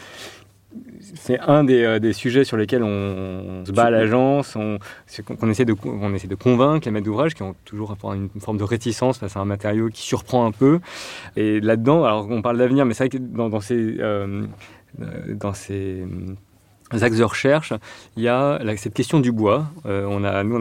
C'est 1.15 1.39
un 1.41 1.65
des, 1.65 1.83
euh, 1.83 1.99
des 1.99 2.13
sujets 2.13 2.45
sur 2.45 2.57
lesquels 2.57 2.83
on, 2.83 3.65
se 3.67 3.73
bat 3.73 3.85
à 3.85 3.91
l'agence, 3.91 4.57
on, 4.57 4.79
qu'on 5.39 5.51
essaie, 5.51 5.65
de, 5.65 5.75
on 5.85 6.15
essaie 6.15 6.29
de 6.29 6.35
convaincre 6.35 6.87
les 6.87 6.93
maîtres 6.93 7.05
d'ouvrage 7.05 7.35
qui 7.35 7.43
ont 7.43 7.55
toujours 7.65 7.97
une, 8.15 8.29
forme 8.41 8.57
de 8.57 8.65
réticence 8.65 9.19
face 9.19 9.37
à 9.37 9.41
un 9.41 9.45
matériau 9.45 9.89
qui 9.89 10.03
surprend 10.03 10.47
un 10.47 10.53
peu. 10.53 10.81
Et 11.37 11.61
là-dedans, 11.61 12.05
alors 12.05 12.27
on 12.31 12.41
parle 12.41 12.59
d'avenir, 12.59 12.87
mais 12.87 12.95
c'est 12.95 13.05
vrai 13.05 13.11
que 13.11 13.19
dans, 13.19 13.51
dans 13.51 13.61
ces, 13.61 13.97
euh, 13.99 14.45
dans 14.99 15.55
ces 15.55 16.03
euh, 16.93 17.03
axes 17.03 17.17
de 17.17 17.25
recherche, 17.25 17.73
il 18.17 18.23
y 18.23 18.29
a 18.29 18.61
cette 18.77 18.95
question 18.95 19.21
du 19.21 19.33
bois. 19.33 19.67
Euh, 19.87 20.05
on 20.07 20.21
nous, 20.45 20.59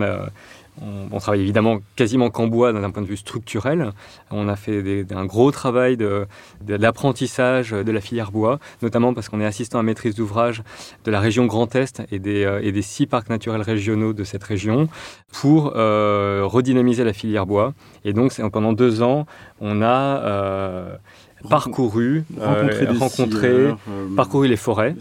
on 0.79 1.19
travaille 1.19 1.41
évidemment 1.41 1.79
quasiment 1.95 2.29
qu'en 2.29 2.47
bois 2.47 2.71
d'un 2.71 2.89
point 2.91 3.01
de 3.01 3.07
vue 3.07 3.17
structurel. 3.17 3.91
On 4.31 4.47
a 4.47 4.55
fait 4.55 5.05
un 5.11 5.25
gros 5.25 5.51
travail 5.51 5.97
de, 5.97 6.27
de 6.65 7.91
la 7.91 8.01
filière 8.01 8.31
bois, 8.31 8.59
notamment 8.81 9.13
parce 9.13 9.29
qu'on 9.29 9.41
est 9.41 9.45
assistant 9.45 9.79
à 9.79 9.83
maîtrise 9.83 10.15
d'ouvrage 10.15 10.63
de 11.03 11.11
la 11.11 11.19
région 11.19 11.45
Grand 11.45 11.75
Est 11.75 12.01
et 12.11 12.19
des, 12.19 12.45
euh, 12.45 12.81
six 12.81 13.05
parcs 13.05 13.29
naturels 13.29 13.61
régionaux 13.61 14.13
de 14.13 14.23
cette 14.23 14.43
région 14.43 14.87
pour 15.31 15.73
euh, 15.75 16.41
redynamiser 16.45 17.03
la 17.03 17.13
filière 17.13 17.45
bois. 17.45 17.73
Et 18.05 18.13
donc, 18.13 18.33
pendant 18.51 18.73
deux 18.73 19.03
ans, 19.03 19.27
on 19.59 19.81
a 19.81 20.19
euh, 20.23 20.95
parcouru, 21.49 22.23
euh, 22.39 22.69
rencontré, 22.99 23.49
scieurs, 23.49 23.79
euh, 23.89 24.15
parcouru 24.15 24.47
les 24.47 24.55
forêts 24.57 24.95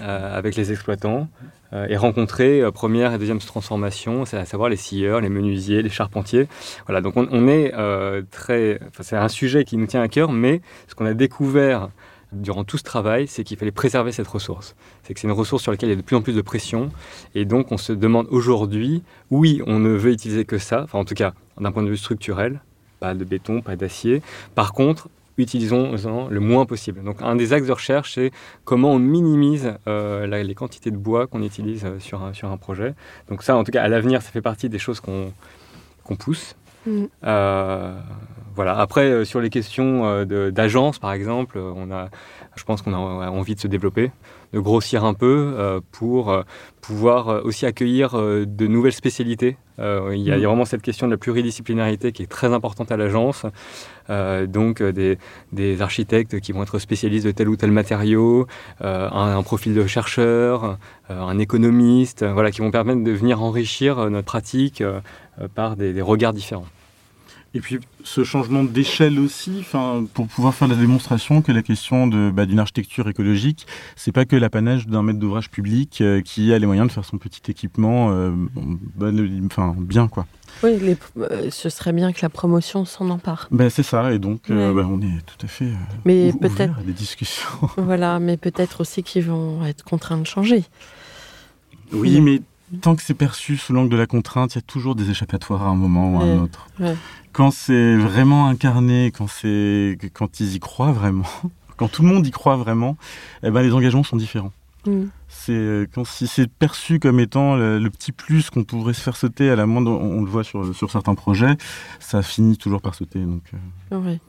euh, 0.00 0.38
avec 0.38 0.56
les 0.56 0.70
exploitants 0.72 1.28
euh, 1.72 1.86
et 1.88 1.96
rencontrer 1.96 2.62
euh, 2.62 2.70
première 2.70 3.12
et 3.12 3.18
deuxième 3.18 3.38
transformation, 3.38 4.24
c'est 4.24 4.36
à 4.36 4.44
savoir 4.44 4.68
les 4.68 4.76
scieurs, 4.76 5.20
les 5.20 5.28
menuisiers, 5.28 5.82
les 5.82 5.90
charpentiers. 5.90 6.48
Voilà, 6.86 7.00
donc 7.00 7.16
on, 7.16 7.28
on 7.30 7.48
est 7.48 7.74
euh, 7.74 8.22
très, 8.30 8.80
enfin, 8.88 9.02
c'est 9.02 9.16
un 9.16 9.28
sujet 9.28 9.64
qui 9.64 9.76
nous 9.76 9.86
tient 9.86 10.02
à 10.02 10.08
cœur, 10.08 10.32
mais 10.32 10.60
ce 10.88 10.94
qu'on 10.94 11.06
a 11.06 11.14
découvert 11.14 11.88
durant 12.32 12.62
tout 12.62 12.76
ce 12.76 12.84
travail, 12.84 13.26
c'est 13.26 13.42
qu'il 13.42 13.56
fallait 13.56 13.70
préserver 13.70 14.12
cette 14.12 14.28
ressource. 14.28 14.76
C'est 15.02 15.14
que 15.14 15.20
c'est 15.20 15.26
une 15.26 15.32
ressource 15.32 15.62
sur 15.62 15.72
laquelle 15.72 15.88
il 15.88 15.92
y 15.92 15.94
a 15.94 15.96
de 15.96 16.02
plus 16.02 16.16
en 16.16 16.20
plus 16.20 16.34
de 16.36 16.42
pression, 16.42 16.90
et 17.34 17.44
donc 17.46 17.72
on 17.72 17.78
se 17.78 17.92
demande 17.92 18.26
aujourd'hui, 18.30 19.02
oui, 19.30 19.62
on 19.66 19.78
ne 19.78 19.90
veut 19.90 20.12
utiliser 20.12 20.44
que 20.44 20.58
ça, 20.58 20.82
enfin 20.84 20.98
en 20.98 21.04
tout 21.04 21.14
cas 21.14 21.32
d'un 21.58 21.72
point 21.72 21.82
de 21.82 21.88
vue 21.88 21.96
structurel, 21.96 22.60
pas 23.00 23.14
de 23.14 23.24
béton, 23.24 23.62
pas 23.62 23.76
d'acier. 23.76 24.22
Par 24.54 24.72
contre, 24.72 25.08
utilisons-en 25.38 26.28
le 26.28 26.40
moins 26.40 26.66
possible. 26.66 27.02
Donc 27.02 27.22
un 27.22 27.36
des 27.36 27.52
axes 27.52 27.66
de 27.66 27.72
recherche, 27.72 28.14
c'est 28.14 28.30
comment 28.64 28.92
on 28.92 28.98
minimise 28.98 29.74
euh, 29.86 30.26
la- 30.26 30.42
les 30.42 30.54
quantités 30.54 30.90
de 30.90 30.96
bois 30.96 31.26
qu'on 31.26 31.42
utilise 31.42 31.84
euh, 31.84 31.98
sur, 31.98 32.22
un, 32.22 32.32
sur 32.34 32.50
un 32.50 32.56
projet. 32.56 32.94
Donc 33.28 33.42
ça, 33.42 33.56
en 33.56 33.64
tout 33.64 33.72
cas, 33.72 33.82
à 33.82 33.88
l'avenir, 33.88 34.20
ça 34.22 34.30
fait 34.30 34.42
partie 34.42 34.68
des 34.68 34.78
choses 34.78 35.00
qu'on 35.00 35.32
qu'on 36.04 36.16
pousse. 36.16 36.56
Mm. 36.86 37.04
Euh, 37.24 37.98
voilà. 38.54 38.78
Après, 38.78 39.24
sur 39.24 39.40
les 39.40 39.50
questions 39.50 40.24
d'agence, 40.24 40.98
par 40.98 41.12
exemple, 41.12 41.58
on 41.58 41.90
a, 41.92 42.08
je 42.58 42.64
pense 42.64 42.82
qu'on 42.82 42.92
a 42.92 43.30
envie 43.30 43.54
de 43.54 43.60
se 43.60 43.68
développer, 43.68 44.10
de 44.52 44.60
grossir 44.60 45.04
un 45.04 45.14
peu 45.14 45.54
euh, 45.56 45.80
pour 45.92 46.30
euh, 46.30 46.42
pouvoir 46.80 47.28
euh, 47.28 47.40
aussi 47.44 47.64
accueillir 47.64 48.14
euh, 48.14 48.44
de 48.46 48.66
nouvelles 48.66 48.92
spécialités. 48.92 49.56
Il, 49.80 50.22
y 50.22 50.32
a, 50.32 50.34
a 50.34 50.38
vraiment 50.38 50.64
cette 50.64 50.82
question 50.82 51.06
de 51.06 51.12
la 51.12 51.18
pluridisciplinarité 51.18 52.10
qui 52.10 52.24
est 52.24 52.26
très 52.26 52.52
importante 52.52 52.90
à 52.90 52.96
l'agence. 52.96 53.46
Donc 54.08 54.82
des, 54.82 55.18
des 55.52 55.82
architectes 55.82 56.40
qui 56.40 56.50
vont 56.50 56.64
être 56.64 56.80
spécialistes 56.80 57.26
de 57.26 57.30
tel 57.30 57.48
ou 57.48 57.54
tel 57.54 57.70
matériau, 57.70 58.48
un, 58.80 59.36
un 59.38 59.42
profil 59.44 59.74
de 59.74 59.86
chercheur, 59.86 60.78
un 61.08 61.38
économiste, 61.38 62.24
voilà, 62.24 62.50
qui 62.50 62.60
vont 62.60 62.72
permettre 62.72 63.04
de 63.04 63.12
venir 63.12 63.40
enrichir 63.40 64.10
notre 64.10 64.26
pratique 64.26 64.82
par 65.54 65.76
des, 65.76 65.92
des 65.92 66.02
regards 66.02 66.32
différents. 66.32 66.66
Et 67.54 67.60
puis 67.60 67.78
ce 68.04 68.24
changement 68.24 68.62
d'échelle 68.62 69.18
aussi, 69.18 69.64
pour 70.12 70.26
pouvoir 70.28 70.54
faire 70.54 70.68
la 70.68 70.74
démonstration 70.74 71.40
que 71.40 71.50
la 71.50 71.62
question 71.62 72.06
de 72.06 72.30
bah, 72.30 72.44
d'une 72.44 72.58
architecture 72.58 73.08
écologique, 73.08 73.66
c'est 73.96 74.12
pas 74.12 74.26
que 74.26 74.36
l'apanage 74.36 74.86
d'un 74.86 75.02
maître 75.02 75.18
d'ouvrage 75.18 75.50
public 75.50 76.00
euh, 76.02 76.20
qui 76.20 76.52
a 76.52 76.58
les 76.58 76.66
moyens 76.66 76.88
de 76.88 76.92
faire 76.92 77.06
son 77.06 77.16
petit 77.16 77.50
équipement, 77.50 78.10
euh, 78.10 78.30
bon, 78.54 78.78
enfin 79.46 79.74
bien 79.78 80.08
quoi. 80.08 80.26
Oui, 80.62 80.78
les- 80.78 80.96
euh, 81.18 81.48
ce 81.50 81.70
serait 81.70 81.92
bien 81.94 82.12
que 82.12 82.18
la 82.20 82.28
promotion 82.28 82.84
s'en 82.84 83.08
empare. 83.08 83.48
Ben 83.50 83.70
c'est 83.70 83.82
ça, 83.82 84.12
et 84.12 84.18
donc 84.18 84.42
Ouais. 84.50 84.72
bah, 84.74 84.86
on 84.88 85.00
est 85.00 85.22
tout 85.26 85.46
à 85.46 85.48
fait 85.48 85.70
Mais 86.04 86.32
ou- 86.32 86.38
peut-être, 86.38 86.78
à 86.78 86.82
des 86.82 86.92
discussions. 86.92 87.48
voilà, 87.78 88.18
mais 88.20 88.36
peut-être 88.36 88.82
aussi 88.82 89.02
qu'ils 89.02 89.24
vont 89.24 89.64
être 89.64 89.84
contraints 89.84 90.18
de 90.18 90.26
changer. 90.26 90.64
Oui, 91.92 92.20
mais 92.20 92.42
tant 92.82 92.94
que 92.94 93.02
c'est 93.02 93.14
perçu 93.14 93.56
sous 93.56 93.72
l'angle 93.72 93.88
de 93.90 93.96
la 93.96 94.06
contrainte, 94.06 94.54
il 94.54 94.58
y 94.58 94.60
a 94.60 94.62
toujours 94.62 94.94
des 94.94 95.10
échappatoires 95.10 95.62
à 95.62 95.66
un 95.68 95.74
moment 95.76 96.14
ou 96.16 96.20
à 96.20 96.24
un 96.24 96.38
autre. 96.42 96.66
ouais. 96.78 96.94
Quand 97.32 97.50
c'est 97.50 97.96
vraiment 97.96 98.48
incarné, 98.48 99.12
quand 99.16 99.28
c'est 99.28 99.98
quand 100.12 100.40
ils 100.40 100.54
y 100.54 100.60
croient 100.60 100.92
vraiment, 100.92 101.26
quand 101.76 101.88
tout 101.88 102.02
le 102.02 102.08
monde 102.08 102.26
y 102.26 102.30
croit 102.30 102.56
vraiment, 102.56 102.96
eh 103.42 103.50
ben 103.50 103.62
les 103.62 103.72
engagements 103.72 104.04
sont 104.04 104.16
différents. 104.16 104.52
Mm. 104.86 105.06
C'est 105.28 105.52
euh, 105.52 105.86
quand 105.92 106.04
si 106.04 106.26
c'est 106.26 106.50
perçu 106.50 106.98
comme 106.98 107.20
étant 107.20 107.56
le, 107.56 107.78
le 107.78 107.90
petit 107.90 108.12
plus 108.12 108.50
qu'on 108.50 108.64
pourrait 108.64 108.94
se 108.94 109.00
faire 109.00 109.16
sauter 109.16 109.50
à 109.50 109.56
la 109.56 109.66
moindre, 109.66 109.90
on, 109.90 110.18
on 110.18 110.22
le 110.22 110.30
voit 110.30 110.44
sur, 110.44 110.74
sur 110.74 110.90
certains 110.90 111.14
projets, 111.14 111.56
ça 112.00 112.22
finit 112.22 112.56
toujours 112.56 112.80
par 112.80 112.94
sauter. 112.94 113.20
Donc 113.20 113.42
euh. 113.92 114.14
Et, 114.14 114.20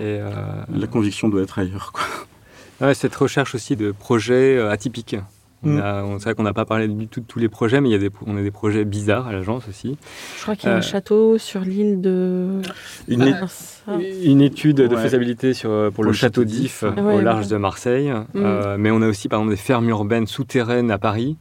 euh, 0.00 0.30
la 0.68 0.86
conviction 0.86 1.28
doit 1.28 1.42
être 1.42 1.58
ailleurs. 1.58 1.92
Quoi. 1.92 2.04
ouais, 2.86 2.94
cette 2.94 3.14
recherche 3.16 3.54
aussi 3.54 3.76
de 3.76 3.92
projets 3.92 4.60
atypiques. 4.60 5.16
On 5.64 5.68
Mm. 5.70 6.18
C'est 6.18 6.24
vrai 6.24 6.34
qu'on 6.34 6.44
n'a 6.44 6.52
pas 6.52 6.64
parlé 6.64 6.86
du 6.86 7.08
tout 7.08 7.20
de 7.20 7.26
tous 7.26 7.38
les 7.40 7.48
projets, 7.48 7.80
mais 7.80 7.88
il 7.88 7.92
y 7.92 7.94
a 7.96 7.98
des, 7.98 8.10
on 8.26 8.36
a 8.36 8.42
des 8.42 8.50
projets 8.50 8.84
bizarres 8.84 9.26
à 9.26 9.32
l'agence 9.32 9.68
aussi. 9.68 9.96
Je 10.36 10.42
crois 10.42 10.54
qu'il 10.54 10.68
y 10.68 10.72
a 10.72 10.76
un 10.76 10.78
Euh, 10.78 10.82
château 10.82 11.36
sur 11.38 11.62
l'île 11.62 12.00
de. 12.00 12.60
Une. 13.08 13.36
Ah. 13.88 13.96
Une 14.22 14.40
étude 14.42 14.76
de 14.76 14.96
faisabilité 14.96 15.54
sur, 15.54 15.70
pour, 15.86 15.92
Pour 15.94 16.04
le 16.04 16.10
le 16.10 16.14
château 16.14 16.44
d'If 16.44 16.84
euh, 16.84 16.92
Ouais, 16.92 17.14
au 17.14 17.20
large 17.20 17.46
ouais. 17.46 17.52
de 17.52 17.56
Marseille. 17.56 18.12
Euh, 18.36 18.76
mais 18.78 18.90
on 18.90 19.02
a 19.02 19.08
aussi 19.08 19.28
par 19.28 19.40
exemple 19.40 19.54
des 19.54 19.60
fermes 19.60 19.88
urbaines 19.88 20.26
souterraines 20.26 20.90
à 20.90 20.98
Paris. 20.98 21.36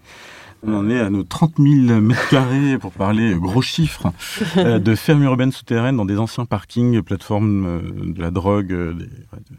On 0.64 0.74
en 0.74 0.90
est 0.90 1.00
à 1.00 1.10
nos 1.10 1.24
30 1.24 1.54
000 1.60 2.02
mètres 2.02 2.30
carrés, 2.30 2.78
pour 2.80 2.92
parler 2.92 3.36
gros 3.36 3.62
chiffres, 3.62 4.12
euh, 4.58 4.80
de 4.88 4.96
fermes 4.96 5.24
urbaines 5.24 5.52
souterraines 5.52 5.98
dans 5.98 6.06
des 6.06 6.18
anciens 6.18 6.46
parkings, 6.46 7.02
plateformes 7.04 7.66
euh, 7.66 7.82
de 8.14 8.20
la 8.22 8.32
drogue 8.32 8.72
euh, 8.72 8.94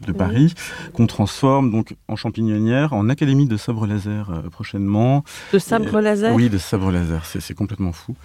de, 0.05 0.11
Paris, 0.11 0.53
qu'on 0.93 1.07
transforme 1.07 1.71
donc 1.71 1.95
en 2.09 2.17
champignonnière, 2.17 2.91
en 2.93 3.07
académie 3.07 3.45
de 3.45 3.55
sabre 3.55 3.87
laser 3.87 4.29
prochainement. 4.51 5.23
De 5.53 5.59
sabre 5.59 6.01
laser 6.01 6.35
Oui, 6.35 6.49
de 6.49 6.57
sabre 6.57 6.91
laser, 6.91 7.25
c'est 7.25 7.53
complètement 7.53 7.93
fou. 7.93 8.15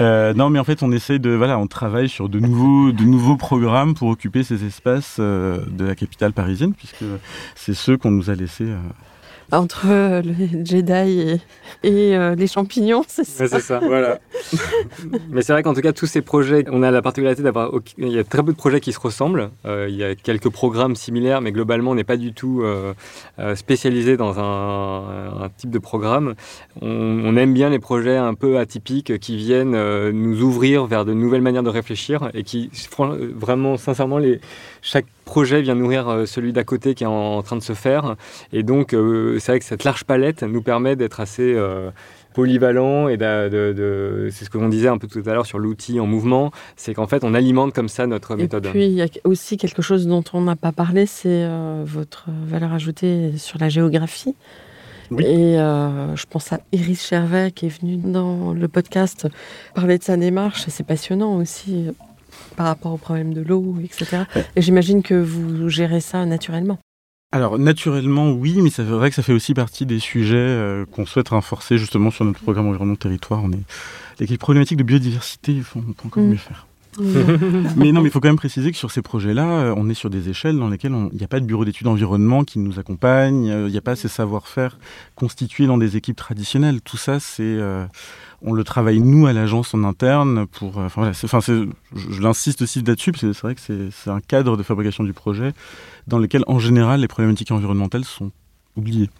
Euh, 0.00 0.34
non, 0.34 0.50
mais 0.50 0.58
en 0.58 0.64
fait, 0.64 0.82
on 0.82 0.90
essaye 0.90 1.20
de, 1.20 1.30
voilà, 1.30 1.58
on 1.58 1.68
travaille 1.68 2.08
sur 2.08 2.28
de 2.28 2.40
nouveaux, 2.40 2.90
de 2.90 3.04
nouveaux 3.04 3.36
programmes 3.36 3.94
pour 3.94 4.08
occuper 4.08 4.42
ces 4.42 4.64
espaces 4.64 5.20
de 5.20 5.84
la 5.84 5.94
capitale 5.94 6.32
parisienne, 6.32 6.74
puisque 6.74 7.04
c'est 7.54 7.74
ceux 7.74 7.96
qu'on 7.96 8.10
nous 8.10 8.30
a 8.30 8.34
laissés. 8.34 8.68
Entre 9.52 9.86
euh, 9.88 10.20
les 10.20 10.64
Jedi 10.64 10.92
et, 10.92 11.40
et, 11.82 12.16
euh, 12.16 12.34
les 12.34 12.46
champignons, 12.46 13.02
c'est 13.08 13.24
ça 13.24 13.44
Ouais, 13.44 13.48
c'est 13.48 13.60
ça, 13.60 13.78
voilà. 13.78 14.18
Mais 15.30 15.40
c'est 15.40 15.54
vrai 15.54 15.62
qu'en 15.62 15.72
tout 15.72 15.80
cas, 15.80 15.94
tous 15.94 16.06
ces 16.06 16.20
projets, 16.20 16.64
on 16.70 16.82
a 16.82 16.90
la 16.90 17.00
particularité 17.00 17.42
d'avoir. 17.42 17.70
Il 17.96 18.08
y 18.08 18.18
a 18.18 18.24
très 18.24 18.42
peu 18.42 18.52
de 18.52 18.58
projets 18.58 18.80
qui 18.80 18.92
se 18.92 19.00
ressemblent. 19.00 19.50
Euh, 19.64 19.86
il 19.88 19.96
y 19.96 20.04
a 20.04 20.14
quelques 20.14 20.50
programmes 20.50 20.96
similaires, 20.96 21.40
mais 21.40 21.52
globalement, 21.52 21.92
on 21.92 21.94
n'est 21.94 22.04
pas 22.04 22.18
du 22.18 22.34
tout 22.34 22.62
spécialisé 23.54 24.16
dans 24.16 24.38
un, 24.38 25.44
un 25.44 25.48
type 25.56 25.70
de 25.70 25.78
programme. 25.78 26.34
On, 26.82 26.88
on 26.88 27.36
aime 27.36 27.54
bien 27.54 27.70
les 27.70 27.78
projets 27.78 28.16
un 28.16 28.34
peu 28.34 28.58
atypiques 28.58 29.18
qui 29.18 29.36
viennent 29.36 30.10
nous 30.10 30.42
ouvrir 30.42 30.86
vers 30.86 31.04
de 31.04 31.14
nouvelles 31.14 31.42
manières 31.42 31.62
de 31.62 31.70
réfléchir 31.70 32.30
et 32.34 32.42
qui, 32.42 32.70
vraiment, 33.34 33.76
sincèrement, 33.76 34.18
les, 34.18 34.40
chaque 34.82 35.06
projet 35.24 35.60
vient 35.62 35.74
nourrir 35.74 36.08
euh, 36.08 36.26
celui 36.26 36.52
d'à 36.52 36.64
côté 36.64 36.94
qui 36.94 37.04
est 37.04 37.08
en, 37.08 37.36
en 37.38 37.42
train 37.42 37.56
de 37.56 37.62
se 37.62 37.74
faire. 37.74 38.16
Et 38.52 38.62
donc, 38.62 38.94
euh, 38.94 39.38
c'est 39.38 39.52
vrai 39.52 39.58
que 39.58 39.64
cette 39.64 39.84
large 39.84 40.04
palette 40.04 40.42
nous 40.42 40.62
permet 40.62 40.96
d'être 40.96 41.20
assez. 41.20 41.54
euh, 41.54 41.90
polyvalent 42.34 43.08
et 43.08 43.16
de, 43.16 43.48
de- 43.48 43.72
de- 43.72 44.28
c'est 44.30 44.44
ce 44.44 44.50
que 44.50 44.58
l'on 44.58 44.68
disait 44.68 44.86
un 44.86 44.98
peu 44.98 45.08
tout 45.08 45.22
à 45.26 45.32
l'heure 45.34 45.46
sur 45.46 45.58
l'outil 45.58 45.98
en 45.98 46.06
mouvement, 46.06 46.52
c'est 46.76 46.94
qu'en 46.94 47.08
fait 47.08 47.24
on 47.24 47.34
alimente 47.34 47.72
comme 47.74 47.88
ça 47.88 48.06
notre 48.06 48.34
Et 48.34 48.42
méthode. 48.42 48.68
puis, 48.68 48.84
il 48.86 48.92
y 48.92 49.02
a 49.02 49.06
aussi 49.24 49.56
quelque 49.56 49.82
chose 49.82 50.06
dont 50.06 50.22
on 50.32 50.42
n'a 50.42 50.54
pas 50.54 50.70
parlé, 50.70 51.06
c'est 51.06 51.26
euh, 51.28 51.82
votre 51.84 52.26
valeur 52.46 52.72
ajoutée 52.72 53.32
sur 53.38 53.58
la 53.58 53.68
géographie. 53.68 54.36
Oui. 55.10 55.24
Et 55.24 55.58
euh, 55.58 56.14
je 56.14 56.26
pense 56.30 56.52
à 56.52 56.60
Iris 56.70 57.04
Chervet 57.08 57.50
qui 57.50 57.66
est 57.66 57.80
venue 57.80 57.96
dans 57.96 58.52
le 58.52 58.68
podcast 58.68 59.26
parler 59.74 59.98
de 59.98 60.04
sa 60.04 60.16
démarche. 60.16 60.68
Et 60.68 60.70
c'est 60.70 60.86
passionnant 60.86 61.38
aussi 61.38 61.86
par 62.56 62.66
rapport 62.66 62.92
au 62.92 62.98
problème 62.98 63.34
de 63.34 63.40
l'eau, 63.42 63.76
etc. 63.82 64.22
Et 64.56 64.62
j'imagine 64.62 65.02
que 65.02 65.14
vous 65.14 65.68
gérez 65.68 66.00
ça 66.00 66.24
naturellement. 66.26 66.78
Alors 67.30 67.58
naturellement 67.58 68.30
oui, 68.32 68.58
mais 68.62 68.70
c'est 68.70 68.82
vrai 68.84 69.10
que 69.10 69.16
ça 69.16 69.22
fait 69.22 69.34
aussi 69.34 69.52
partie 69.52 69.84
des 69.84 69.98
sujets 69.98 70.36
euh, 70.36 70.86
qu'on 70.86 71.04
souhaite 71.04 71.28
renforcer 71.28 71.76
justement 71.76 72.10
sur 72.10 72.24
notre 72.24 72.40
programme 72.40 72.68
environnement 72.68 72.96
territoire. 72.96 73.42
On 73.44 73.52
est 73.52 73.60
avec 74.18 74.30
les 74.30 74.38
problématiques 74.38 74.78
de 74.78 74.82
biodiversité, 74.82 75.52
il 75.52 75.62
faut, 75.62 75.80
on 75.86 75.92
peut 75.92 76.06
encore 76.06 76.22
Mm. 76.22 76.28
mieux 76.30 76.36
faire. 76.36 76.66
mais 77.76 77.92
non, 77.92 78.00
mais 78.00 78.08
il 78.08 78.10
faut 78.10 78.20
quand 78.20 78.28
même 78.28 78.36
préciser 78.36 78.70
que 78.72 78.76
sur 78.76 78.90
ces 78.90 79.02
projets-là, 79.02 79.46
euh, 79.46 79.74
on 79.76 79.88
est 79.88 79.94
sur 79.94 80.10
des 80.10 80.28
échelles 80.28 80.58
dans 80.58 80.68
lesquelles 80.68 80.94
il 81.12 81.16
n'y 81.16 81.24
a 81.24 81.28
pas 81.28 81.40
de 81.40 81.46
bureau 81.46 81.64
d'études 81.64 81.86
environnement 81.86 82.44
qui 82.44 82.58
nous 82.58 82.78
accompagne, 82.78 83.50
euh, 83.50 83.68
il 83.68 83.72
n'y 83.72 83.78
a 83.78 83.82
pas 83.82 83.96
ces 83.96 84.08
savoir-faire 84.08 84.78
constitués 85.14 85.66
dans 85.66 85.78
des 85.78 85.96
équipes 85.96 86.16
traditionnelles. 86.16 86.80
Tout 86.82 86.96
ça, 86.96 87.20
c'est 87.20 87.42
euh, 87.42 87.86
on 88.42 88.52
le 88.52 88.64
travaille 88.64 89.00
nous 89.00 89.26
à 89.26 89.32
l'agence 89.32 89.74
en 89.74 89.84
interne 89.84 90.46
pour. 90.46 90.78
Enfin 90.78 91.10
je, 91.12 92.20
l'insiste 92.20 92.62
aussi 92.62 92.82
là-dessus 92.82 93.12
parce 93.12 93.22
que 93.22 93.32
c'est 93.32 93.42
vrai 93.42 93.54
que 93.54 93.90
c'est 93.90 94.10
un 94.10 94.20
cadre 94.20 94.56
de 94.56 94.62
fabrication 94.62 95.04
du 95.04 95.12
projet 95.12 95.52
dans 96.06 96.18
lequel 96.18 96.42
en 96.46 96.58
général 96.58 97.00
les 97.00 97.08
problématiques 97.08 97.50
environnementales 97.50 98.04
sont 98.04 98.30
oubliées. 98.76 99.10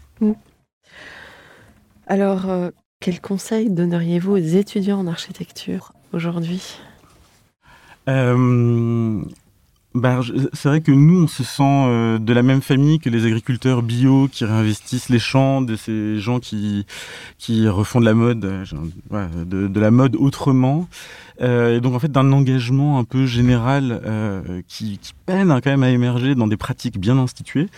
Alors, 2.06 2.48
euh, 2.48 2.70
quel 3.00 3.20
conseil 3.20 3.68
donneriez-vous 3.68 4.32
aux 4.32 4.36
étudiants 4.36 5.00
en 5.00 5.06
architecture 5.06 5.92
aujourd'hui? 6.14 6.78
Euh, 8.08 9.22
je- 9.94 10.32
c'est 10.52 10.68
vrai 10.68 10.80
que 10.80 10.92
nous, 10.92 11.24
on 11.24 11.26
se 11.26 11.42
sent 11.42 11.62
euh, 11.62 12.18
de 12.18 12.32
la 12.32 12.42
même 12.42 12.62
famille 12.62 12.98
que 12.98 13.10
les 13.10 13.26
agriculteurs 13.26 13.82
bio 13.82 14.28
qui 14.30 14.44
réinvestissent 14.44 15.08
les 15.08 15.18
champs, 15.18 15.60
de 15.60 15.76
ces 15.76 16.18
gens 16.18 16.40
qui, 16.40 16.86
qui 17.38 17.68
refont 17.68 18.00
de 18.00 18.04
la 18.04 18.14
mode, 18.14 18.44
euh, 18.44 19.44
de, 19.44 19.80
la 19.80 19.90
mode 19.90 20.16
autrement. 20.16 20.88
Et 21.40 21.80
donc, 21.80 21.94
en 21.94 22.00
fait, 22.00 22.10
d'un 22.10 22.32
engagement 22.32 22.98
un 22.98 23.04
peu 23.04 23.24
général 23.24 24.02
qui, 24.66 24.98
peine 25.24 25.52
hein, 25.52 25.60
quand 25.60 25.70
même 25.70 25.84
à 25.84 25.90
émerger 25.90 26.34
dans 26.34 26.48
des 26.48 26.56
pratiques 26.56 26.98
bien 26.98 27.16
instituées. 27.16 27.68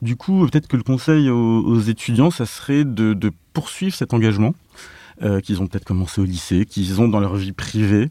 Du 0.00 0.16
coup, 0.16 0.46
peut-être 0.46 0.68
que 0.68 0.78
le 0.78 0.82
conseil 0.82 1.28
aux, 1.28 1.80
étudiants, 1.80 2.30
ça 2.30 2.46
serait 2.46 2.84
de 2.84 3.32
poursuivre 3.52 3.94
cet 3.94 4.14
engagement. 4.14 4.54
Euh, 5.22 5.40
qu'ils 5.40 5.60
ont 5.62 5.66
peut-être 5.66 5.84
commencé 5.84 6.20
au 6.20 6.24
lycée, 6.24 6.64
qu'ils 6.66 7.00
ont 7.00 7.08
dans 7.08 7.20
leur 7.20 7.34
vie 7.36 7.52
privée, 7.52 8.10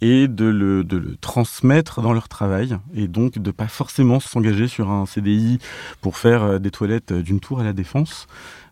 et 0.00 0.28
de 0.28 0.44
le, 0.44 0.84
de 0.84 0.96
le 0.96 1.16
transmettre 1.16 2.02
dans 2.02 2.12
leur 2.12 2.28
travail 2.28 2.76
et 2.94 3.08
donc 3.08 3.38
de 3.38 3.50
pas 3.50 3.68
forcément 3.68 4.20
s'engager 4.20 4.68
sur 4.68 4.90
un 4.90 5.06
CDI 5.06 5.58
pour 6.00 6.16
faire 6.18 6.42
euh, 6.42 6.58
des 6.58 6.70
toilettes 6.70 7.12
d'une 7.12 7.40
tour 7.40 7.60
à 7.60 7.64
la 7.64 7.72
défense 7.72 8.26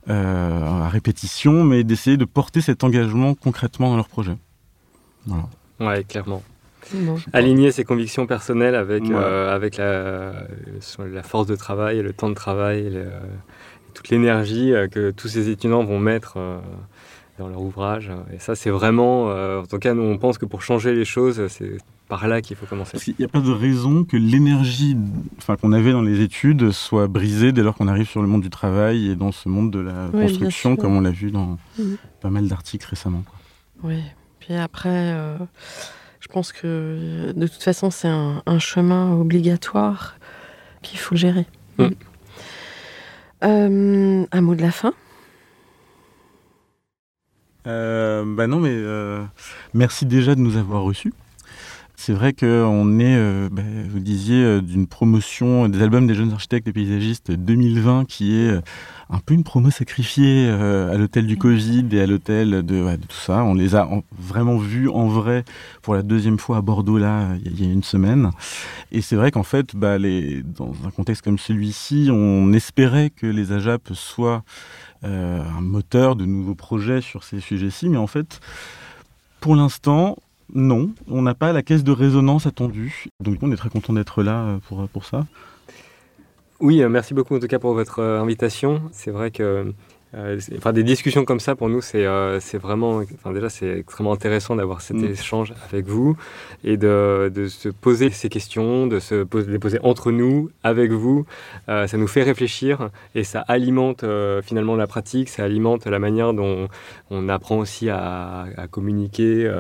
euh, 0.09 0.65
à 0.65 0.89
répétition, 0.89 1.65
mais 1.65 1.85
d'essayer 1.85 2.17
de 2.17 2.25
porter 2.25 2.61
cet 2.61 2.83
engagement 2.85 3.35
concrètement 3.35 3.91
dans 3.91 3.97
leur 3.97 4.09
projet. 4.09 4.37
Voilà. 5.27 5.49
Ouais, 5.81 6.05
clairement. 6.05 6.43
Aligner 7.35 7.71
ses 7.71 7.85
convictions 7.85 8.27
personnelles 8.27 8.75
avec, 8.75 9.03
Ouais. 9.05 9.11
euh, 9.15 9.55
avec 9.55 9.77
la, 9.77 10.33
force 11.23 11.47
de 11.47 11.57
travail, 11.57 12.01
le 12.01 12.13
temps 12.15 12.31
de 12.31 12.35
travail, 12.35 12.89
le- 12.91 13.11
toute 13.93 14.09
l'énergie 14.11 14.73
euh, 14.73 14.87
que 14.89 15.11
tous 15.11 15.29
ces 15.29 15.51
étudiants 15.51 15.85
vont 15.85 15.99
mettre 15.99 16.35
euh, 16.39 16.59
dans 17.39 17.49
leur 17.49 17.61
ouvrage. 17.63 18.11
Et 18.35 18.39
ça, 18.39 18.55
c'est 18.55 18.71
vraiment, 18.71 19.31
euh, 19.31 19.61
en 19.63 19.67
tout 19.67 19.79
cas, 19.79 19.95
nous, 19.95 20.03
on 20.03 20.19
pense 20.19 20.39
que 20.39 20.45
pour 20.47 20.63
changer 20.63 20.95
les 20.95 21.05
choses, 21.05 21.47
c'est 21.49 21.79
par 22.09 22.27
là 22.27 22.41
qu'il 22.41 22.57
faut 22.57 22.67
commencer. 22.67 22.93
Parce 22.93 23.05
qu'il 23.05 23.15
n'y 23.19 23.25
a 23.25 23.29
pas 23.29 23.41
de 23.41 23.51
raison 23.51 24.05
que 24.05 24.17
l'énergie 24.17 24.97
enfin, 25.39 25.57
qu'on 25.57 25.73
avait 25.73 25.93
dans 25.93 26.03
les 26.03 26.21
études 26.23 26.71
soit 26.71 27.07
brisée 27.07 27.53
dès 27.53 27.63
lors 27.63 27.75
qu'on 27.75 27.89
arrive 27.89 28.09
sur 28.09 28.23
le 28.23 28.29
monde 28.29 28.43
du 28.43 28.51
travail 28.51 29.11
et 29.11 29.15
dans 29.15 29.31
ce 29.33 29.49
monde 29.49 29.71
de 29.71 29.79
la 29.81 30.09
Oui, 30.13 30.23
construction, 30.23 30.77
comme 30.77 30.97
on 30.97 31.01
l'a 31.03 31.11
vu 31.11 31.31
dans 31.31 31.59
pas 32.21 32.31
mal 32.31 32.49
d'articles 32.49 32.87
récemment. 32.89 33.23
quoi. 33.29 33.91
Oui. 33.91 34.03
Puis 34.41 34.55
après, 34.55 34.89
euh, 35.15 35.37
je 36.21 36.29
pense 36.29 36.53
que 36.53 37.33
de 37.37 37.47
toute 37.47 37.63
façon, 37.63 37.91
c'est 37.91 38.09
un, 38.09 38.43
un 38.47 38.59
chemin 38.59 39.13
obligatoire 39.13 40.17
qu'il 40.83 40.99
faut 40.99 41.15
gérer. 41.17 41.47
Mm. 41.79 41.87
Euh, 43.45 44.25
un 44.33 44.41
mot 44.41 44.55
de 44.55 44.63
la 44.63 44.71
fin? 44.73 44.93
Euh, 47.67 48.25
bah 48.27 48.47
non, 48.47 48.61
mais 48.61 48.71
euh, 48.73 49.23
merci 49.75 50.07
déjà 50.07 50.35
de 50.35 50.41
nous 50.41 50.57
avoir 50.57 50.83
reçus. 50.83 51.13
C'est 52.01 52.13
vrai 52.13 52.33
qu'on 52.33 53.01
est, 53.01 53.17
euh, 53.17 53.49
bah, 53.51 53.63
vous 53.91 53.99
disiez, 53.99 54.37
euh, 54.45 54.61
d'une 54.61 54.87
promotion 54.87 55.69
des 55.69 55.83
albums 55.83 56.07
des 56.07 56.15
jeunes 56.15 56.33
architectes 56.33 56.69
et 56.69 56.73
paysagistes 56.73 57.33
2020 57.33 58.05
qui 58.07 58.37
est 58.37 58.51
euh, 58.51 58.61
un 59.11 59.19
peu 59.19 59.35
une 59.35 59.43
promo 59.43 59.71
sacrifiée 59.73 60.47
euh, 60.49 60.95
à 60.95 60.97
l'hôtel 60.97 61.27
du 61.27 61.37
Covid 61.37 61.87
et 61.91 62.01
à 62.01 62.07
l'hôtel 62.07 62.65
de, 62.65 62.83
ouais, 62.85 62.99
de 62.99 63.03
tout 63.05 63.17
ça. 63.17 63.43
On 63.43 63.55
les 63.55 63.75
a 63.75 63.89
en- 63.89 64.05
vraiment 64.17 64.59
vus 64.59 64.89
en 64.89 65.09
vrai 65.09 65.45
pour 65.83 65.97
la 65.97 66.05
deuxième 66.05 66.39
fois 66.39 66.59
à 66.59 66.61
Bordeaux 66.63 66.99
là, 66.99 67.31
il 67.45 67.61
y 67.61 67.69
a- 67.69 67.73
une 67.73 67.83
semaine. 67.83 68.31
Et 68.93 69.01
c'est 69.01 69.17
vrai 69.17 69.33
qu'en 69.33 69.43
fait, 69.43 69.75
bah, 69.75 69.99
les, 69.99 70.43
dans 70.45 70.73
un 70.87 70.91
contexte 70.91 71.23
comme 71.25 71.39
celui-ci, 71.39 72.11
on 72.13 72.53
espérait 72.53 73.11
que 73.11 73.27
les 73.27 73.51
AJAP 73.51 73.89
soient 73.95 74.45
un 75.03 75.61
moteur 75.61 76.17
de 76.17 76.25
nouveaux 76.25 76.55
projets 76.55 77.01
sur 77.01 77.25
ces 77.25 77.41
sujets-ci, 77.41 77.89
mais 77.89 77.97
en 77.97 78.07
fait, 78.07 78.41
pour 79.41 79.55
l'instant, 79.55 80.17
non, 80.55 80.91
on 81.09 81.23
n'a 81.23 81.35
pas 81.35 81.53
la 81.53 81.63
caisse 81.63 81.85
de 81.85 81.93
résonance 81.93 82.47
attendue. 82.47 83.07
Donc 83.21 83.39
on 83.43 83.53
est 83.53 83.57
très 83.57 83.69
content 83.69 83.93
d'être 83.93 84.23
là 84.23 84.43
euh, 84.43 84.59
pour, 84.67 84.89
pour 84.89 85.05
ça. 85.05 85.27
Oui, 86.61 86.83
euh, 86.83 86.89
merci 86.89 87.15
beaucoup 87.15 87.37
en 87.37 87.39
tout 87.39 87.47
cas 87.47 87.59
pour 87.59 87.75
votre 87.75 88.01
euh, 88.01 88.21
invitation. 88.21 88.83
C'est 88.93 89.11
vrai 89.11 89.31
que 89.31 89.73
euh, 90.15 90.39
enfin, 90.57 90.73
des 90.73 90.83
discussions 90.83 91.25
comme 91.25 91.41
ça 91.41 91.55
pour 91.55 91.69
nous, 91.69 91.81
c'est 91.83 92.07
euh, 92.07 92.39
vraiment, 92.55 93.03
enfin, 93.15 93.33
déjà 93.33 93.49
c'est 93.51 93.81
extrêmement 93.81 94.13
intéressant 94.13 94.57
d'avoir 94.57 94.81
cet 94.81 94.97
Mm. 94.97 95.05
échange 95.05 95.53
avec 95.71 95.87
vous 95.87 96.17
et 96.65 96.77
de, 96.77 97.31
de 97.35 97.47
se 97.49 97.69
poser 97.69 98.11
ces 98.11 98.29
questions, 98.29 98.87
de 98.87 99.01
se 99.01 99.23
poser, 99.25 99.51
les 99.51 99.59
poser 99.59 99.79
entre 99.83 100.11
nous, 100.11 100.51
avec 100.63 100.93
vous. 100.93 101.27
Euh, 101.69 101.87
ça 101.87 101.99
nous 101.99 102.09
fait 102.09 102.23
réfléchir 102.23 102.91
et 103.15 103.25
ça 103.25 103.41
alimente 103.41 104.05
finalement 104.43 104.77
la 104.77 104.87
pratique, 104.87 105.29
ça 105.29 105.45
alimente 105.45 105.87
la 105.87 105.99
manière 105.99 106.33
dont 106.33 106.69
on 107.11 107.29
apprend 107.29 107.59
aussi 107.59 107.91
à, 107.91 108.47
à 108.57 108.67
communiquer 108.67 109.51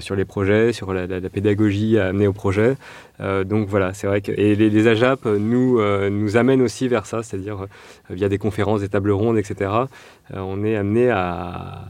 sur 0.00 0.14
les 0.16 0.24
projets, 0.24 0.72
sur 0.72 0.92
la, 0.92 1.06
la- 1.06 1.20
la 1.20 1.28
pédagogie 1.28 1.98
à 1.98 2.06
amener 2.06 2.26
au 2.26 2.32
projet. 2.32 2.76
Euh, 3.20 3.44
donc 3.44 3.68
voilà, 3.68 3.92
c'est 3.94 4.06
vrai 4.06 4.20
que 4.20 4.32
et 4.32 4.54
les, 4.56 4.70
les 4.70 4.86
AJAP 4.88 5.26
euh, 5.26 5.38
nous, 5.38 5.78
euh, 5.80 6.10
nous 6.10 6.36
amènent 6.36 6.62
aussi 6.62 6.88
vers 6.88 7.06
ça, 7.06 7.22
c'est-à-dire 7.22 7.62
euh, 7.62 7.66
via 8.10 8.28
des 8.28 8.38
conférences, 8.38 8.80
des 8.80 8.88
tables 8.88 9.10
rondes, 9.12 9.38
etc. 9.38 9.70
euh, 9.70 10.38
on 10.38 10.64
est 10.64 10.76
amené 10.76 11.10
à, 11.10 11.84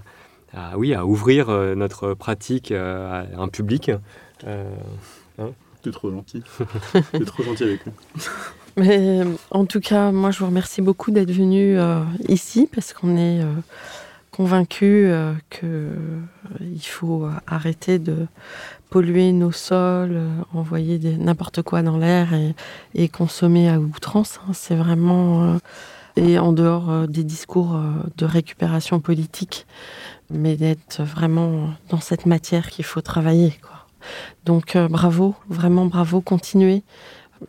à, 0.55 0.76
oui, 0.78 0.94
à 0.94 1.05
ouvrir 1.07 1.48
euh, 1.50 1.74
notre 1.74 2.14
pratique 2.14 2.72
euh, 2.72 3.24
à 3.36 3.40
un 3.40 3.48
public. 3.48 3.90
Euh, 4.46 4.64
T'es 5.82 5.90
trop 5.90 6.11
gentil. 6.12 6.42
T'es 7.12 7.24
trop 7.24 7.42
gentil 7.42 7.64
avec 7.64 7.86
nous. 7.86 7.92
Mais 8.76 9.20
euh, 9.20 9.24
en 9.50 9.64
tout 9.66 9.80
cas, 9.80 10.12
moi, 10.12 10.30
je 10.30 10.38
vous 10.38 10.46
remercie 10.46 10.80
beaucoup 10.80 11.11
d'être 11.11 11.32
venu 11.32 11.76
euh, 11.78 12.00
ici 12.28 12.68
parce 12.72 12.92
qu'on 12.92 13.16
est 13.16 13.40
euh, 13.40 13.46
convaincus 14.33 15.07
euh, 15.09 15.35
qu'il 15.51 16.80
faut 16.80 17.28
arrêter 17.47 18.01
de 18.01 18.26
polluer 18.91 19.33
nos 19.33 19.53
sols, 19.53 20.20
envoyer 20.53 20.99
n'importe 21.16 21.62
quoi 21.62 21.83
dans 21.83 21.97
l'air 21.97 22.28
et, 22.95 23.09
consommer 23.09 23.70
à 23.70 23.78
outrance. 23.78 24.41
Hein. 24.43 24.53
C'est 24.53 24.74
vraiment... 24.74 25.59
et 26.16 26.39
en 26.39 26.53
dehors 26.53 27.07
des 27.09 27.24
discours 27.24 27.80
de 28.18 28.24
récupération 28.26 29.01
politique, 29.01 29.66
mais 30.28 30.57
d'être 30.57 31.03
vraiment 31.03 31.70
dans 31.89 32.01
cette 32.01 32.26
matière 32.26 32.68
qu'il 32.68 32.85
faut 32.85 33.01
travailler. 33.01 33.55
Donc 34.45 34.76
bravo, 34.76 35.35
vraiment 35.49 35.87
bravo, 35.87 36.20
continuez. 36.20 36.83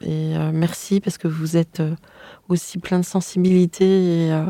Et 0.01 0.33
merci 0.53 1.01
parce 1.01 1.17
que 1.17 1.27
vous 1.27 1.57
êtes 1.57 1.81
aussi 2.49 2.77
plein 2.77 2.99
de 2.99 3.05
sensibilité 3.05 3.85
et 3.85 4.31
euh, 4.31 4.45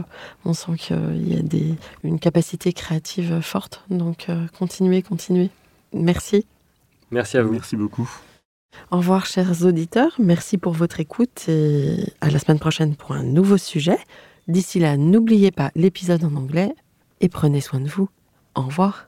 on 0.46 0.54
sent 0.54 0.74
qu'il 0.78 1.34
y 1.34 1.38
a 1.38 1.42
des, 1.42 1.76
une 2.04 2.20
capacité 2.20 2.74
créative 2.74 3.42
forte. 3.42 3.84
Donc 3.90 4.28
euh, 4.30 4.48
continuez, 4.58 5.02
continuez. 5.02 5.50
Merci. 5.94 6.46
Merci 7.12 7.38
à 7.38 7.44
vous. 7.44 7.54
Merci 7.54 7.76
beaucoup. 7.76 8.10
Au 8.90 8.98
revoir 8.98 9.28
chers 9.28 9.64
auditeurs, 9.64 10.14
merci 10.18 10.58
pour 10.58 10.74
votre 10.74 11.00
écoute 11.00 11.48
et 11.48 11.98
à 12.22 12.32
la 12.32 12.40
semaine 12.40 12.60
prochaine 12.60 12.96
pour 12.96 13.12
un 13.12 13.24
nouveau 13.24 13.58
sujet. 13.58 13.98
D'ici 14.48 14.80
là, 14.80 14.98
n'oubliez 14.98 15.52
pas 15.52 15.72
l'épisode 15.76 16.24
en 16.24 16.36
anglais 16.36 16.74
et 17.22 17.30
prenez 17.30 17.62
soin 17.62 17.80
de 17.80 17.88
vous. 17.88 18.10
Au 18.56 18.62
revoir. 18.62 19.08